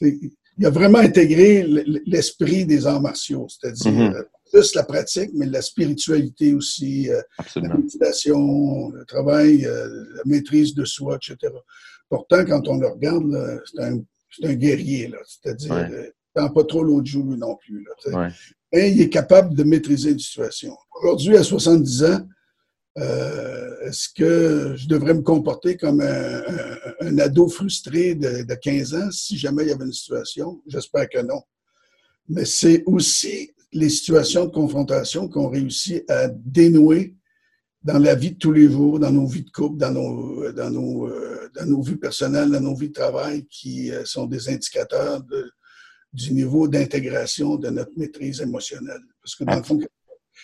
il 0.00 0.66
a 0.66 0.70
vraiment 0.70 0.98
intégré 0.98 1.64
l'esprit 2.06 2.64
des 2.64 2.86
arts 2.86 3.02
martiaux, 3.02 3.46
c'est-à-dire 3.48 3.92
Mhm. 3.92 4.24
Plus 4.52 4.74
la 4.74 4.82
pratique, 4.84 5.30
mais 5.34 5.46
la 5.46 5.62
spiritualité 5.62 6.52
aussi, 6.54 7.04
la 7.08 7.22
Absolument. 7.38 7.78
méditation, 7.78 8.90
le 8.90 9.04
travail, 9.06 9.62
la 9.62 10.22
maîtrise 10.26 10.74
de 10.74 10.84
soi, 10.84 11.16
etc. 11.16 11.52
Pourtant, 12.08 12.44
quand 12.44 12.68
on 12.68 12.76
le 12.78 12.88
regarde, 12.88 13.62
c'est 13.64 13.82
un, 13.82 13.98
un 14.44 14.54
guerrier. 14.54 15.10
C'est-à-dire, 15.26 15.72
Ouais. 15.74 15.90
euh, 15.92 16.10
pas 16.34 16.64
trop 16.64 16.82
l'autre 16.84 17.06
joue, 17.06 17.24
lui 17.30 17.38
non 17.38 17.56
plus, 17.56 17.84
là. 17.84 18.18
Ouais. 18.26 18.28
Et 18.74 18.88
il 18.90 19.00
est 19.00 19.08
capable 19.10 19.54
de 19.54 19.64
maîtriser 19.64 20.10
une 20.12 20.18
situation. 20.18 20.76
Aujourd'hui, 21.02 21.36
à 21.36 21.42
70 21.42 22.04
ans, 22.04 22.26
euh, 22.98 23.80
est-ce 23.86 24.08
que 24.14 24.74
je 24.76 24.86
devrais 24.86 25.14
me 25.14 25.22
comporter 25.22 25.76
comme 25.78 26.00
un, 26.02 26.42
un- 26.46 26.78
un 27.00 27.18
ado 27.18 27.48
frustré 27.48 28.14
de, 28.14 28.42
de 28.42 28.54
15 28.54 28.94
ans 28.94 29.10
si 29.10 29.38
jamais 29.38 29.62
il 29.64 29.68
y 29.70 29.72
avait 29.72 29.84
une 29.86 29.92
situation? 29.92 30.62
J'espère 30.66 31.08
que 31.08 31.20
non. 31.20 31.40
Mais 32.28 32.44
c'est 32.44 32.82
aussi 32.86 33.50
les 33.72 33.88
situations 33.88 34.44
de 34.44 34.50
confrontation 34.50 35.28
qu'on 35.28 35.48
réussit 35.48 36.08
à 36.10 36.28
dénouer 36.28 37.16
dans 37.82 37.98
la 37.98 38.14
vie 38.14 38.32
de 38.32 38.38
tous 38.38 38.52
les 38.52 38.70
jours, 38.70 38.98
dans 39.00 39.10
nos 39.10 39.26
vies 39.26 39.44
de 39.44 39.50
couple, 39.50 39.78
dans 39.78 39.90
nos, 39.90 40.52
dans 40.52 40.70
nos, 40.70 41.08
euh, 41.08 41.50
dans 41.54 41.66
nos 41.66 41.82
vies 41.82 41.96
personnelles, 41.96 42.50
dans 42.50 42.60
nos 42.60 42.74
vies 42.74 42.88
de 42.88 42.94
travail, 42.94 43.44
qui 43.46 43.90
euh, 43.90 44.04
sont 44.04 44.26
des 44.26 44.48
indicateurs 44.48 45.22
du 46.12 46.32
niveau 46.32 46.68
d'intégration 46.68 47.56
de 47.56 47.70
notre 47.70 47.92
maîtrise 47.96 48.40
émotionnelle. 48.40 49.00
Parce 49.20 49.34
que 49.34 49.44
dans 49.44 49.56
le 49.56 49.62
fond, 49.62 49.80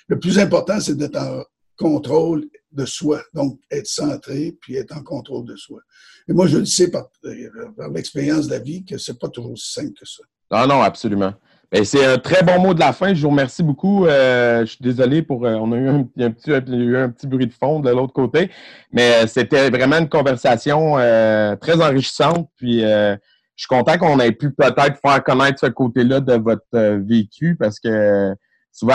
le 0.08 0.18
plus 0.18 0.38
important, 0.38 0.80
c'est 0.80 0.96
d'être 0.96 1.16
en 1.16 1.44
contrôle 1.76 2.48
de 2.72 2.84
soi, 2.84 3.22
donc 3.34 3.60
être 3.70 3.86
centré, 3.86 4.56
puis 4.60 4.76
être 4.76 4.96
en 4.96 5.02
contrôle 5.02 5.46
de 5.46 5.56
soi. 5.56 5.80
Et 6.28 6.32
moi, 6.32 6.46
je 6.48 6.58
le 6.58 6.66
sais 6.66 6.90
par, 6.90 7.08
euh, 7.24 7.48
par 7.76 7.88
l'expérience 7.90 8.46
de 8.46 8.52
la 8.52 8.58
vie 8.58 8.84
que 8.84 8.98
c'est 8.98 9.18
pas 9.18 9.28
toujours 9.28 9.52
aussi 9.52 9.72
simple 9.72 9.92
que 9.92 10.06
ça. 10.06 10.24
Ah 10.50 10.66
non, 10.66 10.82
absolument. 10.82 11.34
Ben, 11.70 11.84
c'est 11.84 12.04
un 12.06 12.16
très 12.16 12.42
bon 12.42 12.58
mot 12.60 12.72
de 12.72 12.80
la 12.80 12.94
fin. 12.94 13.12
Je 13.12 13.20
vous 13.22 13.28
remercie 13.28 13.62
beaucoup. 13.62 14.06
Euh, 14.06 14.60
je 14.60 14.70
suis 14.72 14.78
désolé 14.82 15.20
pour. 15.22 15.44
euh, 15.44 15.54
on 15.56 15.70
a 15.72 15.76
eu 15.76 15.88
un, 15.88 16.08
un 16.18 16.30
petit, 16.30 16.50
eu 16.50 16.96
un 16.96 17.10
petit 17.10 17.26
bruit 17.26 17.46
de 17.46 17.52
fond 17.52 17.80
de 17.80 17.90
l'autre 17.90 18.14
côté, 18.14 18.50
mais 18.90 19.24
euh, 19.24 19.26
c'était 19.26 19.68
vraiment 19.68 19.98
une 19.98 20.08
conversation 20.08 20.96
euh, 20.98 21.56
très 21.56 21.82
enrichissante. 21.82 22.48
Puis 22.56 22.82
euh, 22.84 23.14
je 23.56 23.64
suis 23.64 23.68
content 23.68 23.98
qu'on 23.98 24.18
ait 24.18 24.32
pu 24.32 24.50
peut-être 24.50 24.98
faire 25.04 25.22
connaître 25.22 25.58
ce 25.60 25.66
côté-là 25.66 26.20
de 26.20 26.34
votre 26.34 26.62
euh, 26.74 27.00
vécu 27.06 27.54
parce 27.54 27.78
que 27.80 28.34
souvent 28.72 28.94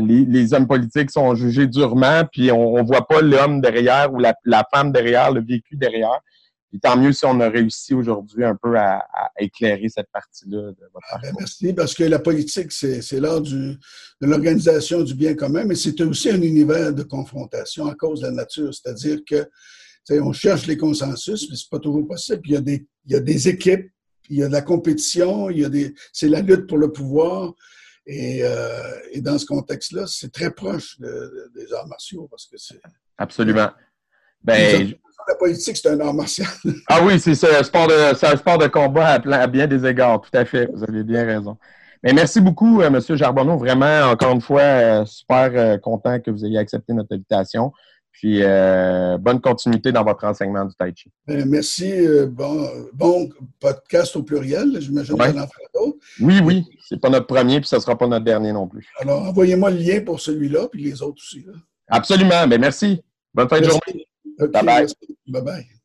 les, 0.00 0.24
les 0.26 0.54
hommes 0.54 0.68
politiques 0.68 1.10
sont 1.10 1.34
jugés 1.34 1.66
durement, 1.66 2.22
puis 2.30 2.52
on, 2.52 2.74
on 2.74 2.84
voit 2.84 3.08
pas 3.08 3.22
l'homme 3.22 3.60
derrière 3.60 4.12
ou 4.12 4.18
la, 4.18 4.34
la 4.44 4.62
femme 4.72 4.92
derrière, 4.92 5.32
le 5.32 5.40
vécu 5.40 5.76
derrière. 5.76 6.20
Puis 6.70 6.80
tant 6.80 6.96
mieux 6.98 7.12
si 7.12 7.24
on 7.24 7.40
a 7.40 7.48
réussi 7.48 7.94
aujourd'hui 7.94 8.44
un 8.44 8.54
peu 8.54 8.76
à, 8.78 8.98
à 8.98 9.30
éclairer 9.38 9.88
cette 9.88 10.10
partie-là 10.12 10.58
de 10.72 10.84
votre 10.92 11.06
Ben, 11.12 11.20
parcours. 11.22 11.36
merci, 11.40 11.72
parce 11.72 11.94
que 11.94 12.04
la 12.04 12.18
politique, 12.18 12.72
c'est 12.72 13.20
l'art 13.20 13.40
de 13.40 13.78
l'organisation 14.20 15.02
du 15.02 15.14
bien 15.14 15.34
commun, 15.34 15.64
mais 15.64 15.74
c'est 15.74 15.98
aussi 16.02 16.28
un 16.30 16.42
univers 16.42 16.92
de 16.92 17.02
confrontation 17.02 17.86
à 17.86 17.94
cause 17.94 18.20
de 18.20 18.26
la 18.26 18.32
nature. 18.32 18.72
C'est-à-dire 18.74 19.20
que 19.26 19.48
on 20.10 20.32
cherche 20.32 20.66
les 20.66 20.76
consensus, 20.76 21.48
mais 21.50 21.56
c'est 21.56 21.68
pas 21.70 21.78
toujours 21.78 22.06
possible. 22.06 22.40
Puis 22.42 22.52
il 22.52 22.54
y 22.54 22.58
a 22.58 22.60
des, 22.62 22.86
il 23.06 23.12
y 23.12 23.16
a 23.16 23.20
des 23.20 23.48
équipes, 23.48 23.90
il 24.30 24.36
y 24.38 24.42
a 24.42 24.48
de 24.48 24.52
la 24.52 24.62
compétition, 24.62 25.48
il 25.50 25.60
y 25.60 25.64
a 25.64 25.68
des, 25.70 25.94
c'est 26.12 26.28
la 26.28 26.40
lutte 26.40 26.66
pour 26.66 26.78
le 26.78 26.92
pouvoir. 26.92 27.54
Et, 28.06 28.40
euh, 28.42 28.82
et 29.12 29.20
dans 29.20 29.38
ce 29.38 29.44
contexte-là, 29.44 30.06
c'est 30.06 30.32
très 30.32 30.50
proche 30.50 30.98
de- 30.98 31.06
de- 31.06 31.52
des 31.60 31.72
arts 31.74 31.86
martiaux, 31.86 32.26
parce 32.30 32.46
que 32.46 32.56
c'est 32.56 32.80
Absolument. 33.18 33.70
Ben, 34.42 34.94
la 35.28 35.34
politique, 35.34 35.76
c'est 35.76 35.88
un 35.90 36.00
art 36.00 36.14
martial. 36.14 36.48
ah 36.88 37.00
oui, 37.04 37.20
c'est 37.20 37.30
un 37.56 37.62
sport 37.62 37.86
de, 37.86 38.14
c'est 38.16 38.26
un 38.26 38.36
sport 38.36 38.58
de 38.58 38.66
combat 38.66 39.06
à, 39.08 39.20
plein- 39.20 39.38
à 39.40 39.46
bien 39.46 39.66
des 39.66 39.86
égards. 39.86 40.20
Tout 40.22 40.30
à 40.36 40.44
fait. 40.44 40.68
Vous 40.74 40.82
avez 40.84 41.02
bien 41.04 41.24
raison. 41.24 41.56
Mais 42.02 42.12
merci 42.12 42.40
beaucoup, 42.40 42.80
euh, 42.80 42.86
M. 42.86 43.00
Charbonneau. 43.16 43.56
Vraiment, 43.58 44.10
encore 44.10 44.32
une 44.32 44.40
fois, 44.40 44.60
euh, 44.62 45.04
super 45.04 45.50
euh, 45.54 45.78
content 45.78 46.18
que 46.20 46.30
vous 46.30 46.44
ayez 46.44 46.58
accepté 46.58 46.92
notre 46.92 47.12
invitation. 47.14 47.72
Puis, 48.12 48.40
euh, 48.42 49.16
bonne 49.18 49.40
continuité 49.40 49.92
dans 49.92 50.02
votre 50.02 50.24
enseignement 50.24 50.64
du 50.64 50.74
Tai 50.74 50.92
Chi. 50.94 51.08
Ben, 51.26 51.44
merci. 51.48 51.92
euh, 51.92 52.26
bon, 52.26 52.68
bon 52.92 53.28
podcast 53.60 54.16
au 54.16 54.22
pluriel. 54.24 54.76
J'imagine 54.80 55.14
Ouais. 55.14 55.30
vous 55.30 55.38
en 55.38 55.46
ferez 55.46 55.66
d'autres. 55.74 55.98
Oui, 56.20 56.40
oui, 56.42 56.64
c'est 56.88 57.00
pas 57.00 57.10
notre 57.10 57.26
premier, 57.26 57.60
puis 57.60 57.68
ce 57.68 57.78
sera 57.78 57.96
pas 57.96 58.08
notre 58.08 58.24
dernier 58.24 58.52
non 58.52 58.66
plus. 58.66 58.88
Alors, 59.00 59.22
envoyez-moi 59.24 59.70
le 59.70 59.76
lien 59.78 60.00
pour 60.00 60.20
celui-là, 60.20 60.66
puis 60.70 60.82
les 60.82 61.00
autres 61.02 61.18
aussi. 61.22 61.44
là. 61.46 61.52
Absolument. 61.88 62.46
Ben, 62.48 62.60
merci. 62.60 63.02
Bonne 63.34 63.48
fin 63.48 63.60
de 63.60 63.66
Merci. 63.66 63.78
Journée. 64.38 64.48
OK, 64.48 64.52
Bye-bye. 64.52 64.80
merci. 64.80 65.18
Bye-bye. 65.28 65.77